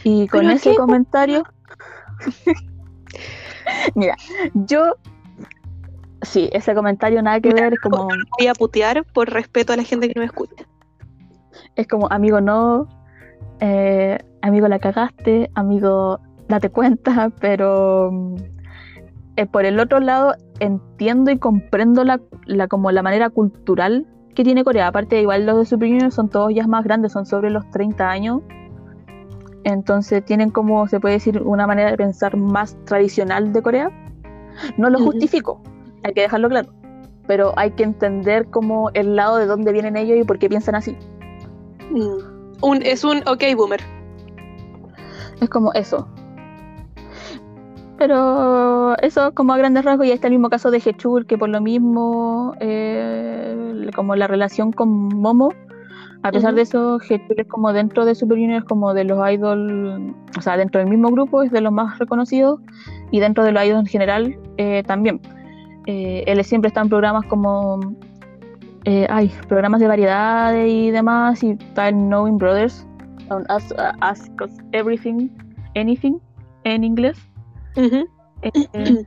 Y 0.06 0.30
con 0.30 0.44
¿Pero 0.44 0.54
ese 0.54 0.70
qué? 0.70 0.76
comentario, 0.78 1.44
mira, 3.96 4.16
yo, 4.54 4.96
sí, 6.24 6.50
ese 6.54 6.74
comentario 6.74 7.22
nada 7.22 7.40
que 7.40 7.54
ver, 7.54 7.74
es 7.74 7.80
como, 7.80 8.08
Voy 8.40 8.48
a 8.48 8.54
putear 8.54 9.04
por 9.14 9.30
respeto 9.30 9.74
a 9.74 9.78
la 9.78 9.84
gente 9.84 10.10
que 10.10 10.20
no 10.20 10.26
escucha. 10.26 10.66
es 11.76 11.88
como, 11.88 12.08
amigo, 12.12 12.42
no, 12.42 12.88
eh, 13.60 14.18
amigo, 14.42 14.68
la 14.68 14.80
cagaste, 14.80 15.50
amigo, 15.56 16.20
date 16.48 16.70
cuenta, 16.70 17.30
pero 17.40 18.12
mm, 18.12 18.36
eh, 19.38 19.46
por 19.46 19.66
el 19.66 19.80
otro 19.80 20.00
lado 20.00 20.36
entiendo 20.60 21.32
y 21.32 21.38
comprendo 21.38 22.04
la, 22.04 22.20
la, 22.46 22.68
como 22.68 22.92
la 22.92 23.02
manera 23.02 23.30
cultural 23.30 24.06
que 24.36 24.44
tiene 24.44 24.64
Corea. 24.64 24.88
Aparte, 24.88 25.22
igual 25.22 25.46
los 25.46 25.58
de 25.58 25.66
Super 25.66 25.90
Junior 25.90 26.12
son 26.12 26.30
todos 26.30 26.54
ya 26.54 26.68
más 26.68 26.84
grandes, 26.84 27.12
son 27.12 27.26
sobre 27.26 27.50
los 27.50 27.70
30 27.72 28.10
años. 28.10 28.42
Entonces 29.64 30.26
tienen 30.26 30.50
como, 30.50 30.88
se 30.88 31.00
puede 31.00 31.16
decir, 31.16 31.42
una 31.42 31.68
manera 31.68 31.92
de 31.92 31.98
pensar 31.98 32.36
más 32.38 32.76
tradicional 32.86 33.54
de 33.54 33.62
Corea. 33.62 33.90
No 34.78 34.90
lo 34.90 35.00
justifico, 35.00 35.62
hay 36.04 36.14
que 36.14 36.22
dejarlo 36.22 36.50
claro. 36.50 36.70
Pero 37.28 37.54
hay 37.56 37.72
que 37.72 37.84
entender 37.84 38.48
como 38.50 38.90
el 38.94 39.16
lado 39.16 39.38
de 39.38 39.46
dónde 39.46 39.72
vienen 39.72 39.96
ellos 39.96 40.18
y 40.18 40.24
por 40.24 40.40
qué 40.40 40.50
piensan 40.50 40.76
así. 40.76 40.98
Mm. 41.90 42.34
Un, 42.62 42.82
es 42.84 43.04
un 43.04 43.20
ok 43.28 43.44
boomer. 43.56 43.82
Es 45.42 45.50
como 45.50 45.74
eso. 45.74 46.08
Pero 47.98 48.98
eso 48.98 49.34
como 49.34 49.54
a 49.54 49.58
grandes 49.58 49.86
rasgos, 49.86 50.08
y 50.08 50.12
está 50.12 50.28
el 50.28 50.34
mismo 50.34 50.50
caso 50.50 50.72
de 50.72 50.82
Hechul, 50.84 51.26
que 51.26 51.38
por 51.38 51.50
lo 51.50 51.62
mismo, 51.62 52.54
eh, 52.60 53.90
como 53.96 54.16
la 54.16 54.28
relación 54.28 54.72
con 54.72 54.90
Momo, 54.90 55.54
a 56.24 56.32
pesar 56.32 56.56
de 56.56 56.64
eso, 56.64 57.00
Hechul 57.02 57.40
es 57.40 57.48
como 57.48 57.72
dentro 57.72 58.06
de 58.06 58.16
Super 58.16 58.38
Junior, 58.38 58.64
es 58.64 58.68
como 58.68 58.94
de 58.94 59.04
los 59.04 59.20
idol, 59.32 60.16
o 60.38 60.42
sea, 60.42 60.58
dentro 60.58 60.80
del 60.80 60.90
mismo 60.90 61.10
grupo 61.10 61.44
es 61.44 61.52
de 61.52 61.62
los 61.62 61.72
más 61.72 62.00
reconocidos, 62.00 62.60
y 63.12 63.20
dentro 63.20 63.44
de 63.44 63.52
los 63.52 63.64
idols 63.64 63.82
en 63.82 63.86
general 63.86 64.40
eh, 64.58 64.84
también. 64.86 65.22
Eh, 65.86 66.24
él 66.28 66.44
siempre 66.44 66.70
está 66.70 66.82
en 66.82 66.90
programas 66.90 67.26
como, 67.26 67.80
eh, 68.86 69.08
ay, 69.10 69.32
programas 69.48 69.82
de 69.82 69.88
variedades 69.88 70.72
y 70.72 70.92
demás, 70.92 71.44
y 71.44 71.52
está 71.52 71.90
en 71.90 72.08
Knowing 72.08 72.38
Brothers, 72.38 72.88
on 73.30 73.44
Ask, 73.50 73.72
Ask 74.02 74.42
Us 74.42 74.52
Everything, 74.72 75.30
Anything, 75.76 76.20
en 76.64 76.84
inglés. 76.84 77.18
Eh, 77.76 79.06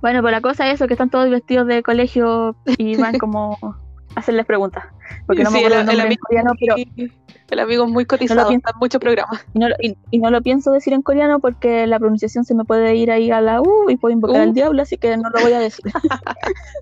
bueno, 0.00 0.22
pues 0.22 0.32
la 0.32 0.40
cosa 0.40 0.68
es 0.68 0.74
eso, 0.74 0.86
que 0.86 0.94
están 0.94 1.10
todos 1.10 1.30
vestidos 1.30 1.66
de 1.66 1.82
colegio 1.82 2.56
y 2.78 2.96
van 2.96 3.18
como 3.18 3.58
a 3.62 4.20
hacerles 4.20 4.46
preguntas. 4.46 4.84
Porque 5.26 5.42
no 5.44 5.50
me 5.50 5.58
Sí, 5.58 5.64
acuerdo 5.64 5.80
el- 5.82 5.88
el 5.88 5.90
el 5.90 5.98
nombre 5.98 6.02
en 6.02 6.06
amigo 6.06 6.22
coreano, 6.26 6.50
pero 6.58 6.76
muy- 6.76 7.12
El 7.50 7.58
amigo 7.60 7.84
es 7.84 7.90
muy 7.90 8.04
cotizado, 8.06 8.48
pienso. 8.48 8.58
está 8.66 8.70
en 8.70 8.78
muchos 8.80 9.00
programas. 9.00 9.44
y 9.54 9.58
no, 9.58 9.68
lo- 9.68 9.74
y- 9.80 9.96
y 10.10 10.18
no 10.18 10.30
lo 10.30 10.40
pienso 10.42 10.70
decir 10.72 10.92
en 10.94 11.02
coreano 11.02 11.38
porque 11.40 11.86
la 11.86 11.98
pronunciación 11.98 12.44
se 12.44 12.54
me 12.54 12.64
puede 12.64 12.94
ir 12.96 13.10
ahí 13.10 13.30
a 13.30 13.40
la 13.42 13.60
U 13.60 13.90
y 13.90 13.96
puedo 13.96 14.12
invocar 14.12 14.40
Uh. 14.40 14.42
al 14.44 14.54
diablo, 14.54 14.80
así 14.82 14.96
que 14.96 15.16
no 15.16 15.28
lo 15.30 15.40
voy 15.42 15.52
a 15.52 15.58
decir. 15.60 15.84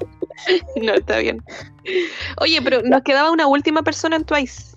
No, 0.82 0.94
está 0.94 1.18
bien. 1.18 1.42
Oye, 2.40 2.60
pero 2.62 2.82
nos 2.82 3.02
quedaba 3.02 3.30
una 3.30 3.46
última 3.46 3.82
persona 3.82 4.16
en 4.16 4.24
Twice. 4.24 4.74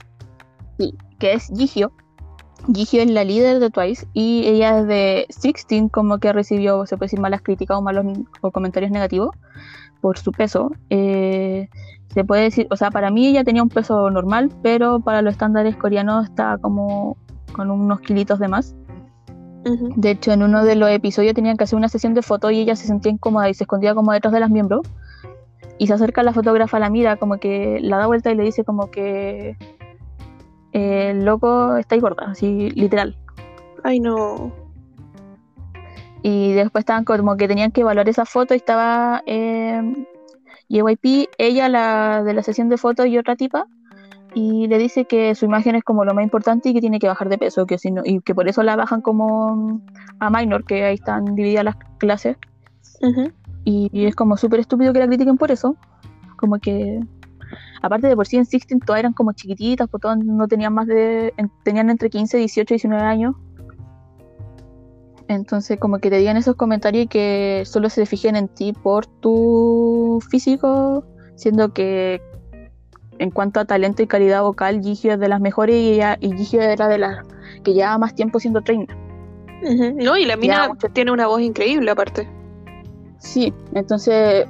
que 1.20 1.34
es 1.34 1.47
Jihyo. 1.56 1.91
Jihyo 2.74 3.01
es 3.01 3.10
la 3.10 3.24
líder 3.24 3.60
de 3.60 3.70
Twice 3.70 4.06
y 4.14 4.45
ella 4.45 4.80
es 4.80 4.88
de 4.88 5.26
Sixteen, 5.30 5.88
como 5.89 6.18
que 6.18 6.34
recibió, 6.34 6.86
se 6.86 6.97
puede 6.97 7.06
decir, 7.08 7.20
malas 7.22 7.41
críticas 7.41 7.78
o 7.78 7.82
malos 7.82 8.06
o 8.41 8.51
comentarios 8.51 8.91
negativos 8.91 9.30
por 10.01 10.18
su 10.20 10.32
peso. 10.34 10.72
Eh, 10.89 11.70
se 12.14 12.24
puede 12.24 12.43
decir, 12.43 12.68
o 12.70 12.76
sea, 12.76 12.91
para 12.91 13.09
mí 13.09 13.28
ella 13.28 13.43
tenía 13.43 13.64
un 13.64 13.70
peso 13.70 14.09
normal, 14.09 14.51
pero 14.61 14.99
para 14.99 15.22
los 15.22 15.34
estándares 15.34 15.76
coreanos 15.76 16.26
está 16.26 16.57
como 16.59 17.18
con 17.53 17.72
unos 17.72 18.01
kilitos 18.01 18.39
de 18.39 18.47
más. 18.47 18.76
De 19.95 20.11
hecho, 20.11 20.34
en 20.34 20.43
uno 20.43 20.66
de 20.66 20.76
los 20.76 20.89
episodios 20.89 21.34
tenían 21.34 21.55
que 21.55 21.64
hacer 21.64 21.78
una 21.78 21.88
sesión 21.88 22.14
de 22.14 22.22
fotos 22.22 22.51
y 22.51 22.59
ella 22.59 22.76
se 22.76 22.86
sentía 22.86 23.11
incómoda 23.11 23.49
y 23.49 23.53
se 23.53 23.64
escondía 23.64 23.95
como 23.95 24.11
detrás 24.11 24.34
de 24.34 24.41
las 24.41 24.49
miembros. 24.49 24.82
Y 25.78 25.88
se 25.88 25.93
acerca 25.93 26.22
la 26.22 26.34
fotógrafa, 26.34 26.80
la 26.80 26.89
mira, 26.89 27.16
como 27.16 27.38
que 27.38 27.80
la 27.82 27.97
da 27.97 28.07
vuelta 28.07 28.30
y 28.30 28.36
le 28.36 28.43
dice 28.43 28.64
como 28.64 28.91
que 28.91 29.57
eh, 30.74 31.11
el 31.11 31.24
loco 31.24 31.78
está 31.78 31.95
ahí 31.95 32.01
gorda, 32.01 32.26
así 32.28 32.70
literal. 32.72 33.18
Ay, 33.84 33.99
no. 33.99 34.51
Y 36.22 36.53
después 36.53 36.82
estaban 36.82 37.05
como 37.05 37.38
que 37.38 37.47
tenían 37.47 37.72
que 37.72 37.82
evaluar 37.82 38.07
esa 38.09 38.26
foto 38.26 38.53
y 38.53 38.57
estaba 38.57 39.24
eh, 39.26 40.05
JYP, 40.82 41.30
ella 41.38 41.69
la 41.69 42.24
de 42.24 42.34
la 42.34 42.43
sesión 42.43 42.69
de 42.69 42.78
fotos 42.78 43.07
y 43.07 43.17
otra 43.17 43.36
tipa. 43.36 43.65
Y 44.36 44.65
le 44.67 44.80
dice 44.80 45.05
que 45.05 45.36
su 45.36 45.45
imagen 45.45 45.76
es 45.76 45.84
como 45.84 46.05
lo 46.05 46.15
más 46.15 46.24
importante 46.24 46.69
y 46.69 46.74
que 46.74 46.82
tiene 46.82 46.97
que 46.97 47.07
bajar 47.07 47.30
de 47.30 47.38
peso, 47.38 47.67
que 47.67 47.78
si 47.78 47.91
no, 47.91 48.01
y 48.03 48.19
que 48.21 48.34
por 48.34 48.47
eso 48.49 48.63
la 48.63 48.76
bajan 48.76 49.01
como 49.01 49.80
a 50.19 50.30
minor, 50.32 50.65
que 50.65 50.84
ahí 50.86 50.95
están 50.95 51.36
divididas 51.36 51.63
las 51.65 51.76
clases. 51.99 52.38
Y, 53.63 53.89
y 53.93 54.05
es 54.05 54.15
como 54.15 54.36
súper 54.36 54.59
estúpido 54.61 54.91
que 54.91 54.99
la 54.99 55.07
critiquen 55.07 55.38
por 55.38 55.51
eso. 55.51 55.76
Como 56.36 56.57
que, 56.57 56.99
aparte 57.84 58.07
de 58.07 58.15
por 58.15 58.26
sí 58.26 58.38
en 58.38 58.45
Sixteen 58.45 58.80
todas 58.80 58.99
eran 59.01 59.13
como 59.13 59.34
chiquititas, 59.34 59.88
pues 59.88 60.01
todas 60.01 60.17
no 60.17 60.47
tenían 60.47 60.74
más 60.74 60.88
de, 60.88 61.32
en- 61.38 61.51
tenían 61.63 61.91
entre 61.91 62.09
15, 62.09 62.38
18 62.39 62.74
y 62.74 62.76
19 62.78 63.03
años. 63.03 63.36
Entonces 65.34 65.79
como 65.79 65.99
que 65.99 66.09
te 66.09 66.17
digan 66.17 66.38
esos 66.38 66.55
comentarios 66.55 67.05
y 67.05 67.07
que 67.07 67.63
solo 67.65 67.89
se 67.89 68.05
fijen 68.05 68.36
en 68.36 68.47
ti 68.47 68.73
por 68.73 69.05
tu 69.05 70.19
físico, 70.29 71.03
siendo 71.36 71.73
que 71.73 72.21
en 73.19 73.29
cuanto 73.31 73.59
a 73.59 73.65
talento 73.65 74.01
y 74.01 74.07
calidad 74.07 74.41
vocal, 74.41 74.81
Gigio 74.81 75.13
es 75.13 75.19
de 75.19 75.27
las 75.27 75.39
mejores 75.41 75.75
y, 75.75 75.93
ella, 75.93 76.17
y 76.19 76.31
Gigio 76.36 76.61
era 76.61 76.88
de 76.88 76.97
las 76.97 77.25
que 77.63 77.73
llevaba 77.73 77.97
más 77.97 78.15
tiempo 78.15 78.39
siendo 78.39 78.61
trainer. 78.61 78.89
Ujú. 79.61 79.95
No, 80.03 80.17
y 80.17 80.25
la 80.25 80.36
mina 80.36 80.67
mucho- 80.69 80.89
tiene 80.89 81.11
una 81.11 81.27
voz 81.27 81.41
increíble 81.41 81.89
aparte. 81.91 82.27
Sí, 83.19 83.53
entonces, 83.73 84.45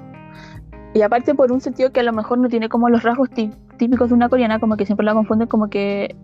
y 0.96 1.02
aparte 1.02 1.36
por 1.36 1.52
un 1.52 1.62
sentido 1.62 1.92
que 1.92 2.00
a 2.00 2.04
lo 2.04 2.14
mejor 2.14 2.38
no 2.40 2.50
tiene 2.50 2.70
como 2.70 2.90
los 2.90 3.04
rasgos 3.04 3.30
tí- 3.30 3.52
típicos 3.78 4.10
de 4.10 4.16
una 4.16 4.30
coreana, 4.30 4.60
como 4.60 4.78
que 4.78 4.86
siempre 4.86 5.06
la 5.06 5.14
confunden 5.14 5.48
como 5.48 5.70
que 5.70 6.16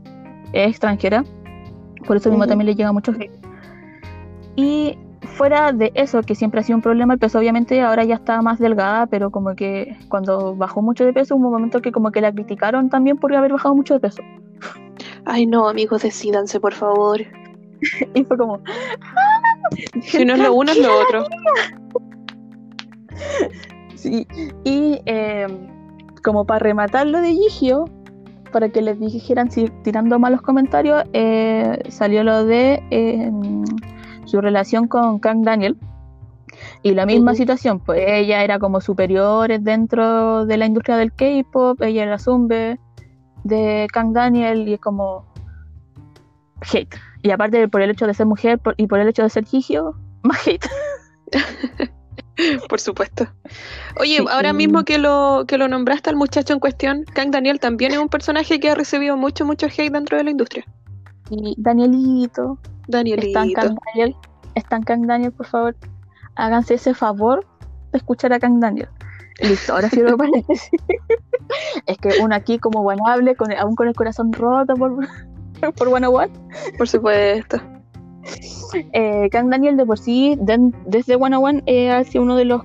es 0.53 0.70
extranjera, 0.70 1.24
por 2.07 2.18
eso 2.18 2.30
mismo 2.30 2.47
también 2.47 2.66
le 2.68 2.76
llega 2.76 2.91
mucho 2.91 3.12
hate. 3.12 3.32
Y 4.62 4.97
fuera 5.22 5.72
de 5.72 5.93
eso, 5.95 6.22
que 6.22 6.36
siempre 6.36 6.60
ha 6.60 6.64
sido 6.64 6.76
un 6.76 6.82
problema, 6.82 7.14
el 7.14 7.20
peso 7.20 7.39
obviamente 7.39 7.80
ahora 7.80 8.03
ya 8.03 8.16
está 8.16 8.41
más 8.41 8.60
delgada, 8.60 9.07
pero 9.07 9.32
como 9.32 9.55
que 9.55 9.95
cuando 10.10 10.53
bajó 10.53 10.82
mucho 10.82 11.05
de 11.05 11.14
peso, 11.14 11.38
hubo 11.38 11.47
un 11.47 11.53
momento 11.53 11.82
que 11.82 11.93
como 11.93 12.12
que 12.12 12.20
la 12.20 12.34
criticaron 12.34 12.89
también 12.89 13.18
por 13.18 13.34
haber 13.34 13.53
bajado 13.53 13.74
mucho 13.74 13.93
de 13.93 14.01
peso. 14.01 14.22
Ay, 15.24 15.45
no, 15.45 15.70
amigos, 15.70 16.01
decídanse, 16.01 16.60
por 16.60 16.74
favor. 16.74 17.22
Y 18.14 18.26
fue 18.26 18.38
como, 18.38 18.60
Si 20.01 20.26
no 20.26 20.34
es 20.34 20.39
lo 20.39 20.53
uno, 20.53 20.74
es 20.74 20.82
lo 20.82 20.99
otro. 20.99 21.24
Sí, 23.95 24.28
y 24.66 24.99
eh, 25.05 25.47
como 26.22 26.43
para 26.43 26.60
rematar 26.60 27.07
lo 27.07 27.22
de 27.22 27.32
Gigio, 27.32 27.86
para 28.51 28.68
que 28.68 28.82
les 28.82 28.99
dijeran 28.99 29.49
si 29.51 29.70
tirando 29.84 30.20
malos 30.20 30.41
comentarios, 30.41 31.03
eh, 31.14 31.80
salió 31.88 32.26
lo 32.26 32.43
de 32.43 32.84
eh, 32.91 33.32
su 34.30 34.40
relación 34.42 34.88
con 34.88 35.20
Kang 35.20 35.44
Daniel. 35.44 35.78
Y 36.84 36.94
la 36.94 37.06
misma 37.06 37.36
situación, 37.36 37.80
pues 37.80 38.02
ella 38.08 38.44
era 38.44 38.60
como 38.60 38.82
superior 38.82 39.50
dentro 39.60 40.46
de 40.46 40.58
la 40.58 40.66
industria 40.66 40.98
del 40.98 41.12
K-pop, 41.14 41.82
ella 41.82 42.04
era 42.04 42.18
zumbe 42.20 42.80
de 43.44 43.88
Kang 43.94 44.14
Daniel 44.14 44.68
y 44.68 44.74
es 44.74 44.80
como 44.80 45.26
hate. 46.74 46.96
Y 47.24 47.32
aparte 47.32 47.68
por 47.68 47.82
el 47.82 47.92
hecho 47.92 48.08
de 48.08 48.14
ser 48.14 48.26
mujer 48.26 48.60
por- 48.60 48.76
y 48.78 48.88
por 48.88 49.00
el 49.00 49.08
hecho 49.08 49.24
de 49.24 49.30
ser 49.30 49.46
Gigio, 49.46 49.96
más 50.24 50.46
hate. 50.48 50.66
Por 52.70 52.80
supuesto. 52.80 53.28
Oye, 54.00 54.18
Sí, 54.18 54.26
ahora 54.30 54.54
mismo 54.54 54.84
que 54.86 54.98
lo, 54.98 55.44
que 55.46 55.58
lo 55.58 55.68
nombraste 55.68 56.10
al 56.10 56.16
muchacho 56.16 56.54
en 56.54 56.60
cuestión, 56.60 57.04
Kang 57.14 57.32
Daniel 57.32 57.60
también 57.60 57.92
es 57.92 57.98
un 57.98 58.08
personaje 58.10 58.60
que 58.60 58.70
ha 58.72 58.76
recibido 58.76 59.18
mucho, 59.18 59.46
mucho 59.46 59.68
hate 59.68 59.92
dentro 59.92 60.18
de 60.18 60.24
la 60.24 60.32
industria. 60.32 60.66
Y 61.30 61.54
Danielito, 61.58 62.58
Danielito. 62.92 63.28
Están 63.28 63.54
Kang 63.54 63.78
Daniel, 63.86 64.16
están 64.56 64.84
Kang 64.84 65.06
Daniel, 65.06 65.32
por 65.32 65.46
favor, 65.46 65.76
háganse 66.36 66.76
ese 66.76 66.94
favor 66.94 67.46
de 67.92 67.98
escuchar 67.98 68.34
a 68.34 68.40
Kang 68.40 68.60
Daniel. 68.60 68.90
Listo, 69.42 69.74
ahora 69.74 69.90
sí 69.90 70.02
lo 70.02 70.18
decir. 70.18 70.80
Es 71.86 71.98
que 71.98 72.10
uno 72.22 72.36
aquí 72.36 72.60
como 72.60 72.82
guanable, 72.82 73.36
con, 73.36 73.52
aún 73.54 73.76
con 73.76 73.88
el 73.88 73.96
corazón 73.96 74.34
roto 74.34 74.76
por, 74.76 74.98
por 75.78 75.88
One 75.88 76.08
One. 76.08 76.32
Por 76.78 76.88
supuesto. 76.88 77.58
Eh, 78.94 79.30
Kang 79.32 79.50
Daniel 79.50 79.78
de 79.78 79.86
por 79.86 79.98
sí, 79.98 80.38
desde 80.86 81.16
One 81.16 81.38
One, 81.38 81.64
eh, 81.66 81.92
ha 81.92 82.04
sido 82.04 82.24
uno 82.24 82.36
de 82.36 82.46
los 82.46 82.64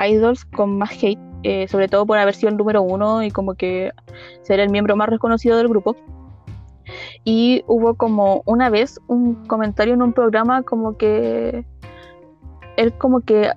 idols 0.00 0.44
con 0.46 0.78
más 0.78 0.90
hate 1.02 1.20
eh, 1.42 1.68
sobre 1.68 1.88
todo 1.88 2.04
por 2.04 2.18
haber 2.18 2.34
sido 2.34 2.50
el 2.50 2.56
número 2.56 2.82
uno 2.82 3.22
y 3.22 3.30
como 3.30 3.54
que 3.54 3.92
ser 4.42 4.60
el 4.60 4.68
miembro 4.68 4.94
más 4.96 5.08
reconocido 5.08 5.56
del 5.56 5.68
grupo. 5.68 5.96
Y 7.24 7.64
hubo 7.66 7.94
como 7.94 8.42
una 8.46 8.70
vez 8.70 9.00
un 9.06 9.46
comentario 9.46 9.94
en 9.94 10.02
un 10.02 10.12
programa 10.12 10.62
como 10.62 10.96
que 10.96 11.64
él 12.76 12.92
como 12.98 13.20
que 13.20 13.50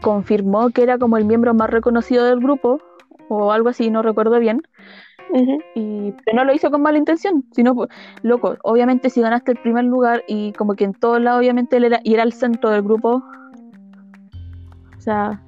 confirmó 0.00 0.70
que 0.70 0.82
era 0.82 0.98
como 0.98 1.16
el 1.16 1.24
miembro 1.24 1.54
más 1.54 1.70
reconocido 1.70 2.24
del 2.24 2.40
grupo 2.40 2.80
o 3.28 3.52
algo 3.52 3.68
así, 3.68 3.90
no 3.90 4.02
recuerdo 4.02 4.38
bien. 4.38 4.62
y, 5.74 6.12
pero 6.24 6.38
no 6.38 6.44
lo 6.44 6.52
hizo 6.52 6.70
con 6.70 6.82
mala 6.82 6.98
intención, 6.98 7.44
sino, 7.52 7.74
pues, 7.74 7.88
loco, 8.22 8.56
obviamente 8.62 9.10
si 9.10 9.20
ganaste 9.20 9.52
el 9.52 9.58
primer 9.58 9.84
lugar 9.84 10.24
y 10.26 10.52
como 10.54 10.74
que 10.74 10.84
en 10.84 10.94
todos 10.94 11.20
lados 11.20 11.40
obviamente 11.40 11.76
él 11.76 11.84
era, 11.84 12.00
y 12.02 12.14
era 12.14 12.24
el 12.24 12.32
centro 12.32 12.70
del 12.70 12.82
grupo, 12.82 13.22
o 14.96 15.00
sea, 15.00 15.40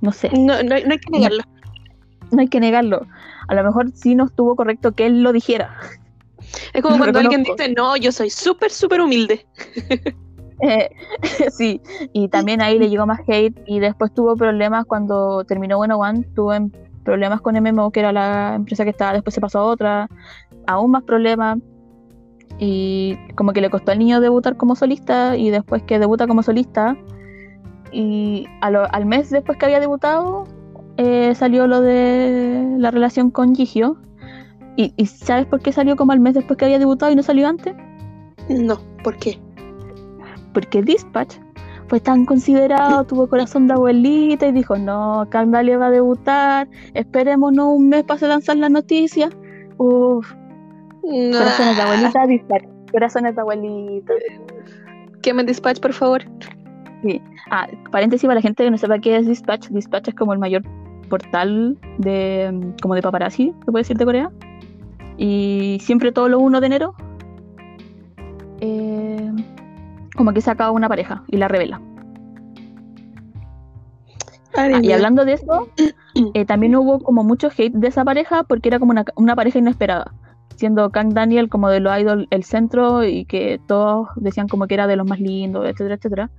no 0.00 0.12
sé. 0.12 0.28
No, 0.30 0.62
no, 0.62 0.74
hay 0.74 0.98
que 0.98 1.10
negarlo. 1.10 1.42
No, 2.30 2.40
hay 2.40 2.48
que 2.48 2.60
negarlo. 2.60 3.06
A 3.48 3.54
lo 3.54 3.64
mejor 3.64 3.90
sí 3.94 4.14
no 4.14 4.24
estuvo 4.24 4.56
correcto 4.56 4.92
que 4.92 5.06
él 5.06 5.22
lo 5.22 5.32
dijera. 5.32 5.76
Es 6.72 6.82
como 6.82 6.98
cuando 6.98 7.18
alguien 7.18 7.42
dice, 7.42 7.72
no, 7.76 7.96
yo 7.96 8.12
soy 8.12 8.30
súper, 8.30 8.70
súper 8.70 9.00
humilde. 9.00 9.46
Eh, 10.60 10.88
sí, 11.50 11.80
y 12.12 12.28
también 12.28 12.62
ahí 12.62 12.78
le 12.78 12.88
llegó 12.88 13.06
más 13.06 13.20
hate 13.26 13.58
y 13.66 13.80
después 13.80 14.14
tuvo 14.14 14.36
problemas 14.36 14.84
cuando 14.86 15.44
terminó 15.44 15.76
Bueno 15.76 15.98
One, 15.98 16.22
tuvo 16.34 16.52
problemas 17.04 17.40
con 17.40 17.60
MMO, 17.60 17.90
que 17.90 18.00
era 18.00 18.12
la 18.12 18.54
empresa 18.54 18.84
que 18.84 18.90
estaba, 18.90 19.12
después 19.12 19.34
se 19.34 19.40
pasó 19.40 19.58
a 19.58 19.64
otra, 19.64 20.08
aún 20.66 20.92
más 20.92 21.02
problemas. 21.02 21.58
Y 22.58 23.18
como 23.34 23.52
que 23.52 23.60
le 23.60 23.68
costó 23.68 23.90
al 23.90 23.98
niño 23.98 24.20
debutar 24.20 24.56
como 24.56 24.76
solista 24.76 25.36
y 25.36 25.50
después 25.50 25.82
que 25.82 25.98
debuta 25.98 26.28
como 26.28 26.42
solista, 26.42 26.96
y 27.90 28.46
al 28.60 29.06
mes 29.06 29.30
después 29.30 29.58
que 29.58 29.66
había 29.66 29.80
debutado, 29.80 30.44
eh, 30.96 31.34
salió 31.34 31.66
lo 31.66 31.80
de 31.80 32.76
la 32.78 32.90
relación 32.90 33.30
con 33.30 33.54
Gigio. 33.54 33.96
¿Y, 34.76 34.92
¿Y 34.96 35.06
sabes 35.06 35.46
por 35.46 35.60
qué 35.60 35.72
salió 35.72 35.94
como 35.96 36.12
al 36.12 36.20
mes 36.20 36.34
después 36.34 36.56
que 36.56 36.64
había 36.64 36.78
debutado 36.78 37.12
y 37.12 37.16
no 37.16 37.22
salió 37.22 37.48
antes? 37.48 37.74
No, 38.48 38.78
¿por 39.02 39.16
qué? 39.18 39.38
porque 40.54 40.80
Dispatch 40.80 41.34
fue 41.88 42.00
tan 42.00 42.24
considerado, 42.24 43.04
tuvo 43.04 43.28
corazón 43.28 43.66
de 43.66 43.74
abuelita 43.74 44.46
y 44.46 44.52
dijo, 44.52 44.78
no, 44.78 45.26
Candalia 45.28 45.76
va 45.76 45.88
a 45.88 45.90
debutar, 45.90 46.68
esperémonos 46.94 47.76
un 47.76 47.90
mes 47.90 48.04
para 48.04 48.26
lanzar 48.26 48.56
la 48.56 48.70
noticia. 48.70 49.28
Uf, 49.76 50.32
corazones 51.02 51.76
de 51.76 51.82
abuelita, 51.82 52.26
Dispatch, 52.26 52.64
corazones 52.90 53.34
de 53.34 53.40
abuelita. 53.42 54.14
me 55.34 55.44
Dispatch, 55.44 55.80
por 55.80 55.92
favor. 55.92 56.22
Sí. 57.02 57.20
Ah, 57.50 57.66
paréntesis 57.90 58.26
para 58.26 58.36
la 58.36 58.42
gente 58.42 58.64
que 58.64 58.70
no 58.70 58.78
sepa 58.78 58.98
qué 58.98 59.16
es 59.16 59.26
Dispatch. 59.26 59.68
Dispatch 59.68 60.08
es 60.08 60.14
como 60.14 60.32
el 60.32 60.38
mayor 60.38 60.62
portal 61.08 61.78
de 61.98 62.72
como 62.80 62.94
de 62.94 63.02
paparazzi, 63.02 63.54
se 63.64 63.70
puede 63.70 63.82
decir 63.82 63.96
de 63.96 64.04
Corea. 64.04 64.30
Y 65.16 65.78
siempre 65.80 66.12
todo 66.12 66.28
lo 66.28 66.40
1 66.40 66.60
de 66.60 66.66
enero 66.66 66.94
eh, 68.60 69.32
como 70.16 70.32
que 70.32 70.40
saca 70.40 70.70
una 70.70 70.88
pareja 70.88 71.22
y 71.28 71.36
la 71.36 71.48
revela. 71.48 71.80
Ah, 74.56 74.68
y 74.80 74.92
hablando 74.92 75.24
de 75.24 75.32
eso, 75.32 75.68
eh, 76.34 76.44
también 76.44 76.76
hubo 76.76 77.00
como 77.00 77.24
mucho 77.24 77.48
hate 77.48 77.74
de 77.74 77.88
esa 77.88 78.04
pareja 78.04 78.44
porque 78.44 78.68
era 78.68 78.78
como 78.78 78.94
una, 79.16 79.36
pareja 79.36 79.58
inesperada, 79.58 80.12
siendo 80.56 80.90
Kang 80.90 81.12
Daniel 81.12 81.48
como 81.48 81.68
de 81.68 81.80
los 81.80 81.98
idol 81.98 82.26
el 82.30 82.44
centro 82.44 83.04
y 83.04 83.24
que 83.24 83.60
todos 83.66 84.08
decían 84.16 84.48
como 84.48 84.66
que 84.66 84.74
era 84.74 84.86
de 84.86 84.96
los 84.96 85.06
más 85.06 85.20
lindos, 85.20 85.64
etcétera, 85.64 85.94
etcétera. 85.96 86.30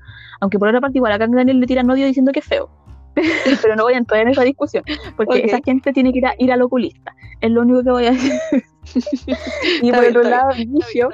Aunque 0.42 0.60
por 0.60 0.68
otra 0.68 0.82
parte 0.82 0.98
igual 0.98 1.14
a 1.14 1.20
Kang 1.20 1.36
Daniel 1.36 1.60
le 1.60 1.68
tiran 1.68 1.90
odio 1.90 2.06
diciendo 2.06 2.32
que 2.32 2.40
es 2.40 2.46
feo. 2.46 2.70
Pero 3.62 3.76
no 3.76 3.84
voy 3.84 3.94
a 3.94 3.98
entrar 3.98 4.22
en 4.22 4.30
esa 4.30 4.44
discusión, 4.44 4.84
porque 5.16 5.46
esa 5.46 5.60
gente 5.64 5.94
tiene 5.94 6.12
que 6.12 6.20
ir, 6.20 6.26
a, 6.26 6.36
ir 6.38 6.52
al 6.52 6.62
oculista. 6.62 7.16
Es 7.40 7.50
lo 7.50 7.62
único 7.62 7.84
que 7.84 7.92
voy 7.92 8.06
a 8.08 8.12
decir. 8.12 8.34
y 9.82 9.92
por 9.92 10.04
otro 10.04 10.24
lado, 10.24 10.50
Vicio 10.68 11.10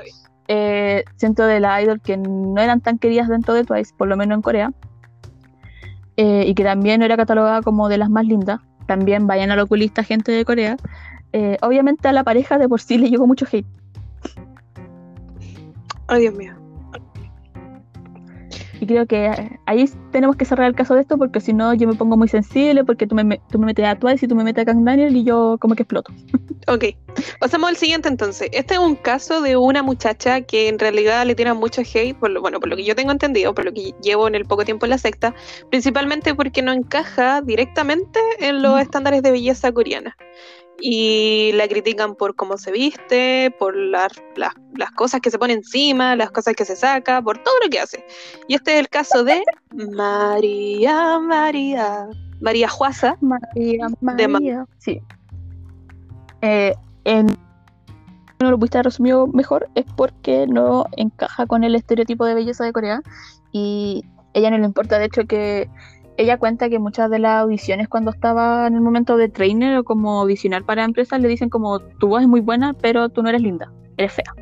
eh, 0.47 1.05
centro 1.15 1.45
de 1.45 1.59
la 1.59 1.81
idol 1.81 2.01
que 2.01 2.17
no 2.17 2.59
eran 2.59 2.81
tan 2.81 2.97
queridas 2.97 3.29
dentro 3.29 3.53
de 3.53 3.63
Twice, 3.63 3.93
por 3.97 4.07
lo 4.07 4.17
menos 4.17 4.35
en 4.35 4.41
Corea, 4.41 4.73
eh, 6.17 6.43
y 6.45 6.53
que 6.55 6.63
también 6.63 6.99
no 6.99 7.05
era 7.05 7.15
catalogada 7.15 7.61
como 7.61 7.87
de 7.87 7.97
las 7.97 8.09
más 8.09 8.25
lindas. 8.25 8.59
También 8.85 9.27
vayan 9.27 9.51
al 9.51 9.59
oculista 9.59 10.03
gente 10.03 10.31
de 10.31 10.43
Corea. 10.43 10.75
Eh, 11.34 11.57
obviamente 11.61 12.07
a 12.07 12.13
la 12.13 12.23
pareja 12.23 12.57
de 12.57 12.67
por 12.67 12.82
sí 12.82 12.97
le 12.97 13.09
llegó 13.09 13.27
mucho 13.27 13.45
hate. 13.51 13.65
Ay, 16.07 16.21
Dios 16.21 16.36
mío. 16.36 16.61
Y 18.82 18.88
creo 18.88 19.05
que 19.05 19.59
ahí 19.67 19.86
tenemos 20.11 20.36
que 20.36 20.43
cerrar 20.43 20.67
el 20.67 20.73
caso 20.73 20.95
de 20.95 21.01
esto 21.01 21.15
porque 21.15 21.39
si 21.39 21.53
no 21.53 21.71
yo 21.75 21.88
me 21.88 21.93
pongo 21.93 22.17
muy 22.17 22.27
sensible 22.27 22.84
porque 22.84 23.05
tú 23.05 23.13
me, 23.13 23.39
tú 23.51 23.59
me 23.59 23.67
metes 23.67 23.86
a 23.86 23.95
Twice 23.95 24.25
y 24.25 24.27
tú 24.27 24.36
me 24.36 24.43
metes 24.43 24.63
a 24.63 24.65
Kang 24.65 24.84
Daniel 24.84 25.15
y 25.15 25.23
yo 25.23 25.57
como 25.59 25.75
que 25.75 25.84
exploto. 25.84 26.11
Ok, 26.67 26.86
pasamos 27.39 27.69
al 27.69 27.75
siguiente 27.75 28.09
entonces. 28.09 28.49
Este 28.51 28.73
es 28.73 28.79
un 28.79 28.95
caso 28.95 29.41
de 29.41 29.55
una 29.55 29.84
muchacha 29.84 30.41
que 30.41 30.67
en 30.67 30.79
realidad 30.79 31.27
le 31.27 31.36
tiene 31.36 31.53
mucho 31.53 31.82
hate, 31.82 32.15
por 32.15 32.32
lo, 32.32 32.41
bueno, 32.41 32.59
por 32.59 32.69
lo 32.69 32.75
que 32.75 32.84
yo 32.84 32.95
tengo 32.95 33.11
entendido, 33.11 33.53
por 33.53 33.65
lo 33.65 33.71
que 33.71 33.93
llevo 34.01 34.27
en 34.27 34.34
el 34.34 34.45
poco 34.45 34.65
tiempo 34.65 34.88
en 34.88 34.91
la 34.91 34.97
secta, 34.97 35.36
principalmente 35.69 36.34
porque 36.34 36.63
no 36.63 36.71
encaja 36.71 37.41
directamente 37.41 38.19
en 38.39 38.63
los 38.63 38.79
estándares 38.82 39.21
de 39.21 39.32
belleza 39.32 39.71
coreana 39.71 40.17
y 40.80 41.51
la 41.53 41.67
critican 41.67 42.15
por 42.15 42.36
cómo 42.36 42.57
se 42.57 42.72
viste, 42.72 43.53
por 43.59 43.76
las 43.76 44.11
cosas 44.95 45.22
que 45.22 45.30
se 45.30 45.38
pone 45.38 45.53
encima, 45.53 46.15
las 46.15 46.32
cosas 46.32 46.55
que 46.55 46.65
se 46.65 46.76
saca, 46.76 47.22
por 47.22 47.38
todo 47.38 47.53
lo 47.63 47.69
que 47.69 47.80
hace. 47.80 48.05
Y 48.47 48.55
este 48.55 48.74
es 48.74 48.80
el 48.80 48.89
caso 48.89 49.24
de 49.24 49.43
María 49.72 51.19
María, 51.19 52.07
María 52.41 52.69
Juasa. 52.69 53.17
María 53.22 53.88
María. 54.01 54.65
sí. 54.78 55.01
Eh, 56.41 56.74
en 57.03 57.28
no 58.41 58.49
lo 58.49 58.57
pudiste 58.57 58.82
resumido 58.82 59.28
mejor 59.28 59.69
es 59.76 59.86
porque 59.95 60.47
no 60.47 60.86
encaja 60.97 61.45
con 61.45 61.63
el 61.63 61.76
estereotipo 61.76 62.26
de 62.26 62.34
belleza 62.34 62.65
de 62.65 62.74
Corea 62.74 63.01
y 63.51 64.03
ella 64.34 64.49
no 64.49 64.57
le 64.57 64.65
importa 64.65 64.97
de 64.97 65.05
hecho 65.05 65.26
que 65.26 65.69
ella 66.18 66.38
cuenta 66.38 66.70
que 66.70 66.80
muchas 66.80 67.09
de 67.09 67.20
las 67.20 67.41
audiciones 67.43 67.88
cuando 67.88 68.12
estaba 68.12 68.68
en 68.68 68.76
el 68.76 68.82
momento 68.82 69.18
de 69.18 69.30
trainer 69.30 69.78
o 69.78 69.84
como 69.84 70.22
audicionar 70.22 70.64
para 70.64 70.84
empresas 70.84 71.20
le 71.20 71.28
dicen 71.28 71.49
como 71.49 71.80
tu 71.80 72.07
voz 72.07 72.22
es 72.22 72.28
muy 72.28 72.41
buena, 72.41 72.74
pero 72.74 73.09
tú 73.09 73.24
no 73.24 73.30
eres 73.30 73.41
linda, 73.41 73.72
eres 73.97 74.14
fea. 74.14 74.34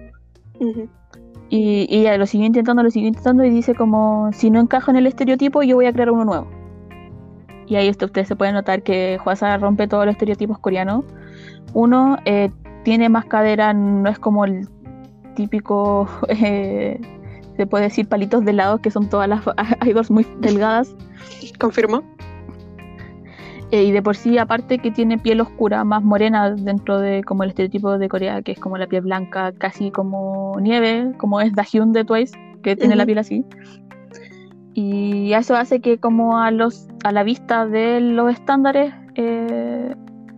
y, 1.49 1.87
y, 1.89 1.99
ella 2.01 2.17
lo 2.17 2.25
sigue 2.25 2.45
intentando, 2.45 2.83
lo 2.83 2.91
sigue 2.91 3.07
intentando 3.07 3.43
y 3.45 3.49
dice 3.49 3.75
como 3.75 4.31
si 4.33 4.49
no 4.49 4.59
encaja 4.59 4.91
en 4.91 4.97
el 4.97 5.07
estereotipo 5.07 5.63
yo 5.63 5.75
voy 5.75 5.85
a 5.85 5.93
crear 5.93 6.11
uno 6.11 6.25
nuevo. 6.25 6.47
Y 7.69 7.75
ahí 7.75 7.87
esto, 7.87 8.07
ustedes 8.07 8.27
se 8.27 8.35
pueden 8.35 8.55
notar 8.55 8.81
que 8.81 9.19
Huasa 9.23 9.55
rompe 9.57 9.87
todos 9.87 10.05
los 10.05 10.13
estereotipos 10.13 10.57
coreanos. 10.57 11.05
Uno, 11.73 12.17
eh, 12.25 12.49
tiene 12.83 13.09
más 13.09 13.25
cadera, 13.25 13.73
no 13.73 14.09
es 14.09 14.17
como 14.17 14.43
el 14.43 14.67
típico, 15.35 16.07
eh, 16.29 16.99
se 17.59 17.67
puede 17.67 17.83
decir 17.83 18.07
palitos 18.07 18.45
de 18.45 18.57
que 18.81 18.89
son 18.89 19.09
todas 19.09 19.27
las 19.27 19.41
idols 19.85 20.09
muy 20.15 20.25
delgadas. 20.39 20.95
Confirmo. 21.59 22.03
Eh, 23.71 23.83
y 23.83 23.91
de 23.91 24.01
por 24.01 24.15
sí, 24.15 24.37
aparte 24.37 24.79
que 24.79 24.91
tiene 24.91 25.17
piel 25.17 25.41
oscura, 25.41 25.83
más 25.83 26.01
morena 26.01 26.51
dentro 26.51 26.99
de 26.99 27.21
como 27.25 27.43
el 27.43 27.49
estereotipo 27.49 27.97
de 27.97 28.07
Corea, 28.07 28.41
que 28.43 28.53
es 28.53 28.59
como 28.59 28.77
la 28.77 28.87
piel 28.87 29.01
blanca, 29.01 29.51
casi 29.51 29.91
como 29.91 30.57
nieve, 30.61 31.11
como 31.17 31.41
es 31.41 31.53
Dahyun 31.53 31.91
de 31.91 32.05
Twice, 32.05 32.33
que 32.63 32.77
tiene 32.77 32.95
la 32.95 33.05
piel 33.05 33.17
así. 33.17 33.43
Y 34.73 35.33
eso 35.33 35.57
hace 35.57 35.81
que 35.81 35.97
como 35.97 36.39
a 36.39 36.51
los 36.51 36.87
a 37.03 37.11
la 37.11 37.23
vista 37.23 37.65
de 37.65 37.99
los 37.99 38.31
estándares, 38.31 38.93
eh, 39.15 39.93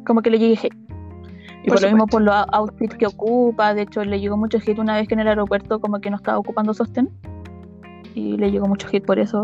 como 0.07 0.23
que 0.23 0.31
le 0.31 0.39
llegue 0.39 0.57
hate. 0.63 0.80
Y 1.63 1.69
por, 1.69 1.81
lo 1.81 1.87
mismo 1.89 2.07
por 2.07 2.21
los 2.21 2.35
outfits 2.51 2.95
que 2.95 3.05
ocupa, 3.05 3.73
de 3.73 3.83
hecho 3.83 4.03
le 4.03 4.19
llegó 4.19 4.35
mucho 4.35 4.57
hate 4.57 4.79
una 4.79 4.95
vez 4.95 5.07
que 5.07 5.13
en 5.13 5.19
el 5.19 5.27
aeropuerto 5.27 5.79
como 5.79 5.99
que 5.99 6.09
no 6.09 6.17
estaba 6.17 6.37
ocupando 6.39 6.73
sostén. 6.73 7.09
Y 8.15 8.37
le 8.37 8.51
llegó 8.51 8.67
mucho 8.67 8.87
hate 8.91 9.05
por 9.05 9.19
eso. 9.19 9.41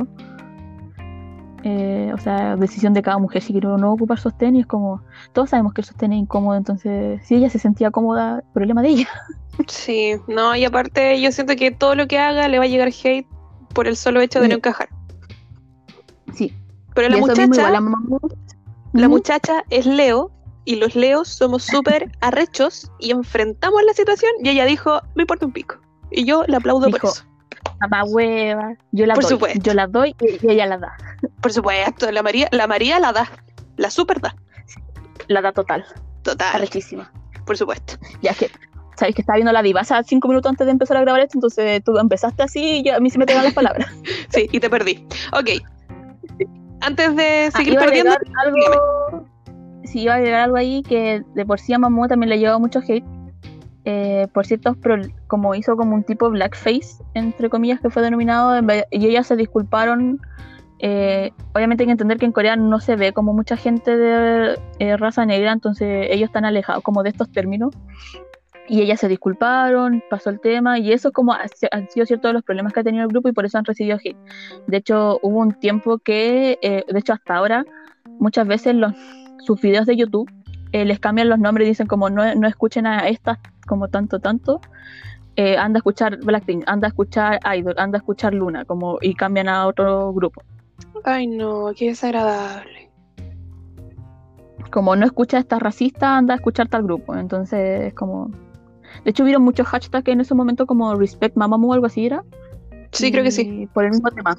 Eh, 1.64 2.12
o 2.14 2.18
sea, 2.18 2.56
decisión 2.56 2.94
de 2.94 3.02
cada 3.02 3.18
mujer 3.18 3.42
si 3.42 3.52
quiere 3.52 3.68
o 3.68 3.78
no 3.78 3.92
ocupar 3.92 4.20
sostén 4.20 4.56
y 4.56 4.62
es 4.62 4.68
como, 4.68 5.02
todos 5.34 5.50
sabemos 5.50 5.74
que 5.74 5.82
el 5.82 5.86
sostén 5.86 6.14
es 6.14 6.20
incómodo, 6.20 6.56
entonces 6.56 7.20
si 7.26 7.36
ella 7.36 7.50
se 7.50 7.60
sentía 7.60 7.92
cómoda, 7.92 8.44
problema 8.54 8.82
de 8.82 8.90
ella. 8.90 9.10
Sí, 9.68 10.14
no, 10.28 10.56
y 10.56 10.66
aparte 10.66 11.20
yo 11.20 11.32
siento 11.32 11.56
que 11.56 11.72
todo 11.72 11.96
lo 11.96 12.08
que 12.08 12.20
haga 12.20 12.48
le 12.48 12.60
va 12.60 12.66
a 12.66 12.68
llegar 12.68 12.90
hate 12.90 13.26
por 13.74 13.88
el 13.88 13.98
solo 13.98 14.22
hecho 14.22 14.40
de 14.40 14.50
no 14.50 14.56
encajar. 14.58 14.88
Sí. 16.36 16.54
Pero 16.94 17.10
la 17.10 17.18
muchacha, 17.18 17.72
la 18.94 19.10
muchacha 19.10 19.64
es 19.72 19.88
Leo 19.88 20.32
y 20.68 20.76
los 20.76 20.96
Leos 20.96 21.30
somos 21.30 21.64
súper 21.64 22.12
arrechos 22.22 22.92
y 23.00 23.12
enfrentamos 23.12 23.82
la 23.84 23.94
situación 23.94 24.32
y 24.44 24.50
ella 24.50 24.66
dijo, 24.66 25.02
me 25.16 25.24
importa 25.24 25.46
un 25.46 25.54
pico. 25.54 25.78
Y 26.12 26.26
yo 26.26 26.44
le 26.46 26.58
aplaudo 26.58 26.90
por 26.90 27.06
eso. 27.06 27.24
Mamá 27.80 28.04
hueva, 28.04 28.76
yo 28.92 29.06
la 29.06 29.16
doy, 29.16 29.60
yo 29.62 29.74
la 29.74 29.88
doy 29.88 30.14
y 30.20 30.52
ella 30.52 30.66
la 30.66 30.78
da. 30.78 30.98
Por 31.42 31.54
supuesto, 31.54 32.12
la 32.12 32.22
María, 32.22 32.50
la 32.52 32.68
María 32.68 33.00
la 33.00 33.14
da, 33.14 33.32
la 33.78 33.90
super 33.90 34.20
da. 34.20 34.36
La 35.30 35.42
da 35.42 35.54
total. 35.54 35.86
Total. 36.22 36.56
Arrechísima. 36.56 37.10
Por 37.46 37.58
supuesto. 37.58 37.94
Ya 38.22 38.34
que, 38.34 38.52
sabéis 38.98 39.16
que 39.16 39.22
estaba 39.22 39.38
viendo 39.38 39.54
la 39.54 39.62
diva 39.62 39.82
hace 39.82 39.96
cinco 40.04 40.28
minutos 40.28 40.50
antes 40.50 40.66
de 40.66 40.72
empezar 40.72 40.98
a 40.98 41.02
grabar 41.02 41.22
esto, 41.22 41.38
entonces 41.38 41.82
tú 41.82 41.98
empezaste 41.98 42.44
así 42.44 42.82
y 42.84 42.90
a 42.90 43.00
mí 43.00 43.10
se 43.10 43.18
me 43.20 43.26
pegan 43.26 43.46
las 43.46 43.54
palabras. 43.54 43.88
sí, 44.30 44.50
y 44.52 44.60
te 44.60 44.70
perdí. 44.70 45.08
Ok. 45.32 45.64
Antes 46.82 47.16
de 47.16 47.50
Ah, 47.54 47.58
seguir 47.58 47.78
perdiendo, 47.78 48.12
algo. 48.44 49.37
Sí, 49.88 50.02
iba 50.02 50.14
a 50.14 50.18
agregar 50.18 50.42
algo 50.42 50.58
ahí 50.58 50.84
que 50.84 51.24
de 51.34 51.46
por 51.46 51.60
sí 51.60 51.74
a 51.74 51.80
Mamu 51.80 52.08
también 52.08 52.30
le 52.30 52.40
llevó 52.40 52.60
mucho 52.60 52.80
hate. 52.88 53.06
eh, 53.90 54.28
por 54.34 54.46
ciertos, 54.46 54.76
como 55.28 55.56
hizo 55.56 55.78
como 55.78 55.96
un 55.96 56.04
tipo 56.04 56.30
blackface, 56.30 57.02
entre 57.14 57.50
comillas, 57.50 57.80
que 57.80 57.90
fue 57.90 58.02
denominado, 58.04 58.60
y 58.92 59.06
ellas 59.06 59.28
se 59.28 59.36
disculparon. 59.38 60.20
eh, 60.80 61.32
obviamente 61.56 61.84
hay 61.84 61.88
que 61.88 61.92
entender 61.94 62.18
que 62.20 62.26
en 62.26 62.32
Corea 62.34 62.56
no 62.58 62.80
se 62.82 62.96
ve 62.98 63.14
como 63.14 63.34
mucha 63.34 63.56
gente 63.56 63.96
de 63.98 64.60
eh, 64.80 64.98
raza 64.98 65.26
negra, 65.26 65.54
entonces 65.54 66.08
ellos 66.12 66.28
están 66.28 66.44
alejados 66.46 66.84
como 66.84 67.02
de 67.02 67.10
estos 67.10 67.32
términos. 67.32 67.74
Y 68.68 68.82
ellas 68.82 69.00
se 69.00 69.08
disculparon, 69.08 70.04
pasó 70.10 70.30
el 70.30 70.42
tema, 70.42 70.78
y 70.80 70.92
eso 70.92 71.14
como 71.14 71.32
ha- 71.34 71.46
han 71.72 71.90
sido 71.90 72.06
ciertos 72.06 72.28
de 72.30 72.34
los 72.34 72.44
problemas 72.44 72.74
que 72.74 72.82
ha 72.82 72.84
tenido 72.84 73.04
el 73.04 73.10
grupo 73.10 73.30
y 73.30 73.32
por 73.32 73.46
eso 73.46 73.58
han 73.58 73.64
recibido 73.64 73.98
hate. 74.04 74.18
De 74.68 74.78
hecho, 74.78 75.18
hubo 75.22 75.40
un 75.40 75.54
tiempo 75.54 75.98
que, 76.00 76.60
eh, 76.62 76.84
de 76.86 77.00
hecho 77.00 77.14
hasta 77.14 77.36
ahora, 77.38 77.64
muchas 78.20 78.46
veces 78.46 78.76
los, 78.76 78.94
sus 79.48 79.60
videos 79.62 79.86
de 79.86 79.96
YouTube 79.96 80.30
eh, 80.74 80.86
les 80.86 81.00
cambian 81.00 81.30
los 81.30 81.40
nombres 81.40 81.66
y 81.66 81.70
dicen 81.70 81.88
como 81.88 82.10
no, 82.10 82.36
no 82.36 82.48
escuchen 82.48 82.86
a 82.86 83.08
estas 83.08 83.40
como 83.66 83.88
tanto, 83.88 84.20
tanto. 84.20 84.62
eh, 85.38 85.56
anda 85.56 85.78
a 85.78 85.80
escuchar 85.80 86.18
Blackpink, 86.18 86.64
anda 86.68 86.88
a 86.88 86.90
escuchar 86.90 87.40
Idol, 87.56 87.76
anda 87.78 87.98
a 87.98 88.00
escuchar 88.00 88.34
Luna, 88.34 88.66
como 88.66 88.98
y 89.02 89.14
cambian 89.14 89.48
a 89.48 89.68
otro 89.68 90.12
grupo. 90.12 90.42
Ay, 91.04 91.28
no, 91.28 91.72
qué 91.76 91.90
desagradable. 91.90 92.90
Como 94.72 94.96
no 94.96 95.06
escucha 95.06 95.38
a 95.38 95.40
esta 95.40 95.60
racista, 95.60 96.18
anda 96.18 96.34
a 96.34 96.38
escuchar 96.38 96.68
tal 96.68 96.84
grupo. 96.84 97.16
Entonces, 97.16 97.94
como. 97.94 98.30
De 99.04 99.12
hecho, 99.12 99.24
hubieron 99.24 99.44
muchos 99.44 99.68
hashtags 99.68 100.08
en 100.08 100.22
ese 100.22 100.34
momento 100.34 100.66
como 100.66 100.96
Respect 100.96 101.38
Mamamoo 101.38 101.70
o 101.70 101.74
algo 101.74 101.86
así 101.86 102.06
era. 102.06 102.24
Sí, 102.92 103.12
creo 103.12 103.24
que 103.24 103.32
sí. 103.32 103.70
Por 103.74 103.86
el 103.86 103.92
mismo 103.92 104.10
tema. 104.12 104.38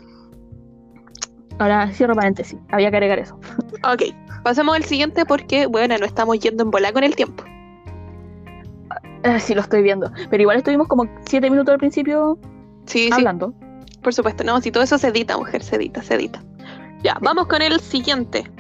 Ahora 1.59 1.91
cierro 1.93 2.15
paréntesis, 2.15 2.59
había 2.71 2.91
que 2.91 2.97
agregar 2.97 3.19
eso. 3.19 3.39
Ok, 3.85 4.03
pasemos 4.43 4.75
al 4.77 4.85
siguiente 4.85 5.25
porque, 5.27 5.67
bueno, 5.67 5.97
no 5.99 6.05
estamos 6.07 6.39
yendo 6.39 6.65
en 6.65 6.71
bola 6.71 6.93
con 6.93 7.05
el 7.05 7.15
tiempo. 7.17 7.45
Ah, 9.25 9.39
sí, 9.41 9.55
lo 9.55 9.61
estoy 9.61 9.83
viendo. 9.83 10.11
Pero 10.31 10.43
igual 10.43 10.59
estuvimos 10.59 10.87
como 10.89 11.05
siete 11.27 11.51
minutos 11.51 11.73
al 11.73 11.79
principio 11.79 12.39
Sí, 12.87 13.07
sí, 13.07 13.13
hablando. 13.13 13.53
por 14.03 14.15
supuesto. 14.15 14.45
No, 14.45 14.61
si 14.61 14.71
todo 14.71 14.83
eso 14.85 14.97
se 14.99 15.09
edita, 15.09 15.37
mujer, 15.37 15.63
se 15.63 15.77
edita, 15.77 16.03
se 16.03 16.15
edita. 16.15 16.43
Ya, 17.03 17.17
vamos 17.21 17.47
con 17.49 17.61
el 17.63 17.79
siguiente. 17.81 18.51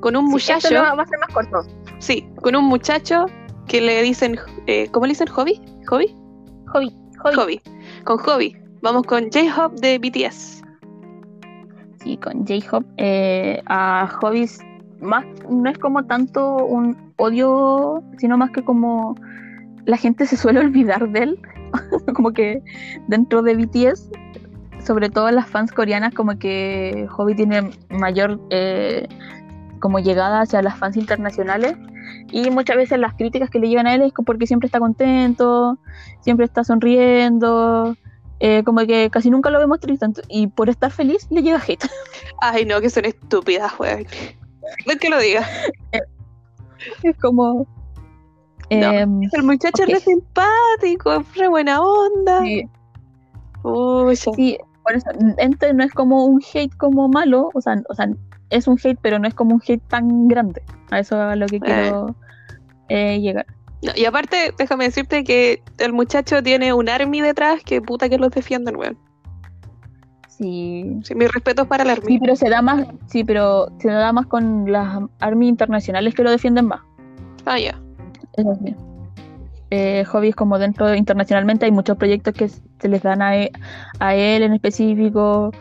Con 0.00 0.16
un 0.16 0.26
Sí, 0.26 0.30
muchacho, 0.32 0.68
este 0.68 0.74
lo 0.74 0.96
va 0.96 1.02
a 1.02 1.06
ser 1.06 1.18
más 1.18 1.34
corto. 1.34 1.62
sí, 1.98 2.26
con 2.42 2.56
un 2.56 2.64
muchacho 2.64 3.26
que 3.66 3.80
le 3.80 4.00
dicen, 4.02 4.38
eh, 4.66 4.88
¿cómo 4.92 5.06
le 5.06 5.10
dicen? 5.10 5.28
¿Hobby? 5.28 5.60
¿Hobby? 5.88 6.14
Hobby, 6.72 6.94
hobby. 7.22 7.34
Hobby. 7.36 7.60
Con 8.04 8.18
Hobby. 8.18 8.56
Vamos 8.82 9.02
con 9.02 9.24
J-Hope 9.24 9.76
de 9.80 9.98
BTS. 9.98 10.62
Sí, 12.02 12.16
con 12.16 12.46
J-Hop. 12.46 12.84
eh, 12.96 13.60
a 13.66 14.08
Hobbies, 14.20 14.60
más, 15.00 15.24
no 15.48 15.68
es 15.70 15.78
como 15.78 16.04
tanto 16.04 16.64
un 16.64 17.12
odio, 17.16 18.02
sino 18.18 18.38
más 18.38 18.50
que 18.50 18.62
como 18.64 19.14
la 19.84 19.96
gente 19.96 20.26
se 20.26 20.36
suele 20.36 20.60
olvidar 20.66 21.08
de 21.10 21.22
él. 21.22 21.40
como 22.14 22.32
que 22.32 22.62
dentro 23.06 23.42
de 23.42 23.54
BTS, 23.54 24.10
sobre 24.84 25.08
todo 25.08 25.30
las 25.30 25.48
fans 25.48 25.72
coreanas, 25.72 26.14
como 26.14 26.38
que 26.38 27.06
Hobby 27.10 27.34
tiene 27.34 27.70
mayor 27.90 28.40
eh, 28.50 29.06
como 29.78 29.98
llegada 29.98 30.42
hacia 30.42 30.62
las 30.62 30.78
fans 30.78 30.96
internacionales. 30.96 31.76
Y 32.32 32.50
muchas 32.50 32.76
veces 32.76 32.98
las 32.98 33.14
críticas 33.14 33.50
que 33.50 33.60
le 33.60 33.68
llegan 33.68 33.86
a 33.86 33.94
él 33.94 34.02
es 34.02 34.12
porque 34.12 34.46
siempre 34.46 34.66
está 34.66 34.80
contento, 34.80 35.78
siempre 36.20 36.44
está 36.44 36.64
sonriendo, 36.64 37.96
eh, 38.40 38.62
como 38.64 38.84
que 38.86 39.10
casi 39.10 39.30
nunca 39.30 39.50
lo 39.50 39.58
vemos 39.58 39.80
triste. 39.80 40.06
Y 40.28 40.48
por 40.48 40.68
estar 40.68 40.90
feliz 40.90 41.26
le 41.30 41.42
llega 41.42 41.60
hate. 41.66 41.86
Ay, 42.40 42.64
no, 42.64 42.80
que 42.80 42.90
son 42.90 43.04
estúpidas, 43.04 43.78
weón. 43.78 44.06
No 44.86 44.92
es 44.92 44.98
que 44.98 45.10
lo 45.10 45.18
diga. 45.18 45.46
Es 47.02 47.16
como. 47.18 47.66
No. 48.70 48.92
em, 48.92 49.20
El 49.32 49.42
muchacho 49.42 49.82
es 49.82 49.88
re 49.90 50.00
simpático, 50.00 51.12
es 51.12 51.34
re 51.36 51.48
buena 51.48 51.82
onda. 51.82 52.40
sí, 52.40 52.68
Uy, 53.62 54.16
sí, 54.16 54.58
por 54.82 54.94
eso. 54.94 55.10
Este 55.36 55.74
no 55.74 55.84
es 55.84 55.92
como 55.92 56.24
un 56.24 56.40
hate 56.54 56.74
como 56.78 57.08
malo, 57.08 57.50
o 57.52 57.60
sea, 57.60 57.74
o 57.88 57.94
sea, 57.94 58.08
es 58.48 58.66
un 58.66 58.78
hate, 58.82 58.98
pero 59.02 59.18
no 59.18 59.28
es 59.28 59.34
como 59.34 59.54
un 59.54 59.62
hate 59.66 59.82
tan 59.88 60.28
grande. 60.28 60.62
A 60.90 61.00
eso 61.00 61.16
es 61.16 61.32
a 61.32 61.36
lo 61.36 61.46
que 61.46 61.60
quiero 61.60 62.14
eh, 62.88 63.20
llegar. 63.20 63.46
No, 63.82 63.92
y 63.94 64.04
aparte, 64.04 64.52
déjame 64.58 64.84
decirte 64.84 65.24
que 65.24 65.62
el 65.78 65.92
muchacho 65.92 66.42
tiene 66.42 66.72
un 66.72 66.88
army 66.88 67.20
detrás 67.20 67.62
que 67.64 67.80
puta 67.80 68.08
que 68.08 68.18
los 68.18 68.30
defienden, 68.30 68.76
weón. 68.76 68.98
Sí. 70.40 70.98
Sí, 71.04 71.14
mis 71.14 71.30
respetos 71.32 71.66
para 71.66 71.82
el 71.82 71.90
army. 71.90 72.06
Sí, 72.06 72.18
pero 72.18 72.34
se 72.34 72.48
da 72.48 72.62
más, 72.62 72.86
sí, 73.06 73.24
pero 73.24 73.68
se 73.78 73.88
da 73.88 74.10
más 74.12 74.26
con 74.26 74.70
las 74.72 74.98
army 75.20 75.48
internacionales 75.48 76.14
que 76.14 76.22
lo 76.22 76.30
defienden 76.30 76.66
más. 76.66 76.80
Ah, 77.44 77.58
ya. 77.58 77.78
Eso 78.36 78.54
sí. 78.64 78.74
Eh, 79.70 80.04
hobbies 80.06 80.34
como 80.34 80.58
dentro 80.58 80.86
de- 80.86 80.96
internacionalmente 80.96 81.66
hay 81.66 81.72
muchos 81.72 81.96
proyectos 81.96 82.34
que 82.34 82.48
se 82.48 82.88
les 82.88 83.02
dan 83.02 83.22
a, 83.22 83.36
e- 83.36 83.52
a 84.00 84.14
él 84.16 84.42
en 84.42 84.52
específico 84.54 85.52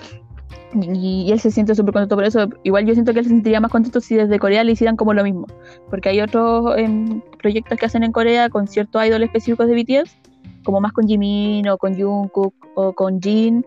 y, 0.74 1.26
y 1.28 1.32
él 1.32 1.40
se 1.40 1.52
siente 1.52 1.76
súper 1.76 1.94
contento 1.94 2.16
por 2.16 2.24
eso. 2.24 2.48
Igual 2.64 2.86
yo 2.86 2.94
siento 2.94 3.12
que 3.14 3.20
él 3.20 3.26
se 3.26 3.32
sentiría 3.32 3.60
más 3.60 3.72
contento 3.72 4.00
si 4.00 4.16
desde 4.16 4.40
Corea 4.40 4.64
le 4.64 4.72
hicieran 4.72 4.96
como 4.96 5.14
lo 5.14 5.24
mismo, 5.24 5.46
porque 5.90 6.10
hay 6.10 6.22
otros 6.22 6.76
em, 6.78 7.22
proyectos 7.38 7.78
que 7.78 7.86
hacen 7.86 8.04
en 8.04 8.12
Corea 8.14 8.50
con 8.50 8.68
ciertos 8.68 9.06
idols 9.06 9.26
específicos 9.26 9.68
de 9.68 9.76
BTS, 9.76 10.18
como 10.64 10.80
más 10.82 10.94
con 10.94 11.06
Jimin 11.08 11.68
o 11.68 11.78
con 11.78 12.00
Jungkook 12.00 12.54
o 12.76 12.94
con 12.94 13.22
Jin 13.22 13.66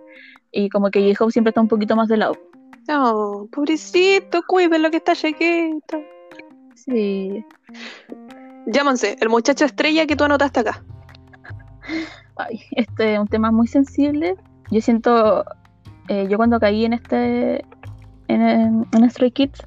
y 0.53 0.68
como 0.68 0.90
que 0.90 1.00
J-Hope 1.00 1.32
siempre 1.32 1.50
está 1.50 1.61
un 1.61 1.68
poquito 1.68 1.96
más 1.96 2.09
de 2.09 2.18
lado. 2.18 2.36
No, 2.88 3.48
pobrecito, 3.50 4.42
cuiden 4.46 4.82
lo 4.82 4.90
que 4.90 4.98
está 4.98 5.14
chiquito. 5.14 6.03
Sí. 6.74 7.44
Llámanse, 8.66 9.16
el 9.20 9.28
muchacho 9.28 9.64
estrella 9.64 10.07
que 10.07 10.16
tú 10.16 10.24
anotaste 10.24 10.61
acá. 10.61 10.84
Ay, 12.36 12.61
este 12.72 13.14
es 13.14 13.18
un 13.18 13.28
tema 13.28 13.50
muy 13.50 13.66
sensible. 13.66 14.36
Yo 14.70 14.80
siento, 14.80 15.44
eh, 16.09 16.26
yo 16.28 16.36
cuando 16.36 16.61
caí 16.61 16.84
en 16.84 16.92
este, 16.92 17.64
en, 18.28 18.42
en, 18.42 18.86
en 18.92 19.11
Stray 19.11 19.30
Kids, 19.30 19.66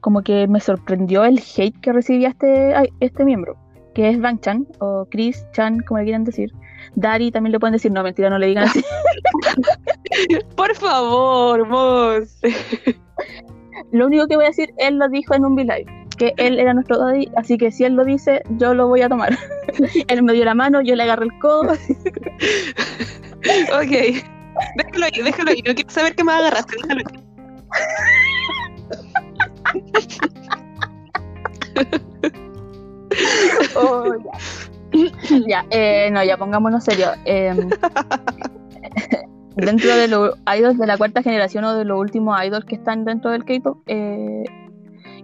como 0.00 0.22
que 0.22 0.46
me 0.46 0.60
sorprendió 0.60 1.24
el 1.24 1.40
hate 1.56 1.80
que 1.80 1.92
recibía 1.92 2.28
este, 2.28 2.74
ay, 2.74 2.92
este 3.00 3.24
miembro, 3.24 3.56
que 3.94 4.08
es 4.08 4.20
Bang 4.20 4.40
Chan, 4.40 4.66
o 4.78 5.06
Chris 5.10 5.44
Chan, 5.52 5.80
como 5.80 5.98
le 5.98 6.04
quieran 6.04 6.24
decir. 6.24 6.52
Dari 6.94 7.30
también 7.30 7.52
le 7.52 7.58
pueden 7.58 7.72
decir, 7.72 7.90
no, 7.90 8.02
mentira, 8.02 8.30
no 8.30 8.38
le 8.38 8.46
digan 8.46 8.64
así. 8.64 8.84
Por 10.56 10.74
favor, 10.76 11.68
vos. 11.68 12.38
lo 13.92 14.06
único 14.06 14.26
que 14.26 14.36
voy 14.36 14.46
a 14.46 14.48
decir, 14.48 14.72
él 14.78 14.98
lo 14.98 15.08
dijo 15.08 15.34
en 15.34 15.44
un 15.44 15.54
V-Live, 15.54 15.86
que 16.18 16.32
él 16.36 16.58
era 16.58 16.74
nuestro 16.74 16.98
daddy, 16.98 17.30
así 17.36 17.58
que 17.58 17.70
si 17.70 17.84
él 17.84 17.94
lo 17.94 18.04
dice, 18.04 18.42
yo 18.50 18.74
lo 18.74 18.88
voy 18.88 19.02
a 19.02 19.08
tomar. 19.08 19.36
él 20.08 20.22
me 20.22 20.32
dio 20.32 20.44
la 20.44 20.54
mano, 20.54 20.80
yo 20.82 20.96
le 20.96 21.02
agarré 21.02 21.26
el 21.26 21.38
codo. 21.38 21.72
ok. 23.72 23.92
Déjalo 24.76 25.04
ahí, 25.04 25.22
déjalo 25.22 25.50
ahí. 25.50 25.62
No 25.66 25.74
quiero 25.74 25.90
saber 25.90 26.14
qué 26.14 26.24
me 26.24 26.32
agarraste. 26.32 26.76
Déjalo 26.82 27.00
ahí. 27.00 27.26
Oh, 33.76 34.14
ya. 34.14 34.32
Ya, 35.46 35.66
eh, 35.70 36.08
no, 36.10 36.24
ya 36.24 36.36
pongámonos 36.36 36.84
serio. 36.84 37.08
Em, 37.24 37.68
dentro 39.56 39.96
de 39.96 40.08
los 40.08 40.36
idols 40.56 40.78
de 40.78 40.86
la 40.86 40.96
cuarta 40.96 41.22
generación 41.22 41.64
o 41.64 41.74
de 41.74 41.84
los 41.84 41.98
últimos 41.98 42.38
idols 42.44 42.64
que 42.64 42.76
están 42.76 43.04
dentro 43.04 43.30
del 43.30 43.44
K-pop 43.44 43.78
eh, 43.86 44.44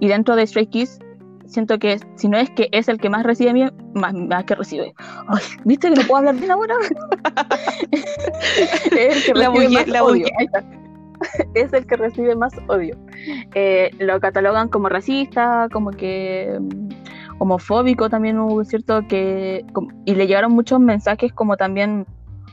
y 0.00 0.08
dentro 0.08 0.34
de 0.36 0.46
Stray 0.46 0.66
Kids, 0.66 0.98
siento 1.46 1.78
que 1.78 1.98
si 2.16 2.28
no 2.28 2.38
es 2.38 2.50
que 2.50 2.68
es 2.72 2.88
el 2.88 2.98
que 2.98 3.10
más 3.10 3.22
recibe, 3.24 3.52
mi- 3.52 3.70
más, 3.94 4.14
más 4.14 4.44
que 4.44 4.54
recibe. 4.54 4.94
Ay, 5.28 5.42
¿Viste 5.64 5.90
que 5.90 5.96
no 6.00 6.02
puedo 6.06 6.18
hablar 6.18 6.34
bien 6.36 6.50
ahora? 6.50 6.74
es 7.92 9.16
el 9.16 9.22
que 9.24 9.34
La 9.38 9.48
recibe 9.50 9.68
más 9.68 9.88
la 9.88 10.04
odio. 10.04 10.26
Es 11.54 11.72
el 11.72 11.86
que 11.86 11.96
recibe 11.96 12.34
más 12.34 12.52
odio. 12.66 12.96
Eh, 13.54 13.92
lo 14.00 14.18
catalogan 14.18 14.68
como 14.68 14.88
racista, 14.88 15.68
como 15.72 15.90
que 15.92 16.58
mm, 16.60 16.88
homofóbico 17.38 18.10
también 18.10 18.40
hubo 18.40 18.64
cierto 18.64 19.06
que 19.06 19.64
y 20.04 20.16
le 20.16 20.26
llegaron 20.26 20.50
muchos 20.50 20.80
mensajes 20.80 21.32
como 21.32 21.56
también 21.56 22.06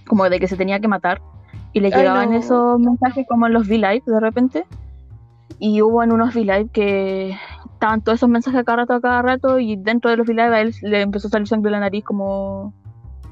como 0.05 0.29
de 0.29 0.39
que 0.39 0.47
se 0.47 0.55
tenía 0.55 0.79
que 0.79 0.87
matar 0.87 1.19
y 1.73 1.79
le 1.81 1.87
Ay, 1.87 1.93
llegaban 1.93 2.31
no. 2.31 2.37
esos 2.37 2.79
mensajes 2.79 3.25
como 3.27 3.47
en 3.47 3.53
los 3.53 3.67
V-Live 3.67 4.03
de 4.05 4.19
repente 4.19 4.65
y 5.59 5.81
hubo 5.81 6.03
en 6.03 6.11
unos 6.11 6.33
V-Live 6.35 6.69
que 6.73 7.35
estaban 7.73 8.01
todos 8.01 8.19
esos 8.19 8.29
mensajes 8.29 8.59
a 8.59 8.63
cada 8.63 8.77
rato 8.77 8.93
a 8.93 9.01
cada 9.01 9.21
rato 9.21 9.59
y 9.59 9.75
dentro 9.75 10.09
de 10.11 10.17
los 10.17 10.27
V-Live 10.27 10.55
a 10.55 10.61
él 10.61 10.73
le 10.81 11.01
empezó 11.01 11.27
a 11.27 11.31
salir 11.31 11.47
sangre 11.47 11.69
de 11.69 11.71
la 11.71 11.79
nariz 11.81 12.03
como 12.03 12.73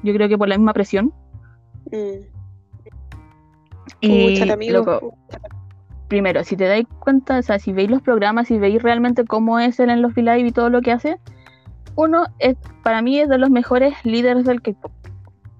yo 0.02 0.12
creo 0.14 0.28
que 0.28 0.38
por 0.38 0.48
la 0.48 0.56
misma 0.56 0.72
presión 0.72 1.12
Mm. 1.90 2.20
y 4.02 4.50
amigo. 4.50 4.72
loco, 4.78 5.14
primero, 6.08 6.44
si 6.44 6.56
te 6.56 6.64
dais 6.64 6.86
cuenta, 7.00 7.38
o 7.38 7.42
sea, 7.42 7.58
si 7.58 7.72
veis 7.72 7.90
los 7.90 8.02
programas 8.02 8.50
y 8.50 8.58
veis 8.58 8.82
realmente 8.82 9.24
cómo 9.24 9.58
es 9.58 9.80
él 9.80 9.90
en 9.90 10.02
los 10.02 10.12
V-Live 10.14 10.48
y 10.48 10.52
todo 10.52 10.70
lo 10.70 10.82
que 10.82 10.92
hace, 10.92 11.18
uno 11.96 12.26
es, 12.38 12.56
para 12.82 13.02
mí 13.02 13.18
es 13.18 13.28
de 13.28 13.38
los 13.38 13.50
mejores 13.50 13.94
líderes 14.04 14.44
del 14.44 14.62
K-pop, 14.62 14.92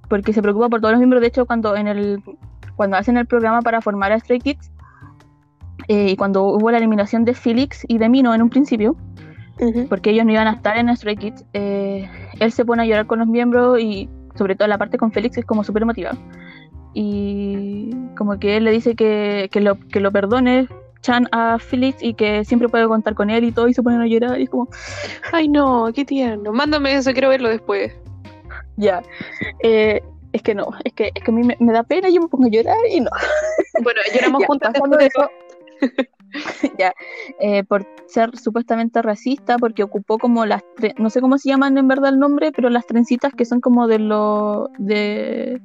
porque 0.09 0.33
se 0.33 0.43
preocupa 0.43 0.69
por 0.69 0.81
todos 0.81 0.93
los 0.93 1.01
miembros. 1.01 1.21
De 1.21 1.29
hecho, 1.29 1.47
cuando 1.47 1.75
en 1.77 1.89
el 1.89 2.23
cuando 2.79 2.97
hacen 2.97 3.19
el 3.19 3.27
programa 3.27 3.61
para 3.61 3.83
formar 3.83 4.13
a 4.13 4.19
Stray 4.19 4.39
Kids, 4.39 4.71
Eh, 5.89 6.11
y 6.13 6.17
cuando 6.17 6.45
hubo 6.45 6.71
la 6.71 6.77
eliminación 6.77 7.25
de 7.25 7.33
Felix 7.33 7.85
y 7.89 7.97
de 7.97 8.09
Mino 8.09 8.35
en 8.35 8.43
un 8.43 8.51
principio, 8.51 8.95
porque 9.89 10.11
ellos 10.11 10.27
no 10.27 10.33
iban 10.33 10.47
a 10.47 10.53
estar 10.53 10.77
en 10.77 10.95
Stray 10.95 11.17
Kids, 11.17 11.45
eh, 11.55 12.07
él 12.41 12.51
se 12.53 12.65
pone 12.65 12.83
a 12.83 12.87
llorar 12.87 13.07
con 13.07 13.19
los 13.21 13.29
miembros 13.29 13.81
y 13.81 14.09
sobre 14.35 14.55
todo 14.55 14.69
la 14.69 14.77
parte 14.77 14.99
con 14.99 15.11
Félix 15.13 15.39
es 15.39 15.47
como 15.47 15.65
súper 15.65 15.83
emotiva. 15.83 16.13
Y 16.93 17.91
como 18.19 18.39
que 18.39 18.57
él 18.57 18.65
le 18.65 18.71
dice 18.71 18.95
que, 18.95 19.49
que, 19.51 19.61
lo, 19.61 19.79
que 19.93 20.01
lo 20.01 20.11
perdone 20.11 20.69
Chan 21.01 21.27
a 21.33 21.59
Félix 21.59 22.03
y 22.03 22.13
que 22.15 22.45
siempre 22.45 22.69
puede 22.69 22.87
contar 22.87 23.15
con 23.15 23.31
él 23.31 23.45
y 23.45 23.53
todo 23.53 23.69
y 23.69 23.75
se 23.75 23.83
ponen 23.83 24.01
a 24.01 24.07
llorar 24.07 24.39
y 24.39 24.45
es 24.45 24.51
como... 24.51 24.69
Ay 25.33 25.49
no, 25.49 25.91
qué 25.95 26.05
tierno, 26.05 26.53
mándame 26.53 26.95
eso, 26.95 27.13
quiero 27.13 27.31
verlo 27.31 27.49
después. 27.49 27.97
Ya, 28.77 29.01
eh, 29.63 30.03
es 30.33 30.43
que 30.43 30.55
no, 30.55 30.71
es 30.85 30.93
que, 30.93 31.11
es 31.15 31.23
que 31.23 31.31
a 31.31 31.35
mí 31.35 31.43
me, 31.59 31.73
da 31.73 31.83
pena 31.83 32.09
y 32.09 32.15
yo 32.15 32.21
me 32.21 32.29
pongo 32.29 32.47
a 32.47 32.51
llorar 32.51 32.77
y 32.91 33.01
no. 33.01 33.11
Bueno, 33.83 34.01
lloramos 34.13 34.45
juntas 34.47 34.73
de 34.73 35.07
eso. 35.07 35.31
ya, 36.79 36.93
eh, 37.41 37.65
por 37.65 37.87
ser 38.07 38.37
supuestamente 38.37 39.01
racista, 39.03 39.57
porque 39.59 39.83
ocupó 39.83 40.19
como 40.19 40.47
las, 40.47 40.63
no 40.99 41.11
sé 41.11 41.21
cómo 41.21 41.39
se 41.39 41.49
llaman 41.49 41.79
en 41.79 41.89
verdad 41.89 42.11
el 42.11 42.19
nombre, 42.19 42.53
pero 42.53 42.71
las 42.71 42.87
trencitas 42.87 43.33
que 43.35 43.45
son 43.45 43.61
como 43.61 43.87
de 43.87 43.99
lo, 43.99 44.71
de, 44.79 45.61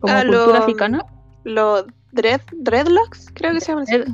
como 0.00 0.12
ah, 0.12 0.22
cultura 0.22 0.58
africana. 0.58 1.04
Los 1.44 1.86
dread, 2.12 2.40
dreadlocks, 2.52 3.30
creo 3.34 3.52
que 3.52 3.60
se 3.60 3.72
llaman 3.72 3.84
así. 3.84 4.04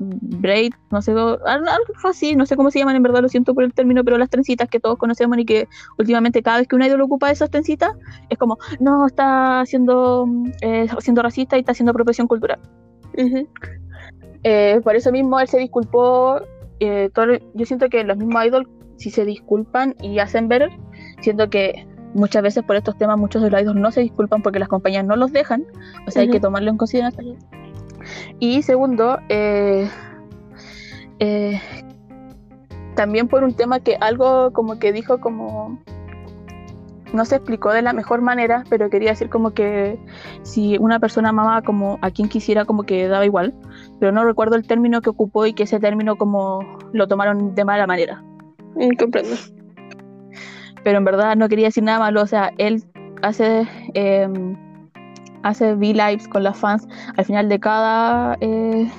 Braid, 0.00 0.72
no 0.90 1.02
sé, 1.02 1.12
algo 1.12 1.38
así, 2.04 2.34
no 2.34 2.46
sé 2.46 2.56
cómo 2.56 2.70
se 2.70 2.78
llaman 2.78 2.96
en 2.96 3.02
verdad, 3.02 3.20
lo 3.20 3.28
siento 3.28 3.54
por 3.54 3.64
el 3.64 3.74
término, 3.74 4.02
pero 4.02 4.16
las 4.16 4.30
trencitas 4.30 4.68
que 4.70 4.80
todos 4.80 4.96
conocemos 4.96 5.36
y 5.38 5.44
que 5.44 5.68
últimamente 5.98 6.42
cada 6.42 6.58
vez 6.58 6.68
que 6.68 6.74
un 6.74 6.82
idol 6.82 7.02
ocupa 7.02 7.30
esas 7.30 7.50
trencitas, 7.50 7.92
es 8.30 8.38
como, 8.38 8.56
no, 8.80 9.06
está 9.06 9.62
siendo, 9.66 10.26
eh, 10.62 10.86
siendo 11.00 11.22
racista 11.22 11.56
y 11.56 11.60
está 11.60 11.72
haciendo 11.72 11.90
apropiación 11.90 12.26
cultural. 12.28 12.58
Eh, 14.42 14.80
por 14.82 14.96
eso 14.96 15.12
mismo 15.12 15.38
él 15.38 15.48
se 15.48 15.58
disculpó. 15.58 16.40
Eh, 16.80 17.10
yo 17.54 17.66
siento 17.66 17.90
que 17.90 18.02
los 18.04 18.16
mismos 18.16 18.42
idols, 18.42 18.68
si 18.96 19.10
se 19.10 19.26
disculpan 19.26 19.94
y 20.00 20.18
hacen 20.18 20.48
ver, 20.48 20.70
siento 21.20 21.50
que 21.50 21.86
muchas 22.14 22.42
veces 22.42 22.64
por 22.64 22.76
estos 22.76 22.96
temas 22.96 23.18
muchos 23.18 23.42
de 23.42 23.50
los 23.50 23.60
idols 23.60 23.78
no 23.78 23.90
se 23.90 24.00
disculpan 24.00 24.42
porque 24.42 24.58
las 24.58 24.68
compañías 24.68 25.04
no 25.04 25.16
los 25.16 25.30
dejan. 25.32 25.64
O 26.06 26.10
sea, 26.10 26.22
hay 26.22 26.30
que 26.30 26.40
tomarlo 26.40 26.70
en 26.70 26.78
consideración. 26.78 27.36
Y 28.38 28.62
segundo, 28.62 29.18
eh, 29.28 29.88
también 32.96 33.28
por 33.28 33.44
un 33.44 33.54
tema 33.54 33.80
que 33.80 33.96
algo 34.00 34.52
como 34.52 34.78
que 34.78 34.92
dijo 34.92 35.20
como 35.20 35.78
no 37.12 37.24
se 37.24 37.36
explicó 37.36 37.72
de 37.72 37.82
la 37.82 37.92
mejor 37.92 38.22
manera, 38.22 38.64
pero 38.68 38.90
quería 38.90 39.10
decir 39.10 39.28
como 39.28 39.50
que 39.52 39.98
si 40.42 40.78
una 40.78 41.00
persona 41.00 41.30
amaba 41.30 41.62
como 41.62 41.98
a 42.02 42.10
quien 42.10 42.28
quisiera 42.28 42.64
como 42.64 42.84
que 42.84 43.08
daba 43.08 43.24
igual, 43.24 43.54
pero 43.98 44.12
no 44.12 44.24
recuerdo 44.24 44.56
el 44.56 44.66
término 44.66 45.00
que 45.00 45.10
ocupó 45.10 45.46
y 45.46 45.52
que 45.52 45.64
ese 45.64 45.80
término 45.80 46.16
como 46.16 46.60
lo 46.92 47.08
tomaron 47.08 47.54
de 47.54 47.64
mala 47.64 47.86
manera. 47.86 48.22
Mm, 48.76 48.96
comprendo. 48.98 49.34
Pero 50.84 50.98
en 50.98 51.04
verdad 51.04 51.36
no 51.36 51.48
quería 51.48 51.66
decir 51.66 51.82
nada 51.82 51.98
malo, 51.98 52.22
o 52.22 52.26
sea, 52.26 52.52
él 52.58 52.84
hace 53.22 53.66
em, 53.94 54.56
hace 55.42 55.74
V-Lives 55.74 56.28
con 56.28 56.42
las 56.42 56.58
fans 56.58 56.86
al 57.16 57.24
final 57.24 57.48
de 57.48 57.58
cada 57.60 58.36
eh, 58.40 58.90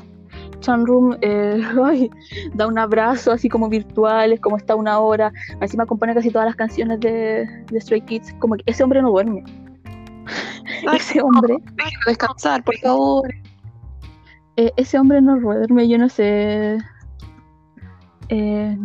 Room 0.67 1.17
eh, 1.21 1.61
da 2.53 2.67
un 2.67 2.77
abrazo 2.77 3.31
así 3.31 3.49
como 3.49 3.69
virtual, 3.69 4.33
es 4.33 4.39
como 4.39 4.57
está 4.57 4.75
una 4.75 4.99
hora, 4.99 5.31
encima 5.59 5.85
compone 5.85 6.13
casi 6.13 6.29
todas 6.29 6.47
las 6.47 6.55
canciones 6.55 6.99
de, 6.99 7.47
de 7.71 7.81
Stray 7.81 8.01
Kids, 8.01 8.33
como 8.39 8.55
que 8.55 8.63
ese 8.65 8.83
hombre 8.83 9.01
no 9.01 9.09
duerme. 9.09 9.43
ese 10.93 11.21
hombre. 11.21 11.57
descansar, 12.05 12.63
por 12.63 12.77
favor. 12.77 13.33
Eh, 14.57 14.71
ese 14.77 14.99
hombre 14.99 15.21
no 15.21 15.39
duerme, 15.39 15.87
yo 15.87 15.97
no 15.97 16.09
sé. 16.09 16.77
Eh, 18.29 18.77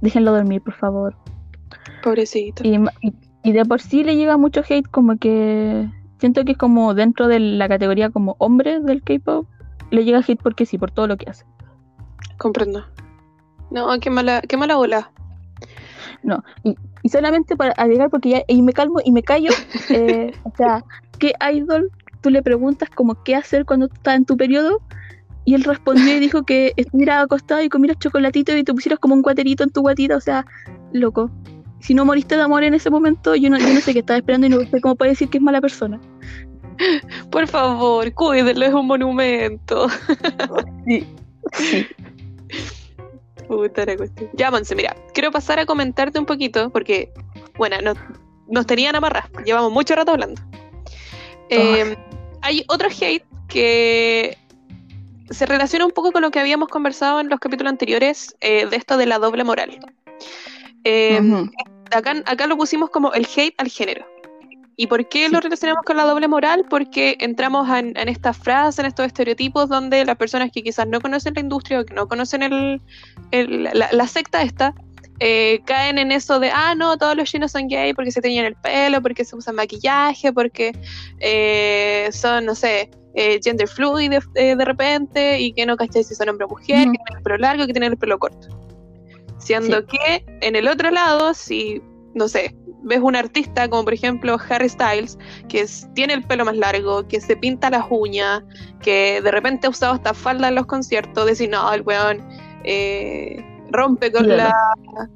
déjenlo 0.00 0.32
dormir, 0.32 0.62
por 0.62 0.74
favor. 0.74 1.16
Pobrecito. 2.02 2.62
Y, 2.64 2.78
y, 3.42 3.52
de 3.52 3.64
por 3.64 3.80
sí 3.80 4.04
le 4.04 4.16
llega 4.16 4.36
mucho 4.36 4.62
hate, 4.68 4.88
como 4.88 5.18
que 5.18 5.88
siento 6.18 6.44
que 6.44 6.52
es 6.52 6.58
como 6.58 6.94
dentro 6.94 7.28
de 7.28 7.40
la 7.40 7.68
categoría 7.68 8.10
como 8.10 8.36
hombre 8.38 8.80
del 8.80 9.02
K-pop 9.02 9.46
le 9.90 10.04
llega 10.04 10.22
hit 10.22 10.40
porque 10.42 10.66
sí, 10.66 10.78
por 10.78 10.90
todo 10.90 11.06
lo 11.06 11.16
que 11.16 11.30
hace. 11.30 11.44
Comprendo. 12.36 12.84
No, 13.70 13.98
qué 14.00 14.10
mala, 14.10 14.42
qué 14.42 14.56
mala 14.56 14.76
bola. 14.76 15.10
No, 16.22 16.42
y, 16.64 16.76
solamente 17.08 17.56
para 17.56 17.72
agregar, 17.72 18.10
porque 18.10 18.30
ya 18.30 18.42
y 18.48 18.60
me 18.62 18.72
calmo 18.72 19.00
y 19.04 19.12
me 19.12 19.22
callo, 19.22 19.50
eh, 19.90 20.32
o 20.42 20.52
sea, 20.56 20.84
¿qué 21.18 21.32
idol 21.52 21.90
tú 22.20 22.30
le 22.30 22.42
preguntas 22.42 22.88
como 22.90 23.22
qué 23.22 23.36
hacer 23.36 23.64
cuando 23.64 23.86
estás 23.86 24.16
en 24.16 24.24
tu 24.24 24.36
periodo? 24.36 24.80
Y 25.44 25.54
él 25.54 25.64
respondió 25.64 26.14
y 26.14 26.20
dijo 26.20 26.42
que 26.42 26.72
estuvieras 26.76 27.24
acostado 27.24 27.62
y 27.62 27.70
comieras 27.70 27.98
chocolatito 27.98 28.54
y 28.56 28.64
te 28.64 28.74
pusieras 28.74 28.98
como 28.98 29.14
un 29.14 29.22
cuaterito 29.22 29.64
en 29.64 29.70
tu 29.70 29.80
guatita, 29.80 30.16
o 30.16 30.20
sea, 30.20 30.44
loco. 30.92 31.30
Si 31.80 31.94
no 31.94 32.04
moriste 32.04 32.36
de 32.36 32.42
amor 32.42 32.64
en 32.64 32.74
ese 32.74 32.90
momento, 32.90 33.34
yo 33.34 33.50
no, 33.50 33.58
yo 33.58 33.72
no 33.72 33.80
sé 33.80 33.92
qué 33.92 34.00
estaba 34.00 34.18
esperando 34.18 34.46
y 34.46 34.50
no 34.50 34.60
sé 34.60 34.80
cómo 34.80 34.96
puede 34.96 35.12
decir 35.12 35.28
que 35.28 35.38
es 35.38 35.42
mala 35.42 35.60
persona. 35.60 36.00
Por 37.30 37.46
favor, 37.46 38.12
cuídenlo, 38.14 38.66
es 38.66 38.74
un 38.74 38.86
monumento. 38.86 39.88
Sí. 40.86 41.06
Puta 43.48 43.84
la 43.86 43.96
cuestión. 43.96 44.30
Ya, 44.34 44.50
Monse, 44.50 44.74
mira, 44.74 44.94
quiero 45.14 45.30
pasar 45.30 45.58
a 45.58 45.66
comentarte 45.66 46.18
un 46.18 46.26
poquito, 46.26 46.70
porque, 46.70 47.12
bueno, 47.56 47.76
nos 48.48 48.66
tenían 48.66 48.96
amarras, 48.96 49.26
llevamos 49.44 49.72
mucho 49.72 49.94
rato 49.94 50.12
hablando. 50.12 50.40
Em, 51.48 51.96
hay 52.42 52.64
otro 52.68 52.88
hate 52.88 53.24
que 53.48 54.36
se 55.30 55.46
relaciona 55.46 55.86
un 55.86 55.92
poco 55.92 56.12
con 56.12 56.22
lo 56.22 56.30
que 56.30 56.40
habíamos 56.40 56.68
conversado 56.68 57.20
en 57.20 57.28
los 57.28 57.40
capítulos 57.40 57.70
anteriores 57.70 58.36
eh, 58.40 58.66
de 58.66 58.76
esto 58.76 58.96
de 58.96 59.06
la 59.06 59.18
doble 59.18 59.44
moral. 59.44 59.78
Em, 60.84 61.50
acá, 61.90 62.22
acá 62.26 62.46
lo 62.46 62.56
pusimos 62.56 62.90
como 62.90 63.12
el 63.12 63.26
hate 63.36 63.54
al 63.58 63.68
género. 63.68 64.06
¿Y 64.80 64.86
por 64.86 65.08
qué 65.08 65.28
lo 65.28 65.40
relacionamos 65.40 65.84
con 65.84 65.96
la 65.96 66.04
doble 66.04 66.28
moral? 66.28 66.64
Porque 66.70 67.16
entramos 67.18 67.68
en, 67.68 67.96
estas 67.96 68.38
frases, 68.38 68.78
en 68.78 68.86
estos 68.86 69.06
estereotipos 69.06 69.68
donde 69.68 70.04
las 70.04 70.14
personas 70.14 70.52
que 70.52 70.62
quizás 70.62 70.86
no 70.86 71.00
conocen 71.00 71.34
la 71.34 71.40
industria 71.40 71.80
o 71.80 71.84
que 71.84 71.94
no 71.94 72.06
conocen 72.06 72.44
el, 72.44 72.80
la, 73.74 74.06
secta 74.06 74.40
esta, 74.40 74.72
eh, 75.18 75.58
caen 75.64 75.98
en 75.98 76.12
eso 76.12 76.38
de, 76.38 76.52
ah, 76.52 76.76
no, 76.76 76.96
todos 76.96 77.16
los 77.16 77.28
chinos 77.28 77.50
son 77.50 77.66
gay 77.66 77.92
porque 77.92 78.12
se 78.12 78.20
teñen 78.20 78.44
el 78.44 78.54
pelo, 78.54 79.02
porque 79.02 79.24
se 79.24 79.34
usan 79.34 79.56
maquillaje, 79.56 80.32
porque 80.32 80.70
eh, 81.18 82.08
son, 82.12 82.44
no 82.44 82.54
sé, 82.54 82.88
eh, 83.14 83.40
gender 83.42 83.66
fluid 83.66 84.12
de, 84.34 84.64
repente 84.64 85.40
y 85.40 85.54
que 85.54 85.66
no 85.66 85.76
cacháis 85.76 86.06
si 86.06 86.14
son 86.14 86.28
hombre 86.28 86.44
o 86.44 86.50
mujer, 86.50 86.86
que 86.86 86.98
tienen 86.98 87.16
el 87.16 87.22
pelo 87.24 87.38
largo, 87.38 87.66
que 87.66 87.72
tienen 87.72 87.90
el 87.90 87.98
pelo 87.98 88.16
corto. 88.20 88.46
Siendo 89.38 89.86
que 89.86 90.24
en 90.40 90.56
el 90.56 90.68
otro 90.68 90.90
lado, 90.90 91.32
si, 91.34 91.82
no 92.14 92.28
sé, 92.28 92.56
ves 92.82 93.00
un 93.00 93.16
artista 93.16 93.68
como 93.68 93.84
por 93.84 93.94
ejemplo 93.94 94.36
Harry 94.48 94.68
Styles, 94.68 95.18
que 95.48 95.66
tiene 95.94 96.14
el 96.14 96.24
pelo 96.24 96.44
más 96.44 96.56
largo, 96.56 97.06
que 97.06 97.20
se 97.20 97.36
pinta 97.36 97.70
las 97.70 97.84
uñas, 97.90 98.42
que 98.82 99.20
de 99.22 99.30
repente 99.30 99.66
ha 99.66 99.70
usado 99.70 99.94
esta 99.94 100.14
falda 100.14 100.48
en 100.48 100.54
los 100.54 100.66
conciertos, 100.66 101.26
decir, 101.26 101.50
no, 101.50 101.72
el 101.72 101.82
weón 101.82 102.26
eh, 102.64 103.44
rompe 103.70 104.10
con 104.10 104.28
la, 104.28 104.54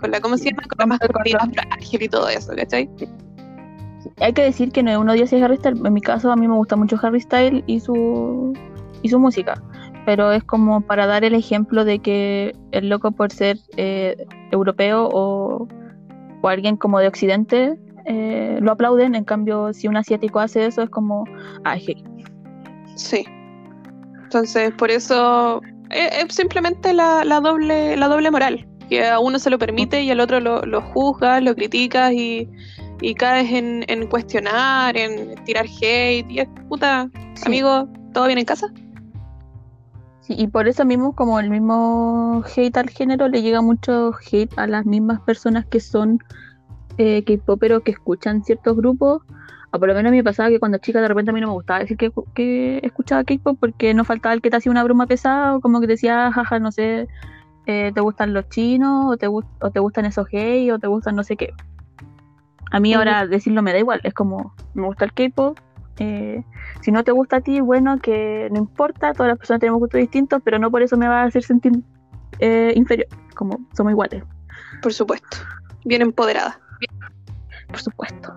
con 0.01 0.11
la, 0.11 0.21
¿cómo 0.21 0.37
se 0.37 0.51
llama? 0.51 0.63
Con 0.69 0.79
la 0.79 0.87
masculina 0.87 1.51
frágil 1.53 2.03
y 2.03 2.09
todo 2.09 2.29
eso, 2.29 2.55
¿cachai? 2.55 2.89
Hay 4.19 4.33
que 4.33 4.43
decir 4.43 4.73
que 4.73 4.83
no 4.83 4.91
es 4.91 4.97
uno 4.99 5.15
de 5.15 5.45
Harry 5.45 5.57
Styles, 5.57 5.81
en 5.85 5.93
mi 5.93 6.01
caso 6.01 6.31
a 6.31 6.37
mí 6.37 6.47
me 6.47 6.55
gusta 6.55 6.77
mucho 6.77 6.99
Harry 7.03 7.21
Styles 7.21 7.65
y 7.67 7.81
su, 7.81 8.53
y 9.03 9.09
su 9.09 9.19
música 9.19 9.63
pero 10.05 10.33
es 10.33 10.43
como 10.45 10.81
para 10.81 11.07
dar 11.07 11.25
el 11.25 11.35
ejemplo 11.35 11.85
de 11.85 11.99
que 12.01 12.55
el 12.73 12.89
loco 12.89 13.13
por 13.13 13.31
ser 13.31 13.59
eh, 13.77 14.17
europeo 14.51 15.09
o 15.13 15.69
o 16.43 16.49
alguien 16.49 16.77
como 16.77 16.99
de 16.99 17.09
Occidente 17.09 17.79
eh, 18.05 18.59
lo 18.61 18.73
aplauden, 18.73 19.15
en 19.15 19.25
cambio 19.25 19.73
si 19.73 19.89
un 19.89 19.97
asiático 19.97 20.41
hace 20.41 20.67
eso 20.67 20.83
es 20.83 20.91
como, 20.91 21.25
ay, 21.65 22.05
Sí. 22.97 23.25
Entonces, 24.25 24.73
por 24.75 24.91
eso 24.91 25.63
eh, 25.91 26.09
es, 26.13 26.35
simplemente 26.35 26.93
la, 26.93 27.23
doble, 27.43 27.97
la 27.97 28.09
doble 28.09 28.31
moral, 28.31 28.67
que 28.89 29.07
a 29.07 29.19
uno 29.19 29.39
se 29.39 29.51
lo 29.51 29.59
permite 29.59 30.03
y 30.03 30.11
al 30.11 30.21
otro 30.21 30.41
lo, 30.41 30.63
lo 30.63 30.83
juzgas, 30.83 31.43
lo 31.43 31.55
criticas 31.55 32.13
y, 32.13 32.49
y 33.01 33.15
caes 33.15 33.51
en, 33.53 33.85
en, 33.89 34.07
cuestionar, 34.09 34.97
en 34.97 35.37
tirar 35.45 35.67
hate 35.67 36.31
y 36.31 36.41
es 36.41 36.49
puta, 36.69 37.09
amigo, 37.47 37.89
¿todo 38.13 38.27
bien 38.27 38.39
en 38.39 38.45
casa? 38.45 38.67
Sí, 40.23 40.35
y 40.39 40.47
por 40.47 40.69
eso 40.69 40.85
mismo, 40.85 41.15
como 41.15 41.41
el 41.41 41.51
mismo 41.51 42.45
hate 42.57 42.77
al 42.77 42.91
género, 42.91 43.29
le 43.29 43.43
llega 43.43 43.61
mucho 43.61 44.13
hate 44.15 44.57
a 44.57 44.69
las 44.69 44.87
mismas 44.87 45.21
personas 45.21 45.67
que 45.67 45.81
son 45.81 46.21
eh, 46.97 47.25
K-poperos 47.25 47.83
que 47.83 47.91
escuchan 47.91 48.45
ciertos 48.45 48.77
grupos. 48.77 49.23
O 49.73 49.79
por 49.79 49.89
lo 49.89 49.95
menos 49.95 50.11
a 50.11 50.13
mí 50.13 50.19
me 50.19 50.25
pasaba 50.25 50.49
que 50.51 50.61
cuando 50.61 50.79
chica 50.79 51.01
de 51.01 51.09
repente 51.09 51.31
a 51.31 51.35
mí 51.35 51.41
no 51.41 51.49
me 51.49 51.55
gustaba 51.55 51.81
decir 51.81 51.97
que, 51.97 52.13
que 52.35 52.79
escuchaba 52.85 53.25
K-pop 53.25 53.57
porque 53.59 53.95
no 53.95 54.05
faltaba 54.05 54.35
el 54.35 54.43
que 54.43 54.51
te 54.51 54.57
hacía 54.59 54.71
una 54.71 54.85
broma 54.85 55.07
pesada 55.07 55.57
o 55.57 55.61
como 55.61 55.81
que 55.81 55.87
decía, 55.89 56.31
jaja, 56.31 56.59
no 56.61 56.71
sé, 56.71 57.09
eh, 57.67 57.91
te 57.95 58.01
gustan 58.01 58.33
los 58.33 58.49
chinos 58.49 59.07
o 59.13 59.17
te, 59.17 59.27
o 59.29 59.71
te 59.73 59.81
gustan 59.81 60.05
esos 60.05 60.29
gays 60.29 60.73
o 60.73 60.79
te 60.79 60.87
gustan 60.87 61.17
no 61.17 61.25
sé 61.25 61.37
qué. 61.37 61.53
A 62.71 62.81
mí 62.81 62.95
ahora 62.95 63.27
decirlo 63.27 63.63
me 63.63 63.73
da 63.73 63.79
igual, 63.79 64.01
es 64.05 64.15
como, 64.15 64.55
me 64.75 64.87
gusta 64.87 65.05
el 65.05 65.13
K-pop, 65.13 65.59
Eh, 65.99 66.43
si 66.81 66.91
no 66.91 67.05
te 67.05 67.13
gusta 67.13 67.37
a 67.37 67.41
ti, 67.41 67.61
bueno, 67.61 67.99
que 67.99 68.49
no 68.51 68.59
importa, 68.59 69.13
todas 69.13 69.29
las 69.29 69.39
personas 69.39 69.61
tenemos 69.61 69.81
gustos 69.81 70.01
distintos, 70.01 70.41
pero 70.45 70.59
no 70.59 70.71
por 70.71 70.83
eso 70.83 70.97
me 70.97 71.09
va 71.09 71.23
a 71.23 71.25
hacer 71.25 71.43
sentir 71.43 71.73
eh, 72.39 72.73
inferior, 72.75 73.09
como 73.35 73.61
somos 73.77 73.93
iguales. 73.93 74.25
Por 74.83 74.93
supuesto. 74.93 75.39
Bien 75.85 76.03
empoderada. 76.03 76.59
Por 77.69 77.81
supuesto. 77.81 78.35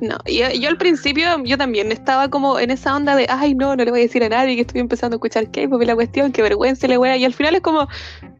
No, 0.00 0.16
y 0.24 0.38
yo, 0.38 0.68
al 0.68 0.78
principio 0.78 1.42
yo 1.44 1.58
también 1.58 1.92
estaba 1.92 2.28
como 2.28 2.58
en 2.58 2.70
esa 2.70 2.94
onda 2.94 3.16
de, 3.16 3.26
ay 3.28 3.54
no, 3.54 3.76
no 3.76 3.84
le 3.84 3.90
voy 3.90 4.00
a 4.00 4.02
decir 4.04 4.22
a 4.22 4.28
nadie 4.28 4.54
que 4.54 4.62
estoy 4.62 4.80
empezando 4.80 5.14
a 5.14 5.16
escuchar 5.16 5.50
K-pop 5.50 5.82
y 5.82 5.84
la 5.84 5.94
cuestión, 5.94 6.32
qué 6.32 6.42
vergüenza 6.42 6.86
le 6.86 6.96
wea. 6.96 7.16
Y 7.16 7.24
al 7.24 7.34
final 7.34 7.54
es 7.54 7.60
como, 7.60 7.86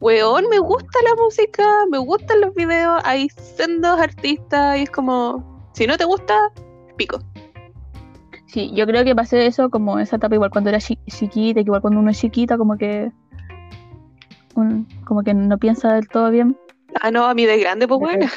weón, 0.00 0.48
me 0.48 0.58
gusta 0.58 0.98
la 1.04 1.22
música, 1.22 1.68
me 1.90 1.98
gustan 1.98 2.40
los 2.40 2.54
videos, 2.54 3.02
hay 3.04 3.28
sendos 3.30 4.00
artistas 4.00 4.78
y 4.78 4.82
es 4.82 4.90
como, 4.90 5.68
si 5.74 5.86
no 5.86 5.98
te 5.98 6.04
gusta, 6.04 6.38
pico. 6.96 7.20
Sí, 8.52 8.72
yo 8.74 8.86
creo 8.86 9.04
que 9.04 9.14
pasé 9.14 9.46
eso 9.46 9.70
como 9.70 10.00
esa 10.00 10.16
etapa 10.16 10.34
igual 10.34 10.50
cuando 10.50 10.70
era 10.70 10.80
chiquita, 10.80 11.54
que 11.54 11.60
igual 11.60 11.80
cuando 11.80 12.00
uno 12.00 12.10
es 12.10 12.18
chiquita 12.18 12.58
como 12.58 12.76
que 12.76 13.12
como 15.04 15.22
que 15.22 15.34
no 15.34 15.58
piensa 15.58 15.94
del 15.94 16.08
todo 16.08 16.30
bien. 16.30 16.56
Ah, 17.00 17.10
no, 17.10 17.26
a 17.26 17.34
mí 17.34 17.46
de 17.46 17.58
grande, 17.58 17.88
pues 17.88 18.00
bueno. 18.00 18.26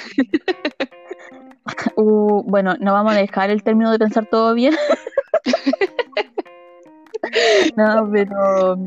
Uh, 1.96 2.44
bueno, 2.44 2.76
no 2.82 2.92
vamos 2.92 3.14
a 3.14 3.18
dejar 3.18 3.50
el 3.50 3.64
término 3.64 3.90
de 3.90 3.98
pensar 3.98 4.28
todo 4.30 4.54
bien. 4.54 4.76
no, 7.78 8.10
pero. 8.12 8.78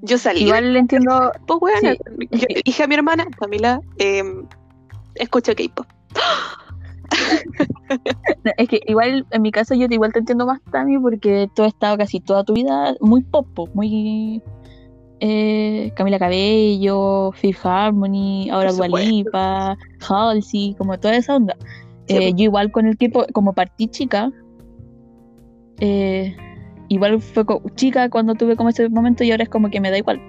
Yo 0.00 0.16
salí. 0.16 0.44
Igual 0.44 0.72
le 0.72 0.78
entiendo. 0.78 1.30
Pues 1.46 1.60
bueno, 1.60 1.92
yo 2.30 2.46
dije 2.64 2.82
a 2.82 2.86
mi 2.86 2.94
hermana, 2.94 3.26
Camila, 3.38 3.82
eh, 3.98 4.24
escucha 5.16 5.54
K-pop. 5.54 5.86
es 8.56 8.68
que 8.68 8.80
igual 8.86 9.26
en 9.30 9.42
mi 9.42 9.50
caso 9.50 9.74
yo 9.74 9.86
igual 9.88 10.12
te 10.12 10.20
entiendo 10.20 10.46
más 10.46 10.60
también 10.70 11.02
porque 11.02 11.48
tú 11.54 11.62
has 11.62 11.68
estado 11.68 11.96
casi 11.98 12.20
toda 12.20 12.44
tu 12.44 12.54
vida 12.54 12.94
muy 13.00 13.22
pop, 13.22 13.48
muy 13.74 14.42
eh, 15.24 15.92
Camila 15.94 16.18
Cabello, 16.18 17.30
Fifth 17.32 17.64
Harmony, 17.64 18.50
ahora 18.50 18.72
Dualipa, 18.72 19.78
Halsey, 20.00 20.74
como 20.76 20.98
toda 20.98 21.16
esa 21.16 21.36
onda. 21.36 21.56
Eh, 22.08 22.32
yo 22.34 22.44
igual 22.44 22.72
con 22.72 22.86
el 22.86 22.98
tiempo, 22.98 23.24
como 23.32 23.52
partí 23.52 23.86
chica, 23.86 24.32
eh, 25.78 26.36
igual 26.88 27.20
fue 27.20 27.44
chica 27.76 28.10
cuando 28.10 28.34
tuve 28.34 28.56
como 28.56 28.70
ese 28.70 28.88
momento 28.88 29.22
y 29.22 29.30
ahora 29.30 29.44
es 29.44 29.48
como 29.48 29.70
que 29.70 29.80
me 29.80 29.92
da 29.92 29.98
igual. 29.98 30.20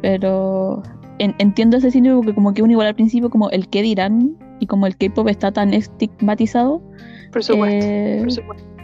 Pero 0.00 0.80
entiendo 1.18 1.76
ese 1.76 1.90
síndrome 1.90 2.18
porque 2.18 2.34
como 2.34 2.54
que 2.54 2.62
uno 2.62 2.72
igual 2.72 2.88
al 2.88 2.94
principio 2.94 3.30
como 3.30 3.50
el 3.50 3.68
que 3.68 3.82
dirán 3.82 4.36
y 4.60 4.66
como 4.66 4.86
el 4.86 4.96
K-pop 4.96 5.28
está 5.28 5.52
tan 5.52 5.74
estigmatizado. 5.74 6.82
Por 7.32 7.42
supuesto, 7.42 8.22
por 8.22 8.32
supuesto 8.32 8.74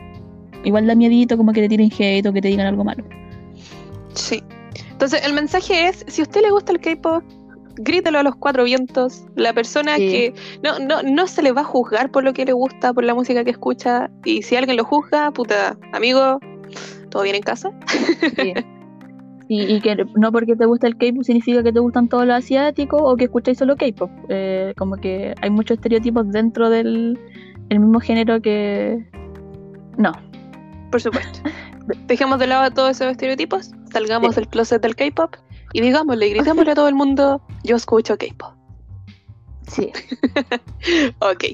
igual 0.64 0.86
da 0.86 0.94
miedito 0.94 1.36
como 1.36 1.52
que 1.52 1.62
te 1.62 1.68
tiren 1.68 1.90
hate 1.96 2.26
o 2.26 2.32
que 2.32 2.40
te 2.40 2.48
digan 2.48 2.66
algo 2.66 2.84
malo. 2.84 3.04
Sí. 4.14 4.42
Entonces, 4.90 5.24
el 5.24 5.32
mensaje 5.32 5.88
es, 5.88 6.04
si 6.08 6.20
a 6.20 6.24
usted 6.24 6.42
le 6.42 6.50
gusta 6.50 6.72
el 6.72 6.80
K-pop, 6.80 7.24
grítelo 7.76 8.18
a 8.18 8.22
los 8.22 8.36
cuatro 8.36 8.64
vientos. 8.64 9.24
La 9.34 9.52
persona 9.52 9.96
que 9.96 10.34
no, 10.62 10.78
no, 10.78 11.02
no 11.02 11.26
se 11.26 11.42
le 11.42 11.52
va 11.52 11.62
a 11.62 11.64
juzgar 11.64 12.10
por 12.10 12.24
lo 12.24 12.32
que 12.32 12.44
le 12.44 12.52
gusta, 12.52 12.92
por 12.92 13.04
la 13.04 13.14
música 13.14 13.44
que 13.44 13.50
escucha. 13.50 14.10
Y 14.24 14.42
si 14.42 14.56
alguien 14.56 14.76
lo 14.76 14.84
juzga, 14.84 15.30
puta, 15.30 15.78
amigo, 15.92 16.38
¿todo 17.10 17.22
bien 17.22 17.36
en 17.36 17.42
casa? 17.42 17.70
Sí. 18.36 18.52
Y, 19.52 19.80
que 19.80 19.96
no 20.14 20.30
porque 20.30 20.54
te 20.54 20.64
gusta 20.64 20.86
el 20.86 20.96
K-pop 20.96 21.24
significa 21.24 21.60
que 21.64 21.72
te 21.72 21.80
gustan 21.80 22.08
todos 22.08 22.24
los 22.24 22.36
asiáticos 22.36 23.00
o 23.02 23.16
que 23.16 23.24
escucháis 23.24 23.58
solo 23.58 23.74
K-pop. 23.74 24.08
Eh, 24.28 24.72
como 24.78 24.96
que 24.96 25.34
hay 25.42 25.50
muchos 25.50 25.78
estereotipos 25.78 26.30
dentro 26.30 26.70
del 26.70 27.18
el 27.68 27.80
mismo 27.80 27.98
género 27.98 28.40
que. 28.40 29.04
No, 29.98 30.12
por 30.92 31.00
supuesto. 31.02 31.40
Dejemos 32.06 32.38
de 32.38 32.46
lado 32.46 32.70
todos 32.70 32.92
esos 32.92 33.10
estereotipos, 33.10 33.72
salgamos 33.92 34.36
del 34.36 34.46
closet 34.46 34.80
del 34.82 34.94
K-pop 34.94 35.34
y 35.72 35.80
digámosle, 35.80 36.28
gritámosle 36.28 36.70
a 36.70 36.74
todo 36.76 36.86
el 36.86 36.94
mundo, 36.94 37.42
yo 37.64 37.74
escucho 37.74 38.16
K-pop. 38.16 38.54
Sí. 39.66 39.90
ok. 41.18 41.44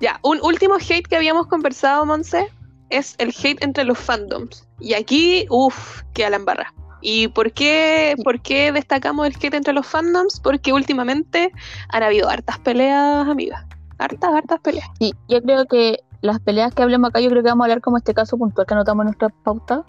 Ya, 0.00 0.20
un 0.22 0.38
último 0.44 0.76
hate 0.76 1.08
que 1.08 1.16
habíamos 1.16 1.48
conversado, 1.48 2.06
Monse, 2.06 2.46
es 2.90 3.14
el 3.18 3.28
hate 3.30 3.62
entre 3.62 3.84
los 3.84 3.98
fandoms. 3.98 4.66
Y 4.80 4.94
aquí, 4.94 5.46
uff, 5.50 6.02
que 6.14 6.28
la 6.28 6.36
embarra. 6.36 6.72
¿Y 7.00 7.28
por 7.28 7.52
qué, 7.52 8.16
por 8.24 8.40
qué 8.40 8.72
destacamos 8.72 9.26
el 9.26 9.34
hate 9.34 9.54
entre 9.54 9.72
los 9.72 9.86
fandoms? 9.86 10.40
Porque 10.40 10.72
últimamente 10.72 11.52
han 11.90 12.02
habido 12.02 12.28
hartas 12.28 12.58
peleas, 12.58 13.28
amigas. 13.28 13.64
Hartas, 13.98 14.34
hartas 14.34 14.60
peleas. 14.60 14.88
Sí, 14.98 15.14
yo 15.28 15.42
creo 15.42 15.66
que 15.66 16.00
las 16.20 16.40
peleas 16.40 16.74
que 16.74 16.82
hablemos 16.82 17.10
acá, 17.10 17.20
yo 17.20 17.30
creo 17.30 17.42
que 17.42 17.48
vamos 17.48 17.64
a 17.64 17.66
hablar 17.66 17.80
como 17.80 17.96
este 17.98 18.14
caso 18.14 18.36
puntual 18.36 18.66
que 18.66 18.74
anotamos 18.74 19.02
en 19.02 19.06
nuestra 19.06 19.28
pauta. 19.28 19.84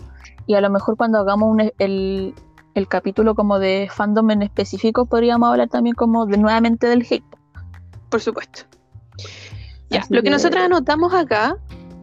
Y 0.45 0.53
a 0.53 0.61
lo 0.61 0.69
mejor 0.69 0.95
cuando 0.95 1.19
hagamos 1.19 1.57
el, 1.77 2.33
capítulo 2.89 3.33
como 3.33 3.57
de 3.57 3.89
fandom 3.91 4.29
en 4.31 4.43
específico, 4.43 5.07
podríamos 5.07 5.49
hablar 5.49 5.69
también 5.69 5.95
como 5.95 6.25
de 6.25 6.37
nuevamente 6.37 6.87
del 6.87 7.05
hate. 7.09 7.25
Por 8.09 8.21
supuesto. 8.21 8.61
Ya, 9.89 10.03
lo 10.09 10.21
que, 10.21 10.29
nosotros 10.29 10.61
anotamos 10.63 11.13
acá 11.13 11.57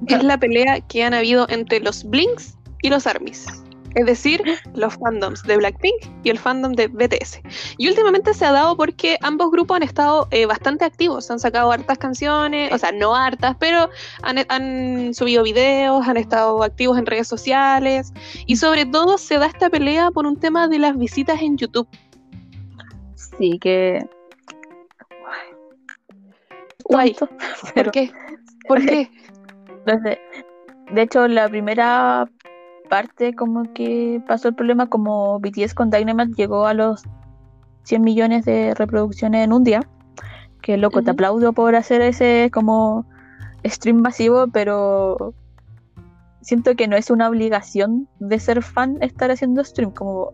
es 0.06 0.22
la 0.22 0.38
pelea 0.38 0.80
que 0.80 1.04
han 1.04 1.14
habido 1.14 1.46
entre 1.48 1.80
los 1.80 2.04
Blinks 2.04 2.56
y 2.82 2.90
los 2.90 3.06
Armies 3.06 3.46
es 3.94 4.06
decir, 4.06 4.42
los 4.74 4.94
fandoms 4.94 5.42
de 5.44 5.56
Blackpink 5.56 5.94
y 6.24 6.30
el 6.30 6.38
fandom 6.38 6.72
de 6.72 6.88
BTS. 6.88 7.40
Y 7.78 7.88
últimamente 7.88 8.34
se 8.34 8.44
ha 8.44 8.52
dado 8.52 8.76
porque 8.76 9.18
ambos 9.22 9.50
grupos 9.50 9.76
han 9.76 9.82
estado 9.82 10.26
eh, 10.30 10.46
bastante 10.46 10.84
activos, 10.84 11.30
han 11.30 11.38
sacado 11.38 11.70
hartas 11.70 11.98
canciones, 11.98 12.72
o 12.72 12.78
sea, 12.78 12.92
no 12.92 13.14
hartas, 13.14 13.56
pero 13.58 13.88
han, 14.22 15.14
subido 15.14 15.44
videos, 15.44 16.06
han 16.08 16.16
estado 16.16 16.62
activos 16.62 16.98
en 16.98 17.06
redes 17.06 17.28
sociales 17.28 18.12
y 18.46 18.56
sobre 18.56 18.86
todo 18.86 19.18
se 19.18 19.38
da 19.38 19.46
esta 19.46 19.70
pelea 19.70 20.10
por 20.10 20.26
un 20.26 20.38
tema 20.38 20.68
de 20.68 20.78
las 20.78 20.98
visitas 20.98 21.40
en 21.40 21.56
YouTube. 21.56 21.88
Sí, 23.14 23.58
que... 23.60 24.04
Guay. 26.84 27.16
¿Por 27.74 27.90
qué? 27.90 28.12
¿Por 28.66 28.84
qué? 28.84 29.10
De 29.86 31.02
hecho, 31.02 31.28
la 31.28 31.48
primera 31.48 32.28
parte 32.88 33.34
como 33.34 33.72
que 33.72 34.22
pasó 34.26 34.48
el 34.48 34.54
problema 34.54 34.88
como 34.88 35.40
BTS 35.40 35.74
con 35.74 35.90
Dynamite 35.90 36.34
llegó 36.36 36.66
a 36.66 36.74
los 36.74 37.02
100 37.84 38.02
millones 38.02 38.44
de 38.44 38.74
reproducciones 38.74 39.44
en 39.44 39.52
un 39.52 39.64
día. 39.64 39.80
Que 40.62 40.76
loco, 40.76 41.02
te 41.02 41.10
aplaudo 41.10 41.52
por 41.52 41.76
hacer 41.76 42.00
ese 42.00 42.50
como 42.52 43.06
stream 43.64 44.00
masivo, 44.00 44.46
pero 44.48 45.34
siento 46.40 46.74
que 46.74 46.88
no 46.88 46.96
es 46.96 47.10
una 47.10 47.28
obligación 47.28 48.08
de 48.18 48.38
ser 48.38 48.62
fan 48.62 48.98
estar 49.02 49.30
haciendo 49.30 49.64
stream, 49.64 49.90
como 49.90 50.32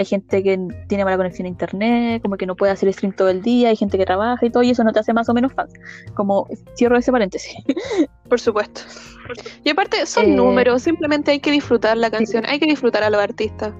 hay 0.00 0.06
gente 0.06 0.42
que 0.42 0.58
tiene 0.88 1.04
mala 1.04 1.18
conexión 1.18 1.44
a 1.44 1.48
internet, 1.50 2.22
como 2.22 2.38
que 2.38 2.46
no 2.46 2.56
puede 2.56 2.72
hacer 2.72 2.90
stream 2.90 3.12
todo 3.12 3.28
el 3.28 3.42
día, 3.42 3.68
hay 3.68 3.76
gente 3.76 3.98
que 3.98 4.06
trabaja 4.06 4.46
y 4.46 4.48
todo, 4.48 4.62
y 4.62 4.70
eso 4.70 4.82
no 4.82 4.92
te 4.92 4.98
hace 4.98 5.12
más 5.12 5.28
o 5.28 5.34
menos 5.34 5.52
fan. 5.52 5.68
Como 6.14 6.48
cierro 6.74 6.96
ese 6.96 7.12
paréntesis. 7.12 7.54
Por 8.28 8.40
supuesto. 8.40 8.80
Y 9.62 9.68
aparte, 9.68 10.06
son 10.06 10.24
eh, 10.24 10.34
números, 10.34 10.82
simplemente 10.82 11.32
hay 11.32 11.40
que 11.40 11.50
disfrutar 11.50 11.98
la 11.98 12.10
canción, 12.10 12.46
hay 12.46 12.58
que 12.58 12.64
disfrutar 12.64 13.02
a 13.02 13.10
los 13.10 13.20
artistas. 13.20 13.74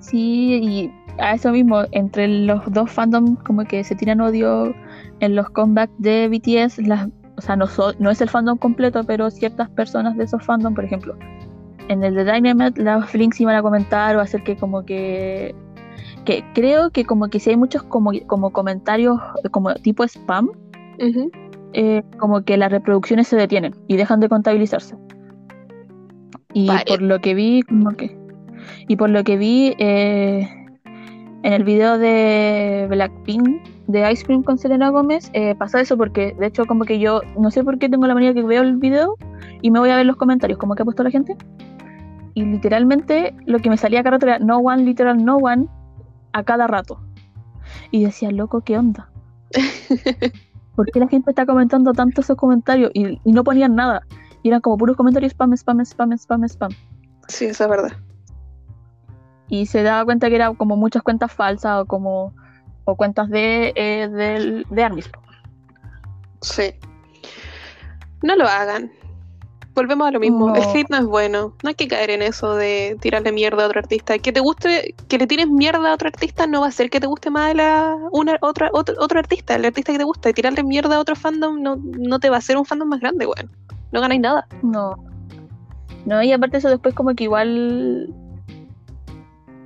Sí, 0.00 0.58
y 0.62 0.90
a 1.18 1.34
eso 1.34 1.50
mismo, 1.50 1.82
entre 1.92 2.26
los 2.26 2.62
dos 2.72 2.90
fandoms, 2.90 3.38
como 3.44 3.64
que 3.64 3.84
se 3.84 3.94
tiran 3.96 4.22
odio 4.22 4.74
en 5.20 5.36
los 5.36 5.50
comebacks 5.50 5.92
de 5.98 6.26
BTS, 6.28 6.78
las, 6.86 7.06
o 7.36 7.42
sea, 7.42 7.54
no, 7.54 7.66
no 7.98 8.10
es 8.10 8.22
el 8.22 8.30
fandom 8.30 8.56
completo, 8.56 9.04
pero 9.04 9.30
ciertas 9.30 9.68
personas 9.68 10.16
de 10.16 10.24
esos 10.24 10.42
fandoms, 10.42 10.74
por 10.74 10.86
ejemplo, 10.86 11.18
en 11.88 12.04
el 12.04 12.14
de 12.14 12.24
Dynamite 12.24 12.82
las 12.82 13.14
links 13.14 13.40
iban 13.40 13.56
a 13.56 13.62
comentar 13.62 14.16
o 14.16 14.20
hacer 14.20 14.42
que 14.42 14.56
como 14.56 14.84
que 14.84 15.54
que 16.24 16.44
creo 16.54 16.90
que 16.90 17.04
como 17.04 17.28
que 17.28 17.40
si 17.40 17.50
hay 17.50 17.56
muchos 17.56 17.82
como, 17.82 18.12
como 18.26 18.50
comentarios 18.50 19.18
como 19.50 19.74
tipo 19.74 20.04
spam 20.04 20.50
eh, 21.72 22.02
como 22.18 22.42
que 22.42 22.56
las 22.56 22.70
reproducciones 22.70 23.28
se 23.28 23.36
detienen 23.36 23.74
y 23.88 23.96
dejan 23.96 24.20
de 24.20 24.28
contabilizarse. 24.28 24.96
Y 26.54 26.68
por 26.86 27.02
lo 27.02 27.20
que 27.20 27.34
vi 27.34 27.62
como 27.62 27.90
que 27.90 28.16
y 28.88 28.96
por 28.96 29.10
lo 29.10 29.22
que 29.22 29.36
vi 29.36 29.74
eh, 29.78 30.48
en 31.42 31.52
el 31.52 31.64
video 31.64 31.98
de 31.98 32.86
Blackpink 32.88 33.62
de 33.86 34.12
Ice 34.12 34.24
Cream 34.24 34.42
con 34.42 34.58
Selena 34.58 34.90
Gómez 34.90 35.30
eh, 35.34 35.54
pasa 35.54 35.80
eso 35.80 35.96
porque 35.96 36.34
de 36.38 36.46
hecho 36.46 36.66
como 36.66 36.84
que 36.84 36.98
yo 36.98 37.20
no 37.38 37.50
sé 37.50 37.62
por 37.62 37.78
qué 37.78 37.88
tengo 37.88 38.06
la 38.06 38.14
manera 38.14 38.34
que 38.34 38.42
veo 38.42 38.62
el 38.62 38.76
video 38.76 39.16
y 39.62 39.70
me 39.70 39.78
voy 39.78 39.90
a 39.90 39.96
ver 39.96 40.06
los 40.06 40.16
comentarios 40.16 40.58
como 40.58 40.74
que 40.74 40.82
ha 40.82 40.84
puesto 40.84 41.02
la 41.04 41.10
gente 41.10 41.36
y 42.38 42.42
literalmente 42.42 43.34
lo 43.46 43.58
que 43.58 43.68
me 43.68 43.76
salía 43.76 44.00
rato 44.00 44.24
era 44.24 44.38
no 44.38 44.58
one, 44.58 44.84
literal 44.84 45.24
no 45.24 45.38
one, 45.38 45.66
a 46.32 46.44
cada 46.44 46.68
rato. 46.68 47.00
Y 47.90 48.04
decía, 48.04 48.30
loco, 48.30 48.60
¿qué 48.60 48.78
onda? 48.78 49.10
¿Por 50.76 50.86
qué 50.92 51.00
la 51.00 51.08
gente 51.08 51.32
está 51.32 51.46
comentando 51.46 51.92
tanto 51.94 52.20
esos 52.20 52.36
comentarios? 52.36 52.92
Y, 52.94 53.18
no 53.24 53.42
ponían 53.42 53.74
nada. 53.74 54.02
Y 54.44 54.50
eran 54.50 54.60
como 54.60 54.76
puros 54.78 54.96
comentarios 54.96 55.32
spam, 55.32 55.52
spam, 55.54 55.80
spam, 55.80 56.12
spam, 56.12 56.44
spam. 56.44 56.70
Sí, 57.26 57.46
eso 57.46 57.64
es 57.64 57.70
verdad. 57.70 57.92
Y 59.48 59.66
se 59.66 59.82
daba 59.82 60.04
cuenta 60.04 60.28
que 60.28 60.36
eran 60.36 60.54
como 60.54 60.76
muchas 60.76 61.02
cuentas 61.02 61.32
falsas 61.32 61.82
o 61.82 61.86
como 61.86 62.34
o 62.84 62.94
cuentas 62.94 63.28
de, 63.30 63.72
eh, 63.74 64.08
de, 64.08 64.64
de 64.70 64.84
Armis. 64.84 65.10
Sí. 66.40 66.72
No 68.22 68.36
lo 68.36 68.46
hagan. 68.46 68.92
Volvemos 69.78 70.08
a 70.08 70.10
lo 70.10 70.18
mismo. 70.18 70.48
No. 70.48 70.56
El 70.56 70.64
hate 70.64 70.90
no 70.90 70.96
es 70.96 71.04
bueno. 71.04 71.52
No 71.62 71.68
hay 71.68 71.76
que 71.76 71.86
caer 71.86 72.10
en 72.10 72.20
eso 72.20 72.56
de 72.56 72.96
tirarle 73.00 73.30
mierda 73.30 73.62
a 73.62 73.66
otro 73.66 73.78
artista. 73.78 74.18
Que 74.18 74.32
te 74.32 74.40
guste, 74.40 74.96
que 75.06 75.18
le 75.18 75.28
tires 75.28 75.46
mierda 75.48 75.92
a 75.92 75.94
otro 75.94 76.08
artista 76.08 76.48
no 76.48 76.62
va 76.62 76.66
a 76.66 76.70
hacer 76.70 76.90
que 76.90 76.98
te 76.98 77.06
guste 77.06 77.30
más 77.30 77.54
la, 77.54 77.96
una, 78.10 78.38
otra, 78.40 78.70
otro, 78.72 78.96
otro 78.98 79.20
artista, 79.20 79.54
el 79.54 79.64
artista 79.64 79.92
que 79.92 79.98
te 79.98 80.04
gusta. 80.04 80.30
Y 80.30 80.32
tirarle 80.32 80.64
mierda 80.64 80.96
a 80.96 80.98
otro 80.98 81.14
fandom 81.14 81.62
no, 81.62 81.76
no 81.76 82.18
te 82.18 82.28
va 82.28 82.34
a 82.34 82.38
hacer 82.40 82.56
un 82.56 82.64
fandom 82.64 82.88
más 82.88 82.98
grande, 82.98 83.24
weón. 83.24 83.52
No 83.92 84.00
ganáis 84.00 84.20
nada. 84.20 84.48
No. 84.62 84.96
No, 86.06 86.24
y 86.24 86.32
aparte 86.32 86.56
eso 86.56 86.70
después 86.70 86.92
como 86.92 87.14
que 87.14 87.22
igual 87.22 88.12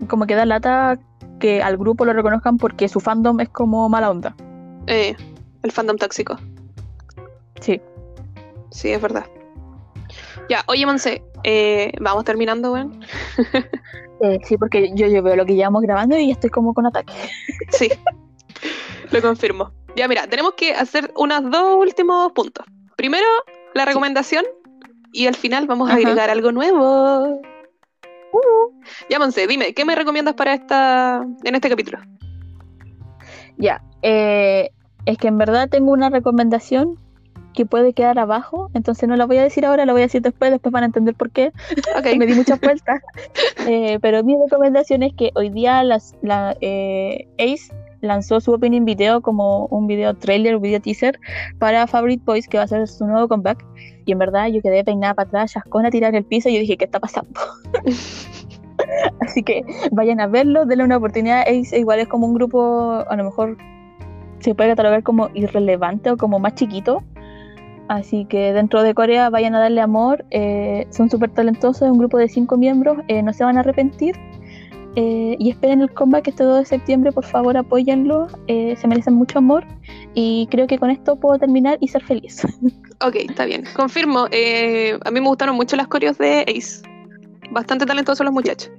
como 0.09 0.27
que 0.27 0.35
da 0.35 0.45
lata 0.45 0.99
que 1.41 1.63
al 1.63 1.79
grupo 1.79 2.05
lo 2.05 2.13
reconozcan 2.13 2.59
porque 2.59 2.87
su 2.91 3.01
fandom 3.01 3.41
es 3.41 3.49
como 3.49 3.89
mala 3.89 4.11
onda. 4.11 4.37
Eh, 4.89 5.17
el 5.63 5.73
fandom 5.73 5.97
tóxico. 5.97 6.37
Sí. 7.63 7.81
Sí, 8.69 8.91
es 8.91 9.01
verdad. 9.01 9.25
Ya, 10.49 10.65
oye, 10.67 10.85
Monse, 10.87 11.23
eh, 11.45 11.93
vamos 12.01 12.25
terminando, 12.25 12.73
weón. 12.73 13.01
Eh, 14.21 14.39
sí, 14.45 14.57
porque 14.57 14.91
yo, 14.95 15.07
yo 15.09 15.23
veo 15.23 15.35
lo 15.37 15.45
que 15.47 15.55
llevamos 15.55 15.83
grabando 15.83 16.17
y 16.17 16.31
estoy 16.31 16.51
como 16.51 16.75
con 16.75 16.87
ataque. 16.87 17.13
Sí, 17.71 17.91
lo 19.11 19.21
confirmo. 19.23 19.73
Ya, 19.97 20.07
mira, 20.09 20.27
tenemos 20.27 20.53
que 20.55 20.75
hacer 20.75 21.11
unos 21.17 21.51
dos 21.51 21.77
últimos 21.77 22.33
puntos. 22.33 22.65
Primero, 22.97 23.27
la 23.75 23.85
recomendación 23.85 24.45
y 25.13 25.27
al 25.27 25.35
final 25.35 25.67
vamos 25.67 25.89
a 25.89 25.93
Ajá. 25.95 26.01
agregar 26.01 26.31
algo 26.31 26.53
nuevo. 26.53 27.41
Ya, 29.11 29.19
Monse, 29.19 29.47
dime, 29.47 29.75
¿qué 29.75 29.85
me 29.85 29.95
recomiendas 29.95 30.35
para 30.35 30.55
esta 30.55 31.27
en 31.45 31.55
este 31.55 31.69
capítulo? 31.69 31.99
Ya. 33.57 33.83
eh, 34.03 34.71
es 35.05 35.19
que 35.19 35.29
en 35.29 35.39
verdad 35.39 35.69
tengo 35.69 35.91
una 35.93 36.11
recomendación 36.11 36.97
que 37.53 37.67
puede 37.67 37.93
quedar 37.93 38.19
abajo, 38.19 38.71
entonces 38.75 39.09
no 39.09 39.17
la 39.17 39.27
voy 39.27 39.39
a 39.39 39.43
decir 39.43 39.65
ahora, 39.65 39.87
la 39.87 39.93
voy 39.93 40.03
a 40.03 40.07
decir 40.07 40.23
después, 40.23 40.51
después 40.51 40.73
van 40.73 40.83
a 40.83 40.87
entender 40.87 41.15
por 41.15 41.31
qué. 41.31 41.53
Ok, 41.97 42.07
me 42.19 42.27
di 42.27 42.35
muchas 42.35 42.61
vueltas. 42.61 43.01
Eh, 43.69 43.99
pero 44.03 44.25
mi 44.25 44.37
recomendación 44.37 45.05
es 45.05 45.13
que 45.15 45.31
hoy 45.37 45.49
día 45.49 45.85
las, 45.85 46.17
la, 46.21 46.57
eh, 46.61 47.29
Ace 47.39 47.73
lanzó 48.01 48.41
su 48.41 48.53
opening 48.53 48.85
video 48.85 49.21
como 49.21 49.67
un 49.67 49.87
video 49.87 50.15
trailer, 50.15 50.57
un 50.57 50.63
video 50.63 50.81
teaser 50.81 51.19
para 51.59 51.87
Favorite 51.87 52.23
Boys, 52.27 52.49
que 52.49 52.59
va 52.59 52.65
a 52.65 52.67
ser 52.69 52.89
su 52.89 53.07
nuevo 53.07 53.29
comeback. 53.29 53.65
Y 54.05 54.13
en 54.13 54.19
verdad 54.19 54.49
yo 54.49 54.61
quedé 54.61 54.85
peinada 54.85 55.15
para 55.15 55.29
atrás, 55.29 55.53
chascona, 55.53 55.91
tirar 55.91 56.11
en 56.11 56.17
el 56.17 56.25
piso 56.25 56.49
y 56.49 56.55
yo 56.55 56.61
dije, 56.61 56.77
¿qué 56.77 56.87
está 56.87 56.99
pasando? 56.99 57.41
Así 59.21 59.43
que 59.43 59.63
vayan 59.93 60.21
a 60.21 60.27
verlo, 60.27 60.67
denle 60.67 60.85
una 60.85 60.97
oportunidad. 60.97 61.43
Ace 61.43 61.79
igual 61.79 62.01
es 62.01 62.09
como 62.09 62.27
un 62.27 62.35
grupo, 62.35 63.05
a 63.09 63.17
lo 63.17 63.25
mejor 63.25 63.57
se 64.41 64.55
puede 64.55 64.71
catalogar 64.71 65.05
como 65.05 65.31
irrelevante 65.35 66.11
o 66.11 66.17
como 66.17 66.39
más 66.41 66.55
chiquito. 66.55 67.03
Así 67.89 68.25
que 68.25 68.53
dentro 68.53 68.83
de 68.83 68.95
Corea 68.95 69.29
vayan 69.31 69.55
a 69.55 69.61
darle 69.61 69.81
amor. 69.81 70.25
eh, 70.31 70.87
son 70.91 71.11
súper 71.11 71.31
talentosos, 71.31 71.83
es 71.83 71.91
un 71.91 71.99
grupo 71.99 72.17
de 72.19 72.29
cinco 72.29 72.57
miembros, 72.57 72.99
eh, 73.09 73.23
no 73.23 73.33
se 73.33 73.45
van 73.45 73.57
a 73.57 73.61
arrepentir. 73.61 74.17
eh, 74.95 75.37
y 75.39 75.49
esperen 75.51 75.81
el 75.81 75.91
comeback 75.93 76.29
este 76.29 76.45
2 76.45 76.59
de 76.61 76.65
septiembre, 76.67 77.13
por 77.13 77.25
favor 77.25 77.57
apóyenlo. 77.57 78.27
eh, 78.47 78.77
se 78.77 78.87
merecen 78.87 79.15
mucho 79.15 79.39
amor. 79.39 79.65
Y 80.15 80.47
creo 80.51 80.67
que 80.67 80.79
con 80.79 80.91
esto 80.91 81.17
puedo 81.17 81.39
terminar 81.39 81.79
y 81.81 81.89
ser 81.89 82.03
feliz. 82.05 82.43
ok, 83.01 83.17
está 83.17 83.47
bien. 83.47 83.65
Confirmo, 83.75 84.27
a 84.27 85.11
mí 85.11 85.21
me 85.21 85.27
gustaron 85.27 85.57
mucho 85.57 85.77
las 85.77 85.89
coreos 85.89 86.19
de 86.19 86.45
Ace. 86.49 86.83
Bastante 87.51 87.87
talentosos 87.87 88.25
los 88.25 88.35
muchachos. 88.35 88.71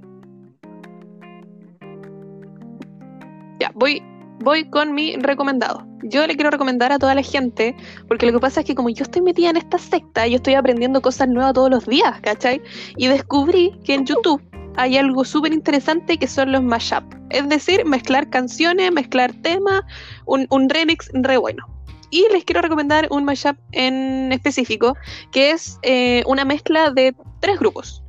Ya, 3.60 3.72
voy, 3.76 4.01
voy 4.44 4.70
con 4.70 4.94
mi 4.94 5.16
recomendado. 5.16 5.88
Yo 6.04 6.28
le 6.28 6.36
quiero 6.36 6.52
recomendar 6.52 6.91
a 6.91 7.00
toda 7.00 7.16
la 7.16 7.24
gente, 7.24 7.76
porque 8.08 8.26
lo 8.26 8.34
que 8.34 8.39
pasa 8.39 8.60
es 8.60 8.66
que 8.66 8.76
como 8.76 8.89
yo 8.89 9.04
estoy 9.04 9.22
metida 9.22 9.50
en 9.50 9.58
esta 9.58 9.78
secta, 9.78 10.28
yo 10.28 10.36
estoy 10.36 10.56
aprendiendo 10.56 11.02
cosas 11.02 11.30
nuevas 11.30 11.54
todos 11.54 11.70
los 11.70 11.86
días, 11.86 12.20
¿cachai? 12.22 12.62
Y 12.98 13.08
descubrí 13.08 13.72
que 13.86 13.94
en 13.94 14.06
YouTube 14.06 14.41
hay 14.76 14.98
algo 14.98 15.24
súper 15.24 15.54
interesante 15.54 16.18
que 16.18 16.28
son 16.28 16.52
los 16.52 16.62
mashup. 16.62 17.04
Es 17.30 17.48
decir, 17.48 17.86
mezclar 17.86 18.30
canciones, 18.30 18.91
mezclar 18.91 19.34
temas, 19.41 19.82
un, 20.26 20.46
un 20.50 20.70
remix 20.70 21.10
re 21.14 21.38
bueno. 21.38 21.66
Y 22.10 22.28
les 22.32 22.44
quiero 22.44 22.62
recomendar 22.62 23.08
un 23.10 23.24
mashup 23.24 23.58
en 23.72 24.32
específico, 24.34 24.96
que 25.32 25.52
es 25.52 25.80
eh, 25.84 26.24
una 26.28 26.44
mezcla 26.44 26.91
de 26.91 27.16
tres 27.39 27.60
grupos. 27.60 28.04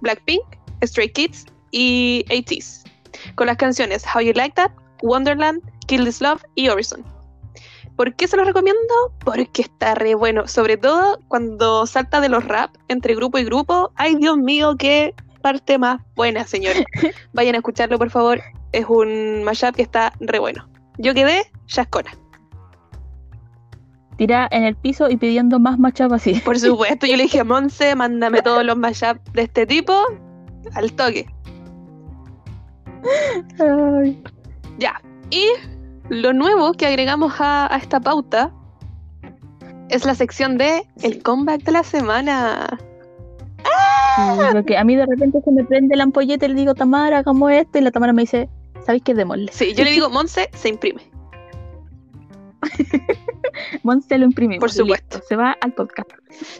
Blackpink, 0.00 0.42
Stray 0.84 1.10
Kids 1.10 1.46
y 1.70 2.24
ATEEZ. 2.28 2.84
Con 3.36 3.46
las 3.46 3.56
canciones 3.56 4.04
How 4.12 4.20
You 4.20 4.32
Like 4.34 4.54
That, 4.56 4.72
Wonderland, 5.02 5.62
Kill 5.86 6.04
This 6.04 6.20
Love 6.20 6.42
y 6.54 6.68
Horizon. 6.68 7.04
¿Por 7.96 8.14
qué 8.14 8.28
se 8.28 8.36
los 8.36 8.46
recomiendo? 8.46 8.80
Porque 9.24 9.62
está 9.62 9.94
re 9.94 10.14
bueno. 10.14 10.46
Sobre 10.46 10.76
todo 10.76 11.18
cuando 11.28 11.86
salta 11.86 12.20
de 12.20 12.28
los 12.28 12.44
rap 12.44 12.74
entre 12.88 13.14
grupo 13.14 13.38
y 13.38 13.44
grupo. 13.44 13.90
Ay, 13.96 14.16
Dios 14.16 14.36
mío, 14.36 14.76
qué 14.78 15.14
parte 15.40 15.78
más 15.78 16.02
buena, 16.14 16.46
señores. 16.46 16.84
Vayan 17.32 17.54
a 17.54 17.58
escucharlo, 17.58 17.98
por 17.98 18.10
favor. 18.10 18.42
Es 18.72 18.84
un 18.86 19.44
mashup 19.44 19.74
que 19.76 19.82
está 19.82 20.12
re 20.20 20.38
bueno. 20.38 20.68
Yo 20.98 21.14
quedé 21.14 21.50
chascona. 21.66 22.10
Tira 24.18 24.48
en 24.50 24.64
el 24.64 24.76
piso 24.76 25.08
y 25.08 25.16
pidiendo 25.16 25.58
más 25.58 25.78
matchup 25.78 26.12
así. 26.12 26.34
Por 26.44 26.58
supuesto, 26.60 27.06
yo 27.06 27.16
le 27.16 27.24
dije 27.24 27.40
a 27.40 27.44
Monse, 27.44 27.94
mándame 27.94 28.42
todos 28.42 28.64
los 28.64 28.76
mashups 28.76 29.20
de 29.32 29.42
este 29.42 29.66
tipo 29.66 29.94
al 30.74 30.92
toque. 30.92 31.26
Ay. 33.58 34.22
Ya. 34.78 35.00
Y 35.30 35.46
lo 36.08 36.32
nuevo 36.32 36.72
que 36.72 36.86
agregamos 36.86 37.40
a, 37.40 37.72
a 37.72 37.78
esta 37.78 38.00
pauta 38.00 38.52
es 39.88 40.04
la 40.04 40.14
sección 40.14 40.58
de 40.58 40.86
el 41.02 41.22
comeback 41.22 41.62
de 41.62 41.72
la 41.72 41.82
semana. 41.82 42.78
Porque 44.52 44.76
a 44.76 44.84
mí 44.84 44.96
de 44.96 45.06
repente 45.06 45.40
se 45.44 45.50
me 45.50 45.64
prende 45.64 45.96
la 45.96 46.04
ampolleta 46.04 46.46
y 46.46 46.48
le 46.50 46.54
digo, 46.54 46.74
Tamara, 46.74 47.18
hagamos 47.18 47.52
esto. 47.52 47.78
Y 47.78 47.82
la 47.82 47.90
Tamara 47.90 48.12
me 48.12 48.22
dice, 48.22 48.48
¿sabéis 48.84 49.02
qué? 49.04 49.14
Démosle. 49.14 49.50
Sí, 49.52 49.74
yo 49.74 49.84
le 49.84 49.90
digo, 49.90 50.08
Monse, 50.08 50.48
se 50.54 50.68
imprime. 50.70 51.02
Monse 53.82 54.18
lo 54.18 54.24
imprimimos. 54.24 54.60
Por 54.60 54.70
supuesto. 54.72 55.18
listo, 55.18 55.28
se 55.28 55.36
va 55.36 55.56
al 55.60 55.72
podcast. 55.72 56.10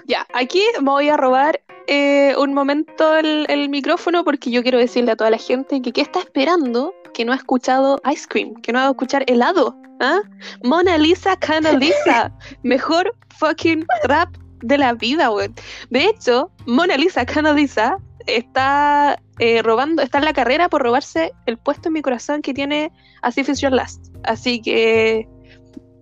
Ya, 0.06 0.26
aquí 0.32 0.62
me 0.80 0.90
voy 0.90 1.08
a 1.08 1.16
robar 1.16 1.60
eh, 1.86 2.34
un 2.38 2.54
momento 2.54 3.16
el, 3.16 3.46
el 3.48 3.68
micrófono 3.68 4.24
porque 4.24 4.50
yo 4.50 4.62
quiero 4.62 4.78
decirle 4.78 5.12
a 5.12 5.16
toda 5.16 5.30
la 5.30 5.38
gente 5.38 5.80
que 5.82 5.92
qué 5.92 6.00
está 6.00 6.20
esperando 6.20 6.92
que 7.16 7.24
no 7.24 7.32
ha 7.32 7.36
escuchado 7.36 7.98
Ice 8.12 8.26
Cream, 8.28 8.54
que 8.56 8.72
no 8.72 8.78
ha 8.78 8.90
escuchar 8.90 9.24
helado. 9.26 9.74
¿ah? 10.00 10.20
Mona 10.62 10.98
Lisa 10.98 11.34
Cana 11.36 11.72
Lisa, 11.72 12.30
mejor 12.62 13.16
fucking 13.38 13.86
rap 14.04 14.36
de 14.60 14.76
la 14.76 14.92
vida, 14.92 15.30
weón. 15.30 15.54
De 15.88 16.04
hecho, 16.04 16.50
Mona 16.66 16.98
Lisa 16.98 17.24
Cana 17.24 17.54
Lisa 17.54 17.96
está 18.26 19.18
eh, 19.38 19.62
robando, 19.62 20.02
está 20.02 20.18
en 20.18 20.26
la 20.26 20.34
carrera 20.34 20.68
por 20.68 20.82
robarse 20.82 21.32
el 21.46 21.56
puesto 21.56 21.88
en 21.88 21.94
mi 21.94 22.02
corazón 22.02 22.42
que 22.42 22.52
tiene 22.52 22.92
As 23.22 23.38
If 23.38 23.48
It's 23.48 23.62
Your 23.62 23.72
Last. 23.72 24.14
Así 24.24 24.60
que 24.60 25.26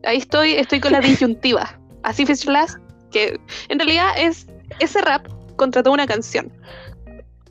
ahí 0.07 0.18
estoy, 0.18 0.52
estoy 0.52 0.80
con 0.80 0.92
la 0.92 1.00
disyuntiva. 1.00 1.78
As 2.02 2.20
If 2.20 2.30
It's 2.30 2.44
Your 2.44 2.52
Last, 2.52 2.78
que 3.11 3.40
en 3.68 3.78
realidad 3.78 4.11
es 4.18 4.46
ese 4.80 5.00
rap 5.00 5.26
contrató 5.57 5.92
una 5.92 6.07
canción. 6.07 6.52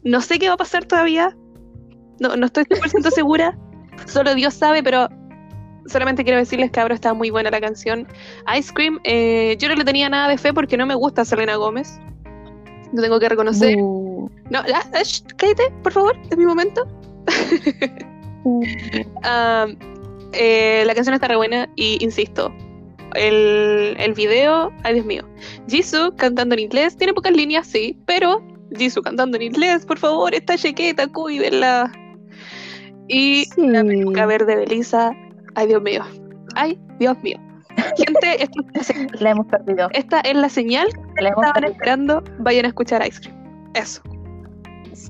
No 0.04 0.22
sé 0.22 0.40
qué 0.40 0.48
va 0.48 0.56
a 0.56 0.58
pasar 0.58 0.86
todavía. 0.86 1.36
No, 2.20 2.36
no 2.36 2.46
estoy 2.46 2.66
100% 2.66 3.10
segura. 3.16 3.58
Solo 4.06 4.36
Dios 4.36 4.54
sabe, 4.54 4.84
pero 4.84 5.08
solamente 5.88 6.24
quiero 6.24 6.40
decirles 6.40 6.72
que 6.72 6.80
ahora 6.80 6.96
está 6.96 7.14
muy 7.14 7.30
buena 7.30 7.50
la 7.50 7.62
canción. 7.62 8.08
Ice 8.58 8.74
Cream, 8.74 9.00
eh, 9.04 9.56
yo 9.60 9.70
no 9.70 9.76
le 9.76 9.86
tenía 9.86 10.10
nada 10.10 10.28
de 10.28 10.38
fe 10.38 10.54
porque 10.54 10.78
no 10.78 10.86
me 10.86 10.96
gusta 10.96 11.26
Selena 11.26 11.56
Gómez. 11.56 12.00
Lo 12.92 13.02
tengo 13.02 13.20
que 13.20 13.30
reconocer. 13.30 13.76
Bu. 13.78 14.30
No, 14.50 14.60
eh, 14.60 15.04
shh, 15.04 15.24
cállate, 15.38 15.64
por 15.82 15.94
favor, 15.94 16.16
es 16.30 16.38
mi 16.38 16.46
momento. 16.46 16.86
Bu. 18.44 18.64
Ah, 19.24 19.68
eh, 20.34 20.84
la 20.86 20.94
canción 20.96 21.14
está 21.14 21.28
re 21.28 21.36
buena 21.36 21.70
y 21.76 22.04
insisto, 22.04 22.54
el, 23.16 23.96
el 24.00 24.14
video, 24.14 24.72
ay 24.84 24.96
Dios 24.96 25.06
mío, 25.06 25.28
Jisoo 25.68 26.16
cantando 26.16 26.56
en 26.56 26.60
inglés, 26.62 26.98
tiene 26.98 27.14
pocas 27.14 27.32
líneas, 27.34 27.68
sí, 27.68 27.98
pero 28.06 28.42
Jisoo 28.76 29.04
cantando 29.04 29.38
en 29.38 29.44
inglés, 29.44 29.86
por 29.86 30.00
favor, 30.00 30.34
esta 30.34 30.58
chequeta, 30.58 31.08
cuídenla. 31.08 31.92
Y 33.08 33.46
Sí. 33.54 33.68
la 33.68 33.84
peluca 33.84 34.26
verde 34.26 34.56
de 34.56 34.66
Lisa, 34.66 35.12
ay 35.56 35.68
Dios 35.68 35.82
mío, 35.84 36.04
ay 36.56 36.80
Dios 37.00 37.18
mío. 37.22 37.38
Gente, 37.98 38.44
esta, 38.44 38.62
es 38.80 39.22
la 39.22 39.32
hemos 39.32 39.48
perdido. 39.48 39.90
esta 39.94 40.20
es 40.22 40.36
la 40.36 40.50
señal 40.50 40.88
que 41.16 41.24
La 41.24 41.30
estaban 41.30 41.54
perdido. 41.54 41.72
esperando, 41.74 42.24
vayan 42.40 42.66
a 42.66 42.70
escuchar 42.70 43.06
Ice 43.08 43.20
Cream. 43.22 43.70
Eso. 43.76 44.02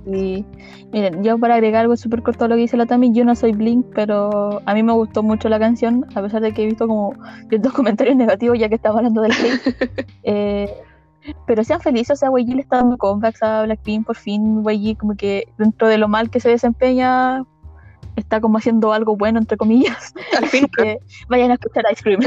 Sí. 0.05 0.45
Miren, 0.91 1.23
yo 1.23 1.37
para 1.37 1.55
agregar 1.55 1.81
algo 1.81 1.95
súper 1.95 2.21
corto 2.21 2.45
a 2.45 2.47
lo 2.47 2.55
que 2.55 2.61
dice 2.61 2.77
la 2.77 2.85
Tami, 2.85 3.13
yo 3.13 3.23
no 3.23 3.35
soy 3.35 3.53
Blink, 3.53 3.85
pero 3.95 4.61
a 4.65 4.73
mí 4.73 4.83
me 4.83 4.91
gustó 4.93 5.23
mucho 5.23 5.47
la 5.47 5.59
canción, 5.59 6.05
a 6.13 6.21
pesar 6.21 6.41
de 6.41 6.53
que 6.53 6.63
he 6.63 6.65
visto 6.65 6.87
como 6.87 7.13
ciertos 7.49 7.73
comentarios 7.73 8.15
negativos 8.15 8.59
ya 8.59 8.69
que 8.69 8.75
estaba 8.75 8.97
hablando 8.97 9.21
del 9.21 9.31
hate. 9.31 10.07
Eh, 10.25 10.69
pero 11.47 11.63
sean 11.63 11.79
felices, 11.79 12.11
o 12.11 12.15
sea, 12.19 12.29
YG 12.29 12.55
le 12.55 12.61
está 12.61 12.77
dando 12.77 12.97
comebacks 12.97 13.43
a 13.43 13.63
Blackpink, 13.63 14.05
por 14.05 14.17
fin 14.17 14.61
YG 14.63 14.97
como 14.97 15.15
que 15.15 15.47
dentro 15.57 15.87
de 15.87 15.97
lo 15.97 16.07
mal 16.07 16.29
que 16.29 16.41
se 16.41 16.49
desempeña, 16.49 17.43
está 18.15 18.41
como 18.41 18.57
haciendo 18.57 18.93
algo 18.93 19.15
bueno, 19.15 19.39
entre 19.39 19.57
comillas. 19.57 20.13
Al 20.37 20.47
fin, 20.47 20.67
que 20.77 20.99
vayan 21.29 21.51
a 21.51 21.55
escuchar 21.55 21.85
Ice 21.91 22.03
Cream. 22.03 22.21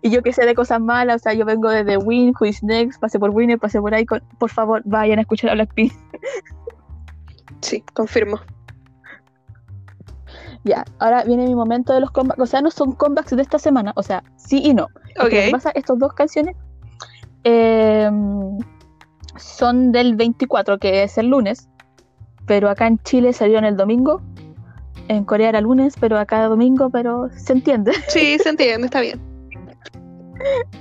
Y 0.00 0.10
yo 0.10 0.22
que 0.22 0.32
sé 0.32 0.46
de 0.46 0.54
cosas 0.54 0.80
malas, 0.80 1.16
o 1.16 1.18
sea, 1.18 1.32
yo 1.32 1.44
vengo 1.44 1.68
desde 1.70 1.96
Win, 1.96 2.32
Who 2.38 2.46
is 2.46 2.62
Next, 2.62 3.00
pasé 3.00 3.18
por 3.18 3.30
Winner, 3.30 3.58
pasé 3.58 3.80
por 3.80 3.94
ahí. 3.94 4.04
por 4.38 4.50
favor, 4.50 4.82
vayan 4.84 5.18
a 5.18 5.22
escuchar 5.22 5.50
a 5.50 5.54
Blackpink. 5.54 5.92
Sí, 7.60 7.82
confirmo. 7.92 8.40
Ya, 10.64 10.84
ahora 10.98 11.24
viene 11.24 11.44
mi 11.44 11.54
momento 11.54 11.92
de 11.92 12.00
los 12.00 12.10
comebacks. 12.10 12.40
O 12.40 12.46
sea, 12.46 12.60
no 12.60 12.70
son 12.70 12.92
comebacks 12.92 13.34
de 13.34 13.42
esta 13.42 13.58
semana, 13.58 13.92
o 13.96 14.02
sea, 14.02 14.22
sí 14.36 14.60
y 14.64 14.74
no. 14.74 14.84
Ok. 15.20 15.30
¿Qué 15.30 15.48
pasa? 15.50 15.70
Estas 15.74 15.98
dos 15.98 16.12
canciones 16.12 16.56
eh, 17.44 18.10
son 19.36 19.92
del 19.92 20.16
24, 20.16 20.78
que 20.78 21.04
es 21.04 21.18
el 21.18 21.28
lunes, 21.28 21.68
pero 22.46 22.68
acá 22.68 22.86
en 22.86 22.98
Chile 23.02 23.32
salieron 23.32 23.64
el 23.64 23.76
domingo. 23.76 24.20
En 25.08 25.24
Corea 25.24 25.48
era 25.48 25.60
lunes, 25.60 25.94
pero 25.98 26.18
acá 26.18 26.44
domingo, 26.48 26.90
pero 26.90 27.30
se 27.34 27.54
entiende. 27.54 27.92
Sí, 28.08 28.38
se 28.38 28.50
entiende, 28.50 28.86
está 28.86 29.00
bien. 29.00 29.27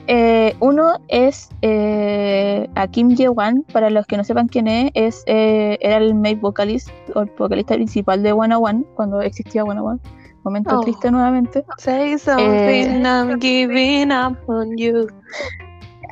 Eh, 0.08 0.56
uno 0.60 0.94
es 1.10 1.50
eh, 1.62 2.70
a 2.76 2.88
Kim 2.88 3.10
Ye-wan, 3.16 3.64
para 3.74 3.90
los 3.90 4.06
que 4.06 4.16
no 4.18 4.24
sepan 4.24 4.48
quién 4.48 4.68
es, 4.68 4.92
es 4.94 5.24
eh, 5.26 5.78
era 5.82 5.98
el 5.98 6.16
main 6.16 6.40
vocalist 6.40 6.90
o 7.16 7.22
el 7.22 7.32
vocalista 7.38 7.76
principal 7.76 8.24
de 8.24 8.32
One 8.32 8.56
One 8.56 8.84
cuando 8.96 9.22
existía 9.22 9.64
One 9.64 9.82
One. 9.82 10.00
Momento 10.44 10.78
Oh. 10.78 10.82
triste 10.82 11.12
nuevamente. 11.12 11.66
Say 11.78 12.18
something, 12.18 12.46
Eh. 12.46 13.02
I'm 13.04 13.38
giving 13.40 14.12
up 14.12 14.38
on 14.48 14.78
you. 14.78 15.08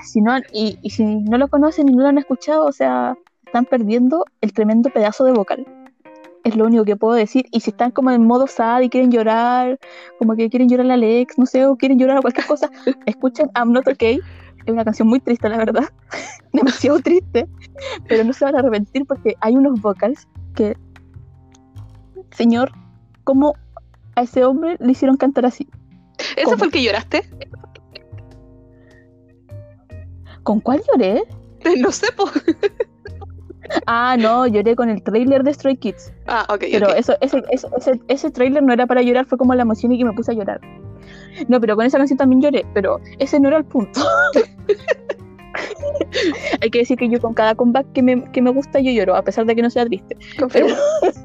Si 0.04 0.20
no, 0.22 0.38
y, 0.52 0.78
y 0.82 0.90
si 0.90 1.04
no 1.06 1.38
lo 1.38 1.48
conocen 1.48 1.88
y 1.88 1.94
no 1.94 2.04
lo 2.04 2.10
han 2.10 2.18
escuchado, 2.18 2.66
o 2.66 2.72
sea, 2.72 3.16
están 3.46 3.66
perdiendo 3.66 4.26
el 4.42 4.52
tremendo 4.52 4.90
pedazo 4.90 5.24
de 5.24 5.32
vocal. 5.32 5.66
Es 6.46 6.56
lo 6.56 6.66
único 6.66 6.86
que 6.86 6.96
puedo 6.96 7.16
decir. 7.16 7.48
Y 7.52 7.60
si 7.60 7.72
están 7.72 7.90
como 7.90 8.12
en 8.12 8.24
modo 8.24 8.46
sad 8.46 8.82
y 8.82 8.90
quieren 8.90 9.12
llorar, 9.12 9.80
como 10.20 10.36
que 10.36 10.48
quieren 10.50 10.70
llorar 10.70 10.90
a 10.92 10.94
Alex, 10.94 11.40
no 11.40 11.48
sé, 11.48 11.66
o 11.66 11.76
quieren 11.76 11.98
llorar 11.98 12.18
a 12.20 12.22
cualquier 12.22 12.46
cosa, 12.46 12.70
escuchen 13.08 13.50
I'm 13.56 13.74
Not 13.74 13.88
Okay. 13.88 14.20
Es 14.66 14.72
una 14.72 14.86
canción 14.86 15.08
muy 15.08 15.20
triste, 15.20 15.50
la 15.50 15.58
verdad. 15.58 15.90
Demasiado 16.54 17.00
triste. 17.00 17.48
Pero 18.08 18.24
no 18.24 18.32
se 18.32 18.46
van 18.46 18.56
a 18.56 18.60
arrepentir 18.60 19.06
porque 19.06 19.36
hay 19.42 19.56
unos 19.56 19.82
vocals 19.82 20.28
que, 20.56 20.78
señor, 22.32 22.72
¿cómo 23.24 23.56
a 24.16 24.22
ese 24.22 24.46
hombre 24.46 24.78
le 24.80 24.92
hicieron 24.92 25.18
cantar 25.18 25.48
así? 25.48 25.68
¿Ese 26.36 26.46
¿Cómo? 26.46 26.58
fue 26.58 26.68
el 26.68 26.74
que 26.74 26.84
lloraste? 26.84 27.28
¿Con 30.44 30.60
cuál 30.60 30.82
lloré? 30.88 31.24
No 31.80 31.92
sé, 31.92 32.12
po. 32.16 32.26
Ah, 33.88 34.16
no, 34.20 34.48
lloré 34.48 34.76
con 34.76 34.90
el 34.90 35.02
trailer 35.02 35.44
de 35.44 35.54
Stray 35.54 35.78
Kids. 35.78 36.14
Ah, 36.28 36.46
ok, 36.50 36.66
Pero 36.72 36.88
ok. 36.88 36.94
eso, 36.98 37.14
ese, 37.22 37.44
ese, 37.50 37.68
ese, 37.78 38.00
ese 38.08 38.32
trailer 38.32 38.64
no 38.64 38.74
era 38.74 38.86
para 38.88 39.02
llorar, 39.02 39.26
fue 39.26 39.38
como 39.38 39.54
la 39.54 39.64
emoción 39.64 39.92
y 39.92 39.98
que 39.98 40.06
me 40.06 40.14
puse 40.14 40.32
a 40.32 40.36
llorar. 40.36 40.62
No, 41.48 41.60
pero 41.60 41.76
con 41.76 41.86
esa 41.86 41.98
canción 41.98 42.18
también 42.18 42.42
lloré, 42.42 42.66
pero 42.74 43.00
ese 43.20 43.40
no 43.40 43.50
era 43.50 43.58
el 43.58 43.66
punto. 43.66 44.02
Hay 46.62 46.70
que 46.70 46.80
decir 46.80 46.98
que 46.98 47.10
yo 47.10 47.20
con 47.20 47.34
cada 47.34 47.56
comeback 47.56 47.92
que 47.94 48.04
me, 48.04 48.24
que 48.32 48.42
me 48.42 48.52
gusta 48.52 48.80
yo 48.80 48.92
lloro, 48.92 49.16
a 49.16 49.24
pesar 49.24 49.46
de 49.46 49.56
que 49.56 49.62
no 49.62 49.70
sea 49.70 49.86
triste. 49.86 50.18
Confirmo. 50.40 50.76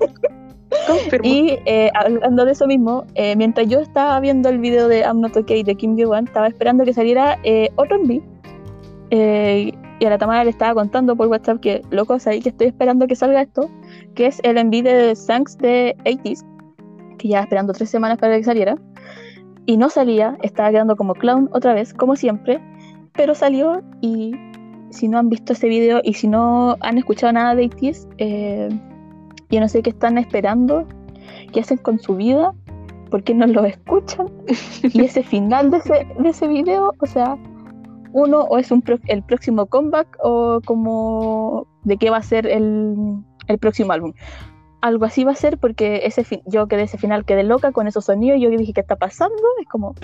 Confirmo. 0.86 1.28
Y 1.28 1.58
eh, 1.66 1.90
hablando 1.94 2.44
de 2.44 2.52
eso 2.52 2.66
mismo, 2.66 3.04
eh, 3.14 3.34
mientras 3.36 3.68
yo 3.68 3.80
estaba 3.80 4.18
viendo 4.20 4.48
el 4.48 4.58
video 4.58 4.88
de 4.88 5.00
I'm 5.00 5.20
Not 5.20 5.36
Okay 5.36 5.62
de 5.62 5.74
Kim 5.74 5.96
Ji-wan, 5.96 6.26
estaba 6.26 6.46
esperando 6.46 6.84
que 6.84 6.92
saliera 6.92 7.38
eh, 7.42 7.70
otro 7.76 7.96
enví. 7.96 8.22
Y 10.00 10.06
a 10.06 10.10
la 10.10 10.18
Tamara 10.18 10.44
le 10.44 10.50
estaba 10.50 10.72
contando 10.72 11.14
por 11.14 11.28
WhatsApp 11.28 11.60
que, 11.60 11.82
loco, 11.90 12.16
ahí 12.24 12.40
que 12.40 12.48
estoy 12.48 12.68
esperando 12.68 13.06
que 13.06 13.14
salga 13.14 13.42
esto, 13.42 13.70
que 14.14 14.26
es 14.26 14.40
el 14.44 14.56
enví 14.56 14.80
de 14.80 15.14
Thanks 15.26 15.58
de 15.58 15.94
80s, 16.04 16.42
que 17.18 17.28
ya 17.28 17.40
esperando 17.40 17.74
tres 17.74 17.90
semanas 17.90 18.16
para 18.16 18.36
que 18.38 18.44
saliera. 18.44 18.76
Y 19.66 19.76
no 19.76 19.90
salía, 19.90 20.38
estaba 20.42 20.70
quedando 20.70 20.96
como 20.96 21.14
clown 21.14 21.50
otra 21.52 21.74
vez, 21.74 21.92
como 21.92 22.16
siempre, 22.16 22.60
pero 23.12 23.34
salió 23.34 23.82
y 24.00 24.32
si 24.88 25.06
no 25.06 25.18
han 25.18 25.28
visto 25.28 25.52
ese 25.52 25.68
video 25.68 26.00
y 26.02 26.14
si 26.14 26.28
no 26.28 26.76
han 26.80 26.96
escuchado 26.96 27.34
nada 27.34 27.54
de 27.54 27.68
80s, 27.68 28.08
eh, 28.16 28.68
yo 29.50 29.60
no 29.60 29.68
sé 29.68 29.82
qué 29.82 29.90
están 29.90 30.16
esperando, 30.16 30.86
qué 31.52 31.60
hacen 31.60 31.76
con 31.76 31.98
su 31.98 32.16
vida, 32.16 32.54
por 33.10 33.22
qué 33.22 33.34
no 33.34 33.46
lo 33.46 33.66
escuchan. 33.66 34.30
y 34.82 35.04
ese 35.04 35.22
final 35.22 35.70
de 35.70 35.76
ese, 35.76 36.06
de 36.18 36.28
ese 36.30 36.48
video, 36.48 36.94
o 36.98 37.06
sea, 37.06 37.36
uno 38.12 38.40
o 38.40 38.58
es 38.58 38.70
un 38.70 38.82
pro- 38.82 38.98
el 39.06 39.22
próximo 39.22 39.66
comeback 39.66 40.16
o 40.22 40.60
como 40.64 41.66
de 41.84 41.96
qué 41.96 42.10
va 42.10 42.18
a 42.18 42.22
ser 42.22 42.46
el, 42.46 42.94
el 43.48 43.58
próximo 43.58 43.92
álbum. 43.92 44.12
Algo 44.82 45.04
así 45.04 45.24
va 45.24 45.32
a 45.32 45.36
ser 45.36 45.58
porque 45.58 46.02
ese 46.04 46.24
fin- 46.24 46.42
yo 46.46 46.66
quedé 46.66 46.82
ese 46.82 46.98
final 46.98 47.24
quedé 47.24 47.42
loca 47.42 47.72
con 47.72 47.86
esos 47.86 48.04
sonidos 48.06 48.38
y 48.38 48.42
yo 48.42 48.50
dije, 48.50 48.72
¿qué 48.72 48.80
está 48.80 48.96
pasando? 48.96 49.36
Es 49.60 49.68
como... 49.68 49.94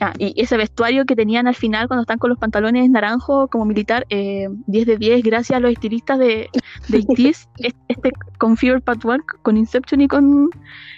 Ah, 0.00 0.12
y 0.18 0.34
ese 0.42 0.56
vestuario 0.56 1.04
que 1.06 1.14
tenían 1.14 1.46
al 1.46 1.54
final 1.54 1.86
cuando 1.86 2.02
están 2.02 2.18
con 2.18 2.28
los 2.28 2.38
pantalones 2.38 2.90
naranjos 2.90 3.48
como 3.48 3.64
militar, 3.64 4.04
eh, 4.10 4.48
10 4.66 4.86
de 4.86 4.96
10, 4.98 5.22
gracias 5.22 5.56
a 5.56 5.60
los 5.60 5.70
estilistas 5.70 6.18
de, 6.18 6.48
de 6.88 6.98
ITZY, 7.08 7.32
este, 7.88 8.12
con 8.38 8.56
Fever 8.56 8.82
Part 8.82 9.04
1, 9.04 9.18
con 9.42 9.56
Inception 9.56 10.00
y 10.00 10.08
con 10.08 10.50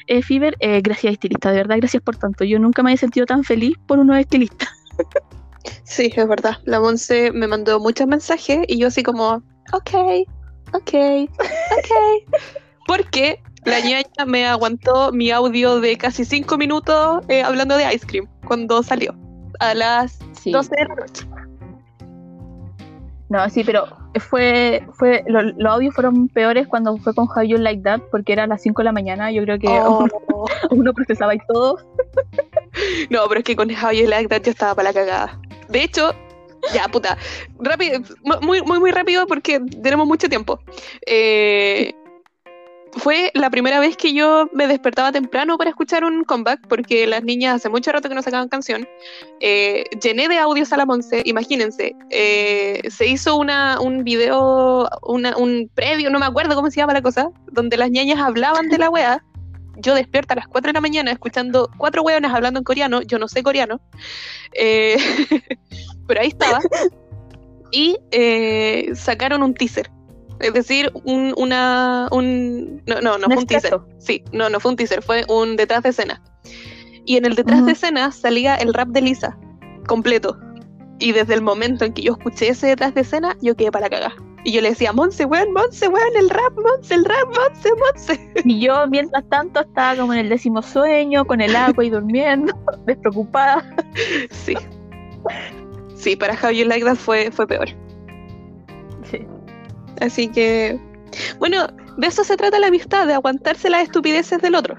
eh, 0.06 0.22
Fever, 0.22 0.56
eh, 0.60 0.80
gracias 0.80 1.12
estilista, 1.12 1.50
de 1.50 1.58
verdad, 1.58 1.76
gracias 1.76 2.02
por 2.02 2.16
tanto. 2.16 2.44
Yo 2.44 2.58
nunca 2.58 2.82
me 2.82 2.92
he 2.94 2.96
sentido 2.96 3.26
tan 3.26 3.44
feliz 3.44 3.76
por 3.86 3.98
unos 3.98 4.16
estilistas. 4.18 4.68
Sí, 5.84 6.12
es 6.14 6.28
verdad. 6.28 6.56
La 6.64 6.80
Monse 6.80 7.32
me 7.32 7.46
mandó 7.46 7.80
muchos 7.80 8.06
mensajes 8.06 8.60
y 8.68 8.78
yo 8.78 8.88
así 8.88 9.02
como, 9.02 9.42
ok, 9.72 9.90
ok, 10.72 10.92
ok. 11.72 11.90
Porque 12.86 13.40
la 13.64 13.80
ñaña 13.80 14.04
me 14.26 14.46
aguantó 14.46 15.10
mi 15.12 15.30
audio 15.30 15.80
de 15.80 15.96
casi 15.98 16.24
cinco 16.24 16.56
minutos 16.56 17.24
eh, 17.28 17.42
hablando 17.42 17.76
de 17.76 17.92
Ice 17.94 18.06
Cream 18.06 18.28
cuando 18.46 18.82
salió 18.82 19.14
a 19.58 19.74
las 19.74 20.18
12 20.44 20.70
de 20.76 20.84
la 20.86 20.94
noche. 20.94 21.26
No, 23.28 23.50
sí, 23.50 23.64
pero 23.64 23.86
fue, 24.30 24.86
fue 24.92 25.24
lo- 25.26 25.42
los 25.42 25.72
audios 25.72 25.92
fueron 25.96 26.28
peores 26.28 26.68
cuando 26.68 26.96
fue 26.98 27.12
con 27.12 27.26
How 27.26 27.42
You 27.42 27.56
Like 27.58 27.82
That, 27.82 28.02
porque 28.12 28.32
era 28.34 28.44
a 28.44 28.46
las 28.46 28.62
5 28.62 28.82
de 28.82 28.84
la 28.84 28.92
mañana, 28.92 29.32
yo 29.32 29.42
creo 29.42 29.58
que 29.58 29.66
Oh. 29.84 30.06
uno 30.70 30.92
procesaba 30.94 31.34
y 31.34 31.38
todo. 31.48 31.78
No, 33.10 33.20
pero 33.26 33.38
es 33.40 33.44
que 33.44 33.56
con 33.56 33.70
How 33.70 33.92
You 33.92 34.06
Like 34.06 34.28
That 34.28 34.42
yo 34.44 34.50
estaba 34.50 34.74
para 34.74 34.90
la 34.90 34.94
cagada. 34.94 35.40
De 35.68 35.82
hecho, 35.82 36.14
ya, 36.74 36.88
puta, 36.88 37.16
rápido, 37.58 38.00
muy, 38.40 38.62
muy, 38.62 38.78
muy 38.80 38.90
rápido 38.90 39.26
porque 39.26 39.60
tenemos 39.82 40.06
mucho 40.06 40.28
tiempo. 40.28 40.58
Eh, 41.06 41.92
fue 42.92 43.30
la 43.34 43.50
primera 43.50 43.78
vez 43.78 43.94
que 43.96 44.14
yo 44.14 44.48
me 44.54 44.66
despertaba 44.66 45.12
temprano 45.12 45.58
para 45.58 45.68
escuchar 45.68 46.02
un 46.02 46.24
comeback, 46.24 46.66
porque 46.66 47.06
las 47.06 47.22
niñas 47.22 47.56
hace 47.56 47.68
mucho 47.68 47.92
rato 47.92 48.08
que 48.08 48.14
no 48.14 48.22
sacaban 48.22 48.48
canción. 48.48 48.88
Eh, 49.40 49.84
llené 50.02 50.28
de 50.28 50.38
audios 50.38 50.72
a 50.72 50.78
la 50.78 50.86
imagínense. 51.26 51.94
eh, 52.10 52.80
se 52.88 53.06
hizo 53.06 53.36
una, 53.36 53.80
un 53.80 54.02
video, 54.02 54.88
una- 55.02 55.36
un 55.36 55.70
previo, 55.74 56.08
no 56.08 56.18
me 56.18 56.24
acuerdo 56.26 56.54
cómo 56.54 56.70
se 56.70 56.80
llama 56.80 56.94
la 56.94 57.02
cosa, 57.02 57.28
donde 57.52 57.76
las 57.76 57.90
niñas 57.90 58.18
hablaban 58.18 58.68
de 58.70 58.78
la 58.78 58.88
wea. 58.88 59.22
Yo 59.76 59.94
despierta 59.94 60.34
a 60.34 60.36
las 60.36 60.48
4 60.48 60.70
de 60.70 60.72
la 60.74 60.80
mañana 60.80 61.12
escuchando 61.12 61.70
cuatro 61.76 62.02
hueonas 62.02 62.34
hablando 62.34 62.58
en 62.58 62.64
coreano, 62.64 63.02
yo 63.02 63.18
no 63.18 63.28
sé 63.28 63.42
coreano, 63.42 63.80
eh, 64.52 64.96
pero 66.06 66.20
ahí 66.20 66.28
estaba. 66.28 66.60
Y 67.70 67.96
eh, 68.10 68.90
sacaron 68.94 69.42
un 69.42 69.54
teaser. 69.54 69.90
Es 70.40 70.52
decir, 70.52 70.92
un, 71.04 71.34
una. 71.36 72.08
Un, 72.10 72.82
no, 72.86 73.00
no, 73.00 73.18
no 73.18 73.26
fue 73.26 73.38
un 73.38 73.46
teaser. 73.46 73.78
Sí, 73.98 74.22
no, 74.32 74.50
no 74.50 74.60
fue 74.60 74.70
un 74.70 74.76
teaser, 74.76 75.02
fue 75.02 75.24
un 75.28 75.56
detrás 75.56 75.82
de 75.82 75.90
escena. 75.90 76.22
Y 77.04 77.16
en 77.16 77.24
el 77.24 77.34
detrás 77.34 77.58
Ujú. 77.58 77.66
de 77.66 77.72
escena 77.72 78.12
salía 78.12 78.56
el 78.56 78.74
rap 78.74 78.88
de 78.88 79.00
Lisa, 79.00 79.38
completo. 79.86 80.38
Y 80.98 81.12
desde 81.12 81.34
el 81.34 81.42
momento 81.42 81.84
en 81.84 81.92
que 81.92 82.02
yo 82.02 82.12
escuché 82.12 82.48
ese 82.48 82.68
detrás 82.68 82.94
de 82.94 83.02
escena, 83.02 83.36
yo 83.40 83.54
quedé 83.54 83.70
para 83.70 83.88
cagar. 83.88 84.12
Y 84.46 84.52
yo 84.52 84.60
le 84.60 84.68
decía, 84.68 84.92
Monse, 84.92 85.24
weón, 85.24 85.52
Monse, 85.52 85.88
weón, 85.88 86.16
el 86.16 86.30
rap, 86.30 86.52
Monse, 86.54 86.94
el 86.94 87.04
rap, 87.04 87.26
Monse, 87.34 87.68
Monse. 87.80 88.32
Y 88.44 88.60
yo, 88.60 88.86
mientras 88.86 89.28
tanto, 89.28 89.62
estaba 89.62 89.96
como 89.96 90.12
en 90.12 90.20
el 90.20 90.28
décimo 90.28 90.62
sueño, 90.62 91.24
con 91.24 91.40
el 91.40 91.56
agua 91.56 91.84
y 91.84 91.90
durmiendo, 91.90 92.56
despreocupada. 92.86 93.68
Sí. 94.30 94.54
Sí, 95.96 96.14
para 96.14 96.34
How 96.34 96.52
You 96.52 96.64
Like 96.64 96.84
That 96.84 96.94
fue, 96.94 97.32
fue 97.32 97.48
peor. 97.48 97.66
Sí. 99.10 99.26
Así 100.00 100.28
que, 100.28 100.78
bueno, 101.40 101.66
de 101.96 102.06
eso 102.06 102.22
se 102.22 102.36
trata 102.36 102.60
la 102.60 102.68
amistad, 102.68 103.08
de 103.08 103.14
aguantarse 103.14 103.68
las 103.68 103.82
estupideces 103.82 104.40
del 104.40 104.54
otro. 104.54 104.76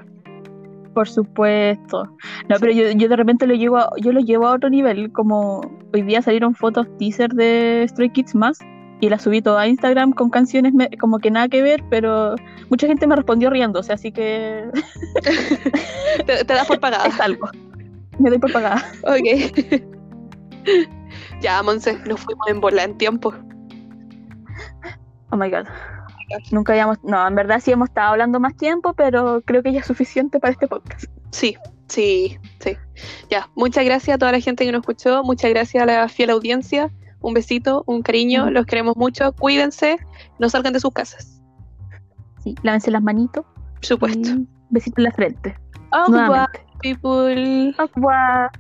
Por 0.94 1.10
supuesto. 1.10 2.06
No, 2.48 2.56
pero 2.58 2.72
yo, 2.72 2.90
yo 2.92 3.10
de 3.10 3.16
repente 3.18 3.46
lo 3.46 3.54
llevo 3.54 3.80
a, 3.80 3.90
yo 3.98 4.14
lo 4.14 4.22
llevo 4.22 4.48
a 4.48 4.54
otro 4.54 4.70
nivel, 4.70 5.12
como 5.12 5.60
hoy 5.94 6.04
día 6.04 6.22
salieron 6.22 6.56
fotos 6.56 6.88
teaser 6.98 7.32
de 7.32 7.86
Stray 7.90 8.12
Kids 8.12 8.34
más 8.34 8.60
y 9.00 9.10
las 9.10 9.22
subí 9.22 9.42
todo 9.42 9.58
a 9.58 9.68
Instagram 9.68 10.12
con 10.14 10.30
canciones 10.30 10.74
me- 10.74 10.90
como 10.98 11.20
que 11.20 11.30
nada 11.32 11.48
que 11.50 11.62
ver, 11.62 11.84
pero 11.90 12.36
mucha 12.70 12.88
gente 12.88 13.06
me 13.08 13.16
respondió 13.16 13.50
riéndose, 13.50 13.94
así 13.94 14.12
que 14.12 14.66
Te, 16.26 16.44
te 16.46 16.54
das 16.54 16.68
por 16.68 16.80
pagada. 16.80 17.08
es 17.08 17.20
algo. 17.20 17.50
Me 18.20 18.30
doy 18.30 18.40
por 18.40 18.52
pagada. 18.52 18.84
Ok. 19.04 19.82
ya, 21.42 21.62
Monse, 21.64 21.98
nos 22.08 22.20
fuimos 22.22 22.48
en 22.48 22.60
bola 22.60 22.84
en 22.84 22.98
tiempo. 22.98 23.34
Oh 25.30 25.38
my 25.38 25.50
god. 25.50 25.66
Nunca 26.52 26.74
habíamos, 26.74 26.98
no, 27.04 27.26
en 27.26 27.36
verdad 27.36 27.60
sí 27.62 27.72
hemos 27.72 27.90
estado 27.90 28.10
hablando 28.12 28.40
más 28.40 28.56
tiempo, 28.58 28.94
pero 28.94 29.42
creo 29.46 29.64
que 29.64 29.72
ya 29.72 29.80
es 29.80 29.86
suficiente 29.86 30.40
para 30.40 30.52
este 30.54 30.68
podcast. 30.68 31.06
Sí, 31.32 31.56
Sí, 31.90 32.38
sí. 32.60 32.76
Ya, 33.30 33.48
muchas 33.56 33.86
gracias 33.86 34.16
a 34.16 34.18
toda 34.18 34.34
la 34.34 34.42
gente 34.42 34.66
que 34.66 34.74
nos 34.74 34.82
escuchó, 34.82 35.24
muchas 35.24 35.52
gracias 35.52 35.82
a 35.82 35.86
la 35.86 36.10
fiel 36.10 36.32
audiencia. 36.32 36.92
Un 37.22 37.34
besito, 37.34 37.84
un 37.88 38.02
cariño, 38.02 38.50
los 38.52 38.66
queremos 38.66 38.96
mucho. 38.96 39.34
Cuídense, 39.34 39.98
no 40.40 40.50
salgan 40.50 40.74
de 40.74 40.80
sus 40.80 40.92
casas. 40.92 41.42
Sí, 42.44 42.56
lávense 42.64 42.92
las 42.92 43.02
manitos. 43.02 43.46
Por 43.76 43.86
supuesto. 43.86 44.30
Besito 44.70 45.02
en 45.02 45.04
la 45.04 45.12
frente. 45.12 45.58
Au 45.92 46.12
revoir, 46.12 46.50
people. 46.82 47.74
Au 47.78 47.88
revoir. 47.96 48.52